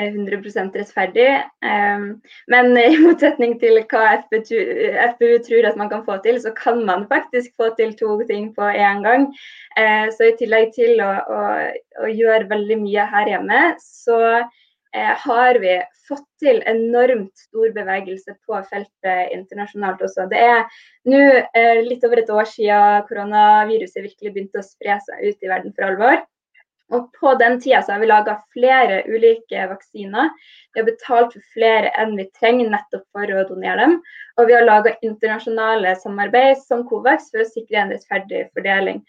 100% 0.00 0.78
rettferdig. 0.80 1.26
Men 2.48 2.70
i 2.80 2.96
motsetning 3.02 3.58
til 3.60 3.82
hva 3.90 4.14
FPU 4.22 5.34
tror 5.44 5.68
at 5.68 5.76
man 5.76 5.90
kan 5.90 6.06
få 6.06 6.16
til, 6.24 6.38
så 6.40 6.54
kan 6.56 6.80
man 6.88 7.04
faktisk 7.10 7.52
få 7.60 7.68
til 7.76 7.92
to 7.98 8.16
ting 8.30 8.48
på 8.56 8.70
én 8.70 9.04
gang. 9.04 9.26
Så 10.16 10.30
i 10.30 10.38
tillegg 10.40 10.72
til 10.78 11.04
å, 11.04 11.10
å, 11.20 11.42
å 12.00 12.08
gjøre 12.08 12.48
veldig 12.48 12.80
mye 12.80 13.04
her 13.12 13.28
hjemme, 13.34 13.60
så 13.84 14.22
Eh, 14.30 14.46
har 14.92 15.58
vi 15.62 15.76
fått 16.08 16.26
til 16.42 16.58
enormt 16.66 17.38
stor 17.38 17.70
bevegelse 17.76 18.34
på 18.46 18.58
feltet 18.70 19.34
internasjonalt 19.36 20.02
også. 20.02 20.26
Det 20.30 20.40
er 20.42 20.64
nå 21.10 21.20
eh, 21.54 21.82
litt 21.86 22.04
over 22.06 22.22
et 22.22 22.32
år 22.34 22.48
siden 22.50 23.06
koronaviruset 23.10 24.02
virkelig 24.02 24.34
begynte 24.34 24.62
å 24.62 24.66
spre 24.66 24.98
seg 25.06 25.22
ut 25.28 25.46
i 25.46 25.52
verden 25.52 25.76
for 25.76 25.86
alvor. 25.90 26.22
Og 26.90 27.12
På 27.14 27.36
den 27.38 27.60
tida 27.62 27.84
har 27.86 28.00
vi 28.02 28.08
laga 28.10 28.32
flere 28.50 29.04
ulike 29.06 29.66
vaksiner. 29.70 30.32
Vi 30.74 30.80
har 30.80 30.88
betalt 30.88 31.36
for 31.36 31.52
flere 31.54 31.92
enn 32.02 32.16
vi 32.18 32.26
trenger 32.34 32.72
nettopp 32.72 33.04
for 33.14 33.30
å 33.30 33.44
donere 33.46 33.84
dem. 33.84 33.94
Og 34.38 34.50
vi 34.50 34.56
har 34.56 34.66
laga 34.66 34.96
internasjonale 35.06 35.94
samarbeid 36.02 36.58
som 36.64 36.82
Covax 36.88 37.30
for 37.30 37.44
å 37.44 37.50
sikre 37.52 37.84
en 37.84 37.94
rettferdig 37.94 38.48
fordeling. 38.56 39.04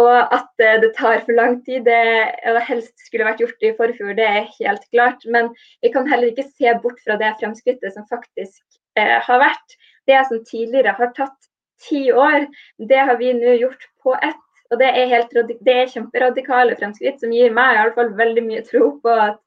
Og 0.00 0.34
at 0.34 0.48
det 0.82 0.92
tar 0.96 1.22
for 1.26 1.36
lang 1.36 1.58
tid, 1.66 1.84
det 1.84 2.64
helst 2.68 2.94
skulle 3.06 3.26
vært 3.26 3.42
gjort 3.42 3.66
i 3.66 3.72
forfjor, 3.76 4.14
det 4.16 4.26
er 4.26 4.50
helt 4.56 4.84
klart. 4.94 5.24
Men 5.26 5.50
vi 5.84 5.92
kan 5.94 6.08
heller 6.08 6.30
ikke 6.30 6.48
se 6.48 6.74
bort 6.82 7.00
fra 7.04 7.18
det 7.20 7.34
fremskrittet 7.40 7.96
som 7.96 8.06
faktisk 8.10 8.60
eh, 8.98 9.18
har 9.26 9.42
vært. 9.42 9.78
Det 10.08 10.20
som 10.28 10.44
tidligere 10.46 10.94
har 10.96 11.12
tatt 11.16 11.50
ti 11.84 12.08
år, 12.12 12.46
det 12.88 13.02
har 13.08 13.18
vi 13.20 13.34
nå 13.36 13.56
gjort 13.60 13.84
på 14.04 14.14
ett. 14.20 14.46
Og 14.70 14.78
det 14.78 14.86
er, 14.94 15.10
helt, 15.10 15.34
det 15.66 15.74
er 15.74 15.90
kjemperadikale 15.90 16.76
fremskritt 16.78 17.18
som 17.22 17.32
gir 17.34 17.50
meg 17.54 17.74
i 17.74 17.80
alle 17.82 17.94
fall 17.96 18.12
veldig 18.18 18.44
mye 18.46 18.62
tro 18.68 18.92
på 19.02 19.14
at 19.18 19.40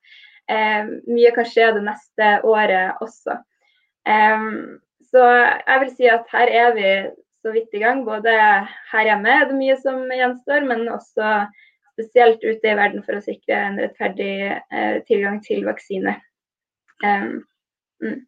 eh, 0.52 0.90
mye 1.08 1.32
kan 1.36 1.48
skje 1.48 1.70
det 1.78 1.84
neste 1.86 2.32
året 2.44 3.00
også. 3.04 3.40
Um, 4.04 4.82
så 5.08 5.24
jeg 5.24 5.80
vil 5.80 5.92
si 5.96 6.10
at 6.12 6.28
her 6.34 6.52
er 6.52 6.74
vi 6.76 6.90
så 7.44 7.54
vidt 7.54 7.76
i 7.76 7.84
gang. 7.84 8.04
Både 8.08 8.34
her 8.92 9.08
hjemme 9.10 9.38
er 9.38 9.48
det 9.50 9.60
mye 9.60 9.78
som 9.84 10.04
gjenstår, 10.10 10.66
men 10.70 10.88
også 10.92 11.46
spesielt 11.94 12.44
ute 12.44 12.72
i 12.72 12.78
verden 12.78 13.04
for 13.06 13.20
å 13.20 13.24
sikre 13.24 13.58
en 13.68 13.82
rettferdig 13.82 14.36
eh, 14.50 15.02
tilgang 15.08 15.42
til 15.46 15.66
vaksine. 15.68 16.16
Um, 17.04 17.44
mm. 18.02 18.22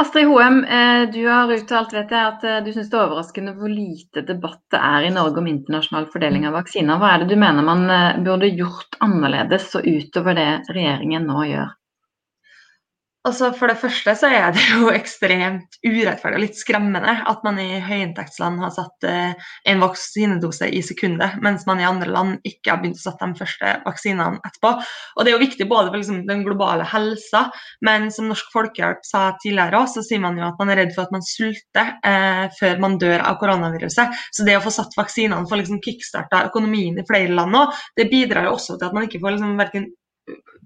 Astrid 0.00 0.26
Hoem, 0.26 0.62
eh, 0.64 1.02
du 1.12 1.26
har 1.28 1.50
uttalt 1.52 1.92
vet 1.92 2.12
jeg, 2.12 2.28
at 2.34 2.44
eh, 2.48 2.60
du 2.64 2.70
syns 2.72 2.88
det 2.88 2.96
er 2.96 3.02
overraskende 3.04 3.52
hvor 3.56 3.68
lite 3.68 4.22
debatt 4.24 4.62
det 4.72 4.80
er 4.80 5.04
i 5.04 5.10
Norge 5.12 5.42
om 5.42 5.50
internasjonal 5.50 6.06
fordeling 6.12 6.46
av 6.48 6.56
vaksiner. 6.56 7.00
Hva 7.00 7.10
er 7.12 7.22
det 7.22 7.34
du 7.34 7.40
mener 7.40 7.66
man 7.66 7.84
eh, 7.92 8.20
burde 8.24 8.48
gjort 8.48 8.96
annerledes 9.04 9.68
og 9.76 9.84
utover 9.84 10.38
det 10.38 10.48
regjeringen 10.72 11.28
nå 11.28 11.44
gjør? 11.50 11.74
Altså 13.28 13.50
For 13.52 13.68
det 13.68 13.76
første 13.76 14.14
så 14.16 14.28
er 14.32 14.54
det 14.56 14.62
jo 14.70 14.86
ekstremt 14.96 15.76
urettferdig 15.84 16.38
og 16.38 16.40
litt 16.46 16.56
skremmende 16.56 17.12
at 17.28 17.42
man 17.44 17.58
i 17.60 17.76
høyinntektsland 17.84 18.62
har 18.62 18.72
satt 18.72 19.04
eh, 19.04 19.34
en 19.68 19.82
vaksinedose 19.82 20.70
i 20.72 20.80
sekundet, 20.84 21.36
mens 21.44 21.66
man 21.68 21.82
i 21.82 21.84
andre 21.84 22.08
land 22.08 22.38
ikke 22.48 22.72
har 22.72 22.80
begynt 22.80 22.96
å 22.96 23.02
sette 23.02 23.28
de 23.28 23.36
første 23.42 23.74
vaksinene 23.84 24.40
etterpå. 24.40 24.72
Og 25.18 25.20
Det 25.20 25.34
er 25.34 25.36
jo 25.36 25.42
viktig 25.42 25.68
både 25.68 25.90
for 25.90 26.00
liksom, 26.00 26.22
den 26.30 26.46
globale 26.48 26.88
helsa, 26.88 27.44
men 27.84 28.08
som 28.14 28.30
Norsk 28.32 28.48
Folkehjelp 28.56 29.04
sa 29.04 29.26
tidligere 29.44 29.82
òg, 29.82 29.92
så 29.92 30.06
sier 30.06 30.24
man 30.24 30.40
jo 30.40 30.48
at 30.48 30.56
man 30.62 30.72
er 30.72 30.80
redd 30.80 30.96
for 30.96 31.04
at 31.04 31.12
man 31.12 31.26
sulter 31.26 31.92
eh, 32.00 32.48
før 32.56 32.80
man 32.80 32.96
dør 33.04 33.20
av 33.20 33.36
koronaviruset. 33.42 34.16
Så 34.32 34.48
det 34.48 34.56
å 34.56 34.64
få 34.64 34.72
satt 34.72 34.96
vaksinene 34.96 35.44
for 35.44 35.60
liksom 35.60 35.84
kickstarta 35.84 36.46
økonomien 36.48 36.96
i 36.96 37.04
flere 37.04 37.36
land 37.36 37.64
òg, 37.66 37.76
det 38.00 38.08
bidrar 38.08 38.48
jo 38.48 38.56
også 38.56 38.80
til 38.80 38.88
at 38.88 38.96
man 38.96 39.10
ikke 39.10 39.20
får 39.20 39.36
liksom 39.36 39.58
verken 39.60 39.90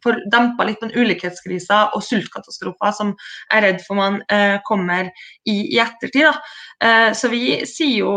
får 0.04 0.20
dempa 0.32 0.66
litt 0.68 0.82
den 0.84 0.94
ulikhetskrisa 0.94 1.80
og 1.96 2.04
sultkatastrofer 2.04 2.94
som 2.96 3.12
jeg 3.16 3.58
er 3.58 3.66
redd 3.68 3.84
for 3.86 3.98
man 3.98 4.22
eh, 4.32 4.56
kommer 4.68 5.10
i, 5.48 5.58
i 5.74 5.78
ettertid. 5.82 6.40
Eh, 6.84 7.10
så 7.16 7.30
vi 7.32 7.60
sier 7.68 8.00
jo 8.04 8.16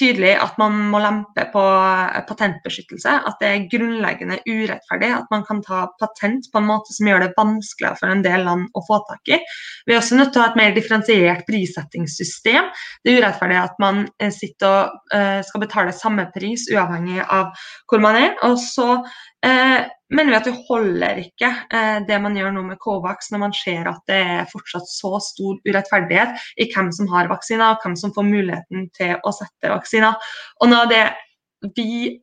tydelig 0.00 0.32
at 0.40 0.56
man 0.60 0.76
må 0.92 1.00
lempe 1.02 1.44
på 1.52 1.60
eh, 1.60 2.20
patentbeskyttelse. 2.28 3.12
At 3.28 3.42
det 3.42 3.50
er 3.50 3.66
grunnleggende 3.72 4.38
urettferdig 4.46 5.10
at 5.16 5.28
man 5.32 5.44
kan 5.48 5.62
ta 5.66 5.82
patent 6.00 6.48
på 6.52 6.60
en 6.60 6.68
måte 6.70 6.94
som 6.96 7.10
gjør 7.10 7.24
det 7.24 7.32
vanskeligere 7.36 8.00
for 8.00 8.14
en 8.14 8.24
del 8.24 8.46
land 8.46 8.68
å 8.78 8.84
få 8.86 9.02
tak 9.10 9.34
i. 9.34 9.40
Vi 9.86 9.94
er 9.94 10.00
også 10.00 10.18
nødt 10.18 10.32
til 10.34 10.42
å 10.42 10.46
ha 10.46 10.52
et 10.52 10.60
mer 10.60 10.74
differensiert 10.76 11.44
prissettingssystem. 11.48 12.70
Det 13.04 13.12
er 13.12 13.22
urettferdig 13.24 13.60
at 13.60 13.80
man 13.82 14.04
eh, 14.20 14.32
sitter 14.34 14.68
og 14.70 15.44
skal 15.46 15.62
betale 15.62 15.92
samme 15.96 16.26
pris 16.34 16.66
uavhengig 16.70 17.22
av 17.24 17.50
hvor 17.90 18.02
man 18.02 18.18
er. 18.18 18.34
Og 18.46 18.56
så 18.62 18.86
uh, 19.00 19.80
mener 20.10 20.32
vi 20.32 20.38
at 20.38 20.48
det 20.48 20.56
holder 20.68 21.20
ikke 21.24 21.50
eh, 21.72 21.98
det 22.06 22.18
man 22.22 22.36
gjør 22.38 22.54
nå 22.54 22.64
med 22.66 22.80
Covax, 22.82 23.30
når 23.32 23.44
man 23.44 23.54
ser 23.56 23.90
at 23.90 24.00
det 24.10 24.20
er 24.20 24.48
fortsatt 24.50 24.88
så 24.90 25.16
stor 25.24 25.60
urettferdighet 25.66 26.48
i 26.60 26.68
hvem 26.72 26.90
som 26.94 27.10
har 27.12 27.30
vaksiner, 27.30 27.74
og 27.74 27.84
hvem 27.84 27.96
som 27.98 28.14
får 28.16 28.26
muligheten 28.26 28.88
til 28.96 29.14
å 29.22 29.34
sette 29.34 29.72
vaksiner. 29.72 30.32
Og 30.60 30.72
noe 30.72 30.84
av 30.86 30.92
det 30.92 31.04
vi 31.76 32.18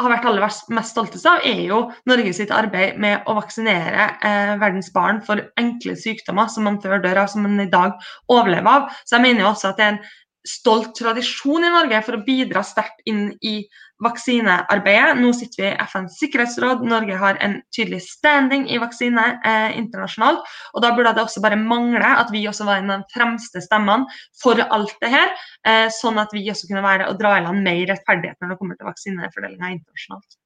har 0.00 0.12
vært 0.14 0.26
aller 0.28 0.46
mest 0.72 0.94
stolte 0.94 1.20
av, 1.28 1.42
er 1.44 1.60
jo 1.68 1.82
Norge 2.08 2.32
sitt 2.36 2.52
arbeid 2.54 2.96
med 3.00 3.26
å 3.28 3.36
vaksinere 3.36 4.06
eh, 4.24 4.54
verdens 4.60 4.88
barn 4.94 5.20
for 5.24 5.42
enkle 5.60 5.96
sykdommer 5.98 6.48
som 6.52 6.66
man 6.68 6.80
før 6.82 7.02
dør 7.04 7.24
av, 7.24 7.30
som 7.32 7.44
man 7.44 7.60
i 7.60 7.70
dag 7.72 7.96
overlever 8.32 8.70
av. 8.70 8.88
Så 9.04 9.18
jeg 9.18 9.26
mener 9.28 9.44
jo 9.44 9.52
også 9.52 9.72
at 9.72 9.80
det 9.80 9.86
er 9.86 9.94
en 9.96 10.02
stolt 10.48 10.94
tradisjon 10.96 11.66
i 11.66 11.72
Norge 11.72 12.00
for 12.06 12.16
å 12.16 12.24
bidra 12.24 12.64
sterkt 12.64 13.02
inn 13.10 13.28
i 13.44 13.60
vaksinearbeidet. 14.04 15.20
Nå 15.20 15.32
sitter 15.36 15.62
vi 15.62 15.68
i 15.68 15.86
FNs 15.86 16.18
sikkerhetsråd, 16.20 16.84
Norge 16.88 17.18
har 17.20 17.38
en 17.44 17.58
tydelig 17.76 18.02
standing 18.06 18.66
i 18.70 18.80
vaksine 18.82 19.26
eh, 19.46 19.78
internasjonalt. 19.78 20.44
og 20.74 20.84
Da 20.84 20.92
burde 20.96 21.14
det 21.16 21.24
også 21.24 21.42
bare 21.44 21.60
mangle 21.60 22.12
at 22.22 22.32
vi 22.32 22.46
også 22.48 22.66
var 22.68 22.80
en 22.80 22.94
av 22.94 23.04
de 23.04 23.16
fremste 23.16 23.62
stemmene 23.64 24.08
for 24.42 24.60
alt 24.66 24.96
det 25.04 25.12
her. 25.12 25.34
Eh, 25.66 25.88
sånn 25.94 26.20
at 26.20 26.32
vi 26.36 26.46
også 26.50 26.70
kunne 26.70 26.84
være 26.86 27.10
og 27.10 27.18
dra 27.20 27.36
i 27.38 27.44
land 27.46 27.64
mer 27.66 27.82
rettferdighet 27.92 28.40
når 28.40 28.54
det 28.54 28.60
kommer 28.60 28.78
til 28.78 28.90
vaksinefordelinga 28.90 29.74
internasjonalt. 29.76 30.40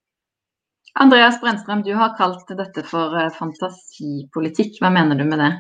Andreas 1.03 1.41
Brennstrøm, 1.43 1.83
du 1.83 1.95
har 1.99 2.15
kalt 2.19 2.51
dette 2.55 2.85
for 2.87 3.17
eh, 3.19 3.31
fantasipolitikk. 3.35 4.79
Hva 4.83 4.93
mener 4.95 5.19
du 5.19 5.27
med 5.27 5.43
det? 5.43 5.53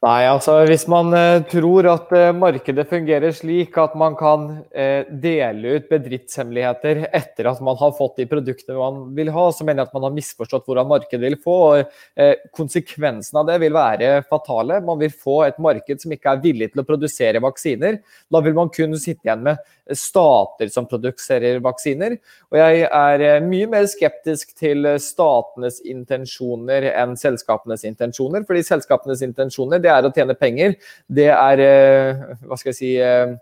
Nei, 0.00 0.22
altså 0.24 0.54
hvis 0.64 0.86
man 0.88 1.12
eh, 1.12 1.42
tror 1.50 1.84
at 1.90 2.12
eh, 2.16 2.30
markedet 2.32 2.86
fungerer 2.88 3.34
slik 3.36 3.74
at 3.82 3.92
man 4.00 4.14
kan 4.16 4.46
eh, 4.72 5.04
dele 5.20 5.74
ut 5.76 5.90
bedriftshemmeligheter 5.90 7.02
etter 7.18 7.50
at 7.50 7.60
man 7.60 7.76
har 7.76 7.92
fått 7.98 8.16
de 8.16 8.24
produktene 8.30 8.78
man 8.78 9.02
vil 9.18 9.28
ha, 9.34 9.44
så 9.52 9.66
mener 9.66 9.82
jeg 9.82 9.90
at 9.90 9.98
man 9.98 10.06
har 10.08 10.14
misforstått 10.16 10.64
hvordan 10.64 10.88
markedet 10.88 11.20
vil 11.26 11.36
få. 11.44 11.58
og 11.74 12.32
Konsekvensen 12.56 13.42
av 13.42 13.50
det 13.50 13.58
vil 13.60 13.76
være 13.76 14.22
fatale. 14.30 14.80
Man 14.88 15.02
vil 15.04 15.12
få 15.12 15.42
et 15.50 15.60
marked 15.60 16.00
som 16.00 16.16
ikke 16.16 16.32
er 16.32 16.40
villig 16.48 16.70
til 16.72 16.80
å 16.80 16.86
produsere 16.88 17.44
vaksiner. 17.44 18.00
Da 18.32 18.40
vil 18.46 18.56
man 18.56 18.72
kun 18.72 18.96
sitte 18.96 19.28
igjen 19.28 19.44
med 19.50 19.60
stater 19.96 20.70
som 20.72 20.86
produserer 20.88 21.60
vaksiner. 21.64 22.16
Og 22.50 22.58
jeg 22.60 22.86
er 22.86 23.24
eh, 23.26 23.44
mye 23.44 23.68
mer 23.70 23.86
skeptisk 23.90 24.54
til 24.58 24.88
statenes 25.02 25.80
intensjoner 25.88 26.90
enn 26.92 27.16
selskapenes 27.20 27.84
intensjoner. 27.88 28.44
fordi 28.46 28.64
selskapenes 28.66 29.22
intensjoner 29.26 29.82
det 29.82 29.92
er 29.92 30.06
å 30.06 30.12
tjene 30.14 30.38
penger. 30.38 30.76
Det 31.06 31.30
er 31.34 31.64
eh, 31.66 32.26
hva 32.44 32.58
skal 32.58 32.72
jeg 32.72 32.80
si, 32.80 32.96
eh, 32.98 33.36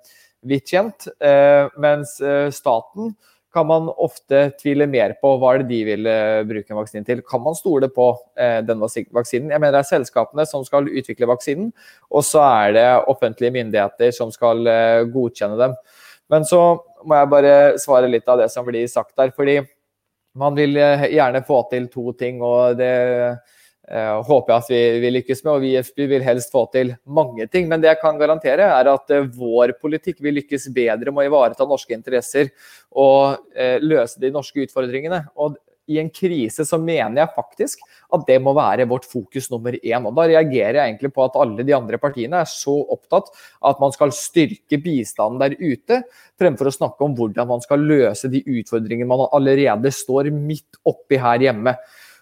vidt 0.48 0.70
kjent. 0.70 1.08
Mens 1.82 2.12
staten 2.54 3.08
kan 3.52 3.66
man 3.66 3.88
ofte 3.90 4.52
tvile 4.60 4.86
mer 4.86 5.16
på 5.18 5.32
hva 5.40 5.56
det 5.58 5.66
de 5.66 5.80
vil 5.88 6.06
bruke 6.46 6.70
en 6.70 6.78
vaksine 6.78 7.04
til. 7.04 7.24
Kan 7.26 7.42
man 7.42 7.56
stole 7.58 7.88
på 7.90 8.06
denne 8.36 8.86
vaksinen? 8.86 9.50
Jeg 9.50 9.58
mener 9.58 9.74
Det 9.74 9.80
er 9.80 9.88
selskapene 9.88 10.46
som 10.46 10.62
skal 10.64 10.86
utvikle 10.86 11.26
vaksinen, 11.26 11.72
og 12.06 12.22
så 12.22 12.44
er 12.46 12.76
det 12.76 12.86
offentlige 13.10 13.56
myndigheter 13.58 14.14
som 14.14 14.30
skal 14.30 14.62
godkjenne 15.10 15.58
dem. 15.58 15.74
Men 16.32 16.46
så 16.48 16.62
må 17.06 17.18
jeg 17.18 17.30
bare 17.32 17.52
svare 17.80 18.10
litt 18.10 18.28
av 18.28 18.40
det 18.42 18.48
som 18.52 18.66
blir 18.66 18.86
sagt 18.90 19.14
der. 19.18 19.32
Fordi 19.34 19.60
man 20.38 20.56
vil 20.58 20.76
eh, 20.80 21.08
gjerne 21.14 21.44
få 21.46 21.62
til 21.70 21.88
to 21.92 22.12
ting, 22.18 22.42
og 22.44 22.76
det 22.78 22.92
eh, 23.88 24.18
håper 24.28 24.52
jeg 24.52 24.58
at 24.58 24.72
vi, 24.72 24.80
vi, 25.04 25.12
lykkes 25.16 25.42
med. 25.44 25.52
Og 25.54 25.64
vi 25.64 25.72
i 25.74 25.82
FB 25.82 26.04
vil 26.12 26.26
helst 26.26 26.52
få 26.54 26.66
til 26.74 26.92
mange 27.04 27.48
ting. 27.50 27.68
Men 27.70 27.82
det 27.82 27.92
jeg 27.92 28.02
kan 28.02 28.20
garantere, 28.20 28.68
er 28.80 28.92
at 28.92 29.14
eh, 29.14 29.30
vår 29.38 29.76
politikk 29.80 30.20
vil 30.24 30.38
lykkes 30.40 30.68
bedre 30.74 31.14
med 31.14 31.24
å 31.24 31.30
ivareta 31.30 31.68
norske 31.68 31.96
interesser 31.96 32.52
og 32.92 33.40
eh, 33.56 33.78
løse 33.84 34.20
de 34.22 34.32
norske 34.34 34.66
utfordringene. 34.66 35.24
Og 35.40 35.56
i 35.88 35.98
en 36.00 36.10
krise 36.12 36.64
så 36.68 36.78
mener 36.80 37.22
jeg 37.22 37.34
faktisk 37.34 37.84
at 38.14 38.24
det 38.28 38.38
må 38.44 38.54
være 38.56 38.86
vårt 38.88 39.06
fokus 39.08 39.50
nummer 39.52 39.76
én. 39.78 40.06
Og 40.08 40.14
da 40.16 40.26
reagerer 40.30 40.80
jeg 40.80 40.84
egentlig 40.84 41.12
på 41.14 41.24
at 41.24 41.38
alle 41.40 41.66
de 41.66 41.76
andre 41.76 42.00
partiene 42.00 42.42
er 42.42 42.50
så 42.50 42.74
opptatt 42.94 43.30
av 43.60 43.74
at 43.74 43.82
man 43.82 43.94
skal 43.94 44.14
styrke 44.16 44.80
bistanden 44.84 45.40
der 45.42 45.56
ute, 45.60 46.02
fremfor 46.40 46.70
å 46.70 46.74
snakke 46.74 47.04
om 47.04 47.16
hvordan 47.18 47.50
man 47.50 47.64
skal 47.64 47.84
løse 47.84 48.30
de 48.32 48.44
utfordringene 48.44 49.08
man 49.08 49.26
allerede 49.28 49.92
står 49.94 50.32
midt 50.34 50.80
oppi 50.88 51.20
her 51.20 51.48
hjemme. 51.48 51.76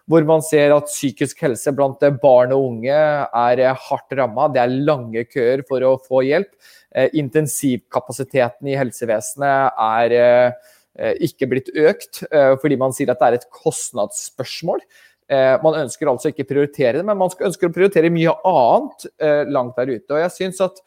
Hvor 0.06 0.22
man 0.22 0.42
ser 0.46 0.70
at 0.70 0.86
psykisk 0.86 1.40
helse 1.42 1.72
blant 1.74 2.04
barn 2.22 2.52
og 2.54 2.68
unge 2.68 2.94
er 2.94 3.62
hardt 3.88 4.14
ramma. 4.14 4.46
Det 4.54 4.60
er 4.62 4.76
lange 4.86 5.24
køer 5.26 5.64
for 5.66 5.82
å 5.82 5.96
få 5.98 6.22
hjelp. 6.22 6.52
Eh, 6.94 7.10
intensivkapasiteten 7.18 8.70
i 8.70 8.78
helsevesenet 8.78 9.74
er 9.82 10.14
Eh, 10.46 10.52
ikke 10.96 11.48
blitt 11.50 11.68
økt, 11.74 12.22
eh, 12.30 12.54
fordi 12.60 12.78
man 12.80 12.94
sier 12.96 13.10
at 13.12 13.20
det 13.20 13.28
er 13.28 13.38
et 13.38 13.50
kostnadsspørsmål. 13.52 14.80
Eh, 15.28 15.54
man 15.62 15.78
ønsker 15.82 16.08
altså 16.08 16.30
ikke 16.30 16.46
å 16.46 16.50
prioritere 16.52 17.00
det, 17.00 17.04
men 17.04 17.18
man 17.20 17.30
ønsker 17.30 17.68
å 17.68 17.74
prioritere 17.74 18.12
mye 18.14 18.34
annet 18.46 19.08
langt 19.52 19.76
der 19.76 19.92
ute. 19.92 20.08
Og 20.14 20.22
jeg 20.22 20.34
syns 20.36 20.62
at 20.64 20.80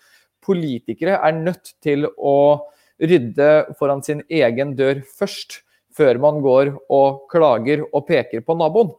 politikere 0.46 1.20
er 1.20 1.36
nødt 1.36 1.76
til 1.84 2.08
å 2.18 2.38
rydde 3.00 3.50
foran 3.80 4.02
sin 4.04 4.24
egen 4.28 4.74
dør 4.80 5.04
først, 5.20 5.62
før 5.96 6.20
man 6.22 6.40
går 6.44 6.72
og 6.94 7.26
klager 7.32 7.84
og 7.90 8.06
peker 8.08 8.44
på 8.46 8.56
naboen. 8.56 8.94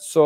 Så 0.00 0.24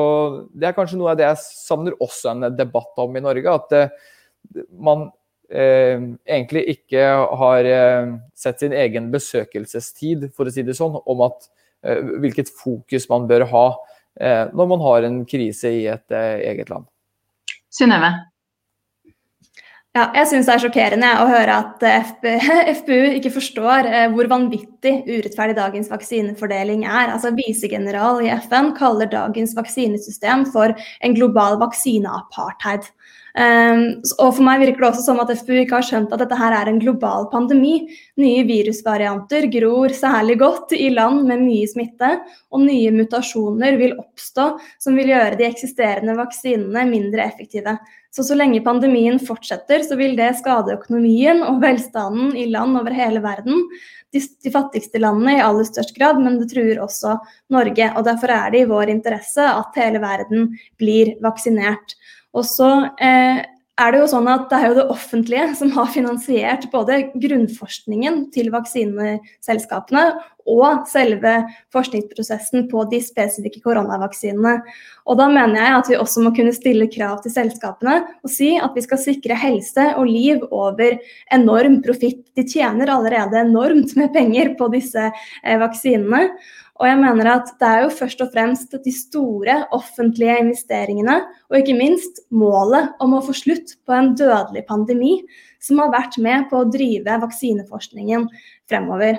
det 0.57 0.69
er 0.69 0.77
kanskje 0.77 0.99
noe 1.01 1.13
av 1.13 1.19
det 1.21 1.27
jeg 1.27 1.41
savner 1.45 1.97
også 2.01 2.33
en 2.33 2.47
debatt 2.57 3.01
om 3.01 3.17
i 3.17 3.23
Norge. 3.25 3.53
At 3.53 4.69
man 4.73 5.09
eh, 5.51 6.01
egentlig 6.29 6.65
ikke 6.75 7.05
har 7.41 7.69
eh, 7.69 8.15
sett 8.37 8.65
sin 8.65 8.75
egen 8.77 9.11
besøkelsestid, 9.15 10.31
for 10.37 10.49
å 10.49 10.55
si 10.55 10.65
det 10.67 10.77
sånn, 10.79 10.99
om 11.05 11.25
at, 11.27 11.49
eh, 11.85 12.01
hvilket 12.23 12.53
fokus 12.53 13.09
man 13.11 13.29
bør 13.31 13.47
ha 13.53 13.67
eh, 14.21 14.45
når 14.53 14.71
man 14.75 14.85
har 14.85 15.09
en 15.09 15.21
krise 15.29 15.73
i 15.81 15.87
et 15.91 16.15
eh, 16.15 16.35
eget 16.53 16.73
land. 16.73 16.89
Synnøve? 17.73 18.13
Ja, 19.99 20.05
jeg 20.15 20.29
syns 20.31 20.47
det 20.47 20.53
er 20.53 20.61
sjokkerende 20.63 21.09
å 21.19 21.25
høre 21.27 21.55
at 21.59 21.81
FPU 22.79 22.99
ikke 23.19 23.33
forstår 23.35 23.89
hvor 24.13 24.29
vanvittig 24.31 24.93
urettferdig 25.09 25.57
dagens 25.59 25.91
vaksinefordeling 25.91 26.85
er. 26.87 27.11
Altså 27.17 27.33
Visegeneral 27.35 28.21
i 28.23 28.31
FN 28.45 28.71
kaller 28.79 29.11
dagens 29.11 29.57
vaksinesystem 29.59 30.47
for 30.53 30.77
en 31.03 31.17
global 31.19 31.59
vaksineapartheid. 31.65 32.87
Um, 33.39 34.01
og 34.19 34.33
for 34.35 34.43
meg 34.43 34.63
virker 34.63 34.83
det 34.83 34.89
også 34.89 35.05
som 35.05 35.21
at 35.23 35.31
FPU 35.39 35.61
ikke 35.61 35.77
har 35.77 35.87
skjønt 35.87 36.15
at 36.15 36.23
dette 36.23 36.39
her 36.39 36.55
er 36.57 36.71
en 36.71 36.81
global 36.83 37.29
pandemi. 37.31 37.89
Nye 38.19 38.47
virusvarianter 38.49 39.47
gror 39.53 39.95
særlig 39.95 40.39
godt 40.41 40.75
i 40.79 40.89
land 40.95 41.27
med 41.29 41.45
mye 41.45 41.69
smitte, 41.71 42.17
og 42.55 42.65
nye 42.65 42.95
mutasjoner 42.95 43.79
vil 43.79 43.99
oppstå 43.99 44.51
som 44.79 44.99
vil 44.99 45.13
gjøre 45.13 45.39
de 45.39 45.47
eksisterende 45.51 46.17
vaksinene 46.19 46.87
mindre 46.91 47.27
effektive. 47.29 47.77
Så 48.19 48.25
så 48.27 48.35
lenge 48.35 48.59
pandemien 48.67 49.21
fortsetter, 49.23 49.85
så 49.87 49.95
vil 49.95 50.17
det 50.19 50.33
skade 50.41 50.73
økonomien 50.75 51.45
og 51.47 51.61
velstanden 51.63 52.33
i 52.35 52.49
land 52.51 52.75
over 52.81 52.91
hele 52.91 53.21
verden. 53.23 53.61
De, 54.11 54.19
de, 54.19 54.51
fattigste 54.51 54.99
landene 54.99 55.37
i 55.37 55.45
aller 55.45 55.69
størst 55.69 55.95
grad, 55.95 56.19
men 56.19 56.41
det 56.41 56.49
truer 56.51 56.81
også 56.83 57.15
Norge. 57.55 57.93
og 57.95 58.09
Derfor 58.09 58.33
er 58.35 58.51
det 58.51 58.65
i 58.65 58.67
vår 58.73 58.91
interesse 58.91 59.45
at 59.47 59.79
hele 59.79 60.03
verden 60.03 60.49
blir 60.83 61.13
vaksinert. 61.23 61.95
Og 62.35 62.49
så 62.49 62.73
eh, 62.99 63.45
er 63.79 63.93
det 63.95 64.01
jo 64.01 64.09
sånn 64.11 64.27
at 64.31 64.49
det 64.51 64.59
er 64.59 64.73
jo 64.73 64.79
det 64.81 64.89
offentlige 64.93 65.45
som 65.59 65.71
har 65.77 65.91
finansiert 65.95 66.67
både 66.73 66.99
grunnforskningen 67.15 68.25
til 68.35 68.51
vaksineselskapene 68.55 70.03
og 70.49 70.87
selve 70.89 71.35
forskningsprosessen 71.75 72.67
på 72.71 72.85
de 72.91 73.01
spesifikke 73.05 73.61
koronavaksinene. 73.65 74.57
Og 75.09 75.19
da 75.21 75.29
mener 75.31 75.61
jeg 75.61 75.77
at 75.77 75.91
vi 75.93 75.99
også 76.01 76.25
må 76.25 76.33
kunne 76.37 76.55
stille 76.57 76.89
krav 76.91 77.21
til 77.23 77.35
selskapene 77.35 78.01
og 78.25 78.33
si 78.33 78.55
at 78.57 78.75
vi 78.77 78.85
skal 78.87 79.03
sikre 79.03 79.39
helse 79.39 79.91
og 79.95 80.09
liv 80.09 80.43
over 80.49 80.99
enorm 81.35 81.81
profitt. 81.85 82.25
De 82.37 82.47
tjener 82.49 82.91
allerede 82.93 83.45
enormt 83.45 83.95
med 84.01 84.15
penger 84.17 84.55
på 84.59 84.71
disse 84.75 85.11
eh, 85.11 85.61
vaksinene. 85.61 86.31
Og 86.79 86.87
jeg 86.87 86.99
mener 87.01 87.31
at 87.33 87.49
det 87.59 87.69
er 87.69 87.81
jo 87.85 87.95
først 87.99 88.21
og 88.23 88.31
fremst 88.35 88.75
de 88.85 88.93
store 88.95 89.57
offentlige 89.75 90.37
investeringene, 90.45 91.17
og 91.51 91.59
ikke 91.59 91.75
minst 91.79 92.23
målet 92.31 92.93
om 93.03 93.17
å 93.19 93.23
få 93.27 93.35
slutt 93.35 93.75
på 93.83 93.97
en 93.97 94.13
dødelig 94.19 94.63
pandemi, 94.69 95.17
som 95.59 95.83
har 95.83 95.91
vært 95.91 96.21
med 96.23 96.47
på 96.53 96.61
å 96.61 96.69
drive 96.71 97.19
vaksineforskningen 97.25 98.29
fremover. 98.71 99.19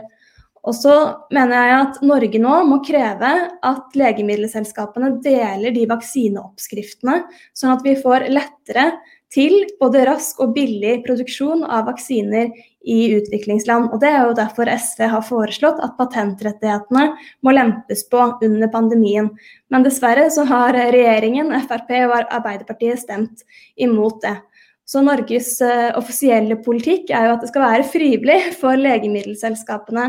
Og 0.68 0.76
så 0.76 0.94
mener 1.32 1.56
jeg 1.56 1.76
at 1.76 2.00
Norge 2.04 2.40
nå 2.42 2.56
må 2.68 2.80
kreve 2.84 3.32
at 3.64 3.96
legemiddelselskapene 4.00 5.14
deler 5.24 5.76
de 5.76 5.86
vaksineoppskriftene, 5.88 7.22
sånn 7.56 7.76
at 7.76 7.86
vi 7.86 7.96
får 8.00 8.28
lettere 8.32 8.90
til 9.34 9.54
både 9.82 10.08
rask 10.10 10.40
og 10.42 10.56
billig 10.56 11.00
produksjon 11.06 11.62
av 11.68 11.86
vaksiner 11.90 12.50
i 12.82 13.00
utviklingsland. 13.18 13.92
Og 13.94 14.02
Det 14.02 14.10
er 14.10 14.24
jo 14.26 14.38
derfor 14.38 14.72
SV 14.72 15.04
har 15.12 15.26
foreslått 15.26 15.82
at 15.86 15.98
patentrettighetene 16.00 17.06
må 17.46 17.54
lempes 17.54 18.06
på 18.10 18.24
under 18.42 18.72
pandemien. 18.74 19.30
Men 19.70 19.86
dessverre 19.86 20.30
så 20.34 20.48
har 20.50 20.74
regjeringen, 20.74 21.54
Frp 21.68 21.94
og 22.08 22.18
Arbeiderpartiet 22.26 23.04
stemt 23.04 23.46
imot 23.78 24.22
det. 24.26 24.40
Så 24.90 25.04
Norges 25.06 25.52
uh, 25.62 25.94
offisielle 26.00 26.58
politikk 26.66 27.12
er 27.14 27.28
jo 27.28 27.36
at 27.36 27.44
det 27.44 27.52
skal 27.52 27.68
være 27.68 27.90
frivillig 27.92 28.40
for 28.58 28.80
legemiddelselskapene 28.80 30.08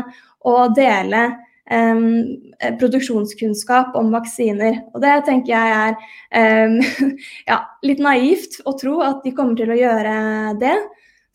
å 0.49 0.55
dele 0.73 1.27
eh, 1.69 2.73
produksjonskunnskap 2.79 3.95
om 3.99 4.11
vaksiner. 4.15 4.81
Og 4.95 5.03
det 5.03 5.13
tenker 5.27 5.53
jeg 5.53 5.77
er 5.77 5.95
eh, 6.31 7.13
ja, 7.51 7.61
litt 7.85 8.01
naivt 8.03 8.61
å 8.65 8.75
tro 8.79 8.99
at 9.05 9.23
de 9.25 9.35
kommer 9.37 9.59
til 9.59 9.73
å 9.73 9.79
gjøre 9.79 10.17
det. 10.61 10.75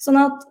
Sånn 0.03 0.21
at 0.21 0.45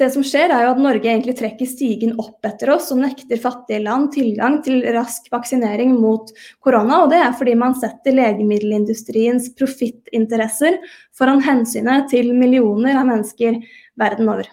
det 0.00 0.08
som 0.14 0.24
skjer 0.26 0.50
er 0.50 0.64
jo 0.64 0.70
at 0.72 0.80
Norge 0.82 1.06
egentlig 1.08 1.34
trekker 1.38 1.68
stigen 1.68 2.14
opp 2.20 2.46
etter 2.48 2.72
oss 2.74 2.88
og 2.94 3.02
nekter 3.02 3.40
fattige 3.40 3.82
land 3.84 4.10
tilgang 4.14 4.58
til 4.64 4.80
rask 4.96 5.28
vaksinering 5.32 5.94
mot 6.00 6.32
korona. 6.64 7.02
og 7.04 7.12
Det 7.12 7.20
er 7.22 7.36
fordi 7.38 7.54
man 7.60 7.76
setter 7.78 8.16
legemiddelindustriens 8.16 9.52
profittinteresser 9.58 10.80
foran 11.18 11.44
hensynet 11.44 12.08
til 12.10 12.32
millioner 12.34 12.98
av 12.98 13.06
mennesker 13.12 13.60
verden 14.00 14.32
over. 14.32 14.48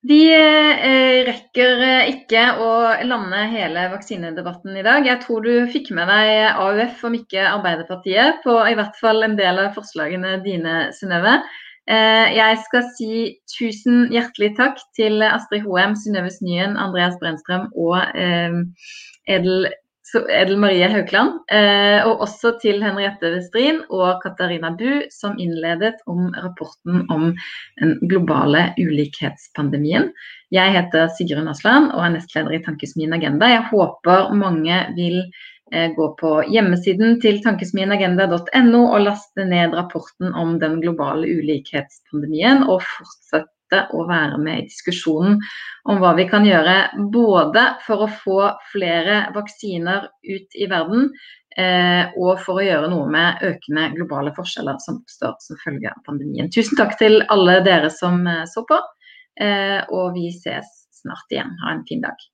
Vi 0.00 0.20
eh, 0.32 1.18
rekker 1.26 1.82
eh, 1.84 2.10
ikke 2.14 2.44
å 2.64 2.68
lande 3.04 3.40
hele 3.52 3.82
vaksinedebatten 3.92 4.78
i 4.80 4.84
dag. 4.86 5.04
Jeg 5.04 5.20
tror 5.26 5.44
du 5.44 5.66
fikk 5.68 5.90
med 5.96 6.08
deg 6.08 6.54
AUF, 6.54 7.02
om 7.04 7.18
ikke 7.18 7.42
Arbeiderpartiet, 7.44 8.38
på 8.46 8.54
i 8.64 8.78
hvert 8.78 8.96
fall 8.96 9.20
en 9.26 9.36
del 9.36 9.60
av 9.60 9.74
forslagene 9.76 10.38
dine, 10.46 10.86
Synnøve. 10.96 11.34
Eh, 11.90 12.32
jeg 12.32 12.62
skal 12.64 12.88
si 12.96 13.12
tusen 13.52 14.06
hjertelig 14.14 14.54
takk 14.56 14.80
til 14.96 15.20
Astrid 15.26 15.68
Hoem, 15.68 15.92
Synnøve 16.00 16.32
Snyen, 16.32 16.80
Andreas 16.80 17.20
Brennstrøm 17.20 17.68
og 17.76 18.00
Edel 19.28 19.68
Edel 20.18 20.56
Marie 20.58 20.88
Haukland, 20.90 21.36
eh, 21.52 22.00
og 22.06 22.24
også 22.24 22.56
til 22.62 22.82
Henriette 22.82 23.30
Westrin 23.30 23.82
og 23.92 24.22
Katarina 24.24 24.72
Bu, 24.74 25.04
som 25.14 25.38
innledet 25.38 26.00
om 26.10 26.32
rapporten 26.34 27.04
om 27.14 27.28
den 27.80 27.94
globale 28.10 28.70
ulikhetspandemien. 28.80 30.10
Jeg 30.50 30.74
heter 30.74 31.12
Sigrun 31.14 31.50
Asland 31.52 31.92
og 31.94 32.02
er 32.02 32.16
nestleder 32.16 32.56
i 32.56 32.62
Tankesmien 32.64 33.14
Agenda. 33.14 33.52
Jeg 33.52 33.68
håper 33.70 34.34
mange 34.34 34.82
vil 34.96 35.20
eh, 35.72 35.92
gå 35.94 36.10
på 36.18 36.34
hjemmesiden 36.50 37.20
til 37.22 37.38
tankesmienagenda.no 37.44 38.82
og 38.82 39.06
laste 39.06 39.46
ned 39.46 39.78
rapporten 39.78 40.34
om 40.34 40.58
den 40.62 40.80
globale 40.82 41.30
ulikhetspandemien, 41.38 42.66
og 42.66 42.82
fortsette 42.82 43.59
å 43.94 44.04
være 44.08 44.38
med 44.42 44.62
i 44.62 44.68
diskusjonen 44.68 45.38
om 45.88 46.00
hva 46.02 46.14
vi 46.18 46.26
kan 46.30 46.46
gjøre 46.46 46.76
både 47.12 47.64
for 47.86 48.06
å 48.06 48.10
få 48.22 48.38
flere 48.72 49.22
vaksiner 49.34 50.08
ut 50.26 50.58
i 50.58 50.68
verden, 50.70 51.10
eh, 51.56 52.10
og 52.16 52.42
for 52.44 52.60
å 52.60 52.66
gjøre 52.66 52.90
noe 52.92 53.06
med 53.10 53.44
økende 53.46 53.90
globale 53.96 54.34
forskjeller 54.36 54.80
som 54.84 55.00
oppstår 55.00 55.38
som 55.44 55.60
følge 55.64 55.92
av 55.92 56.02
pandemien. 56.08 56.50
Tusen 56.52 56.78
takk 56.80 56.98
til 57.00 57.22
alle 57.28 57.60
dere 57.66 57.92
som 57.94 58.26
eh, 58.26 58.44
så 58.50 58.66
på, 58.68 58.80
eh, 59.40 59.80
og 59.88 60.12
vi 60.18 60.28
ses 60.34 60.76
snart 61.00 61.32
igjen. 61.32 61.56
Ha 61.64 61.74
en 61.76 61.86
fin 61.88 62.04
dag. 62.04 62.28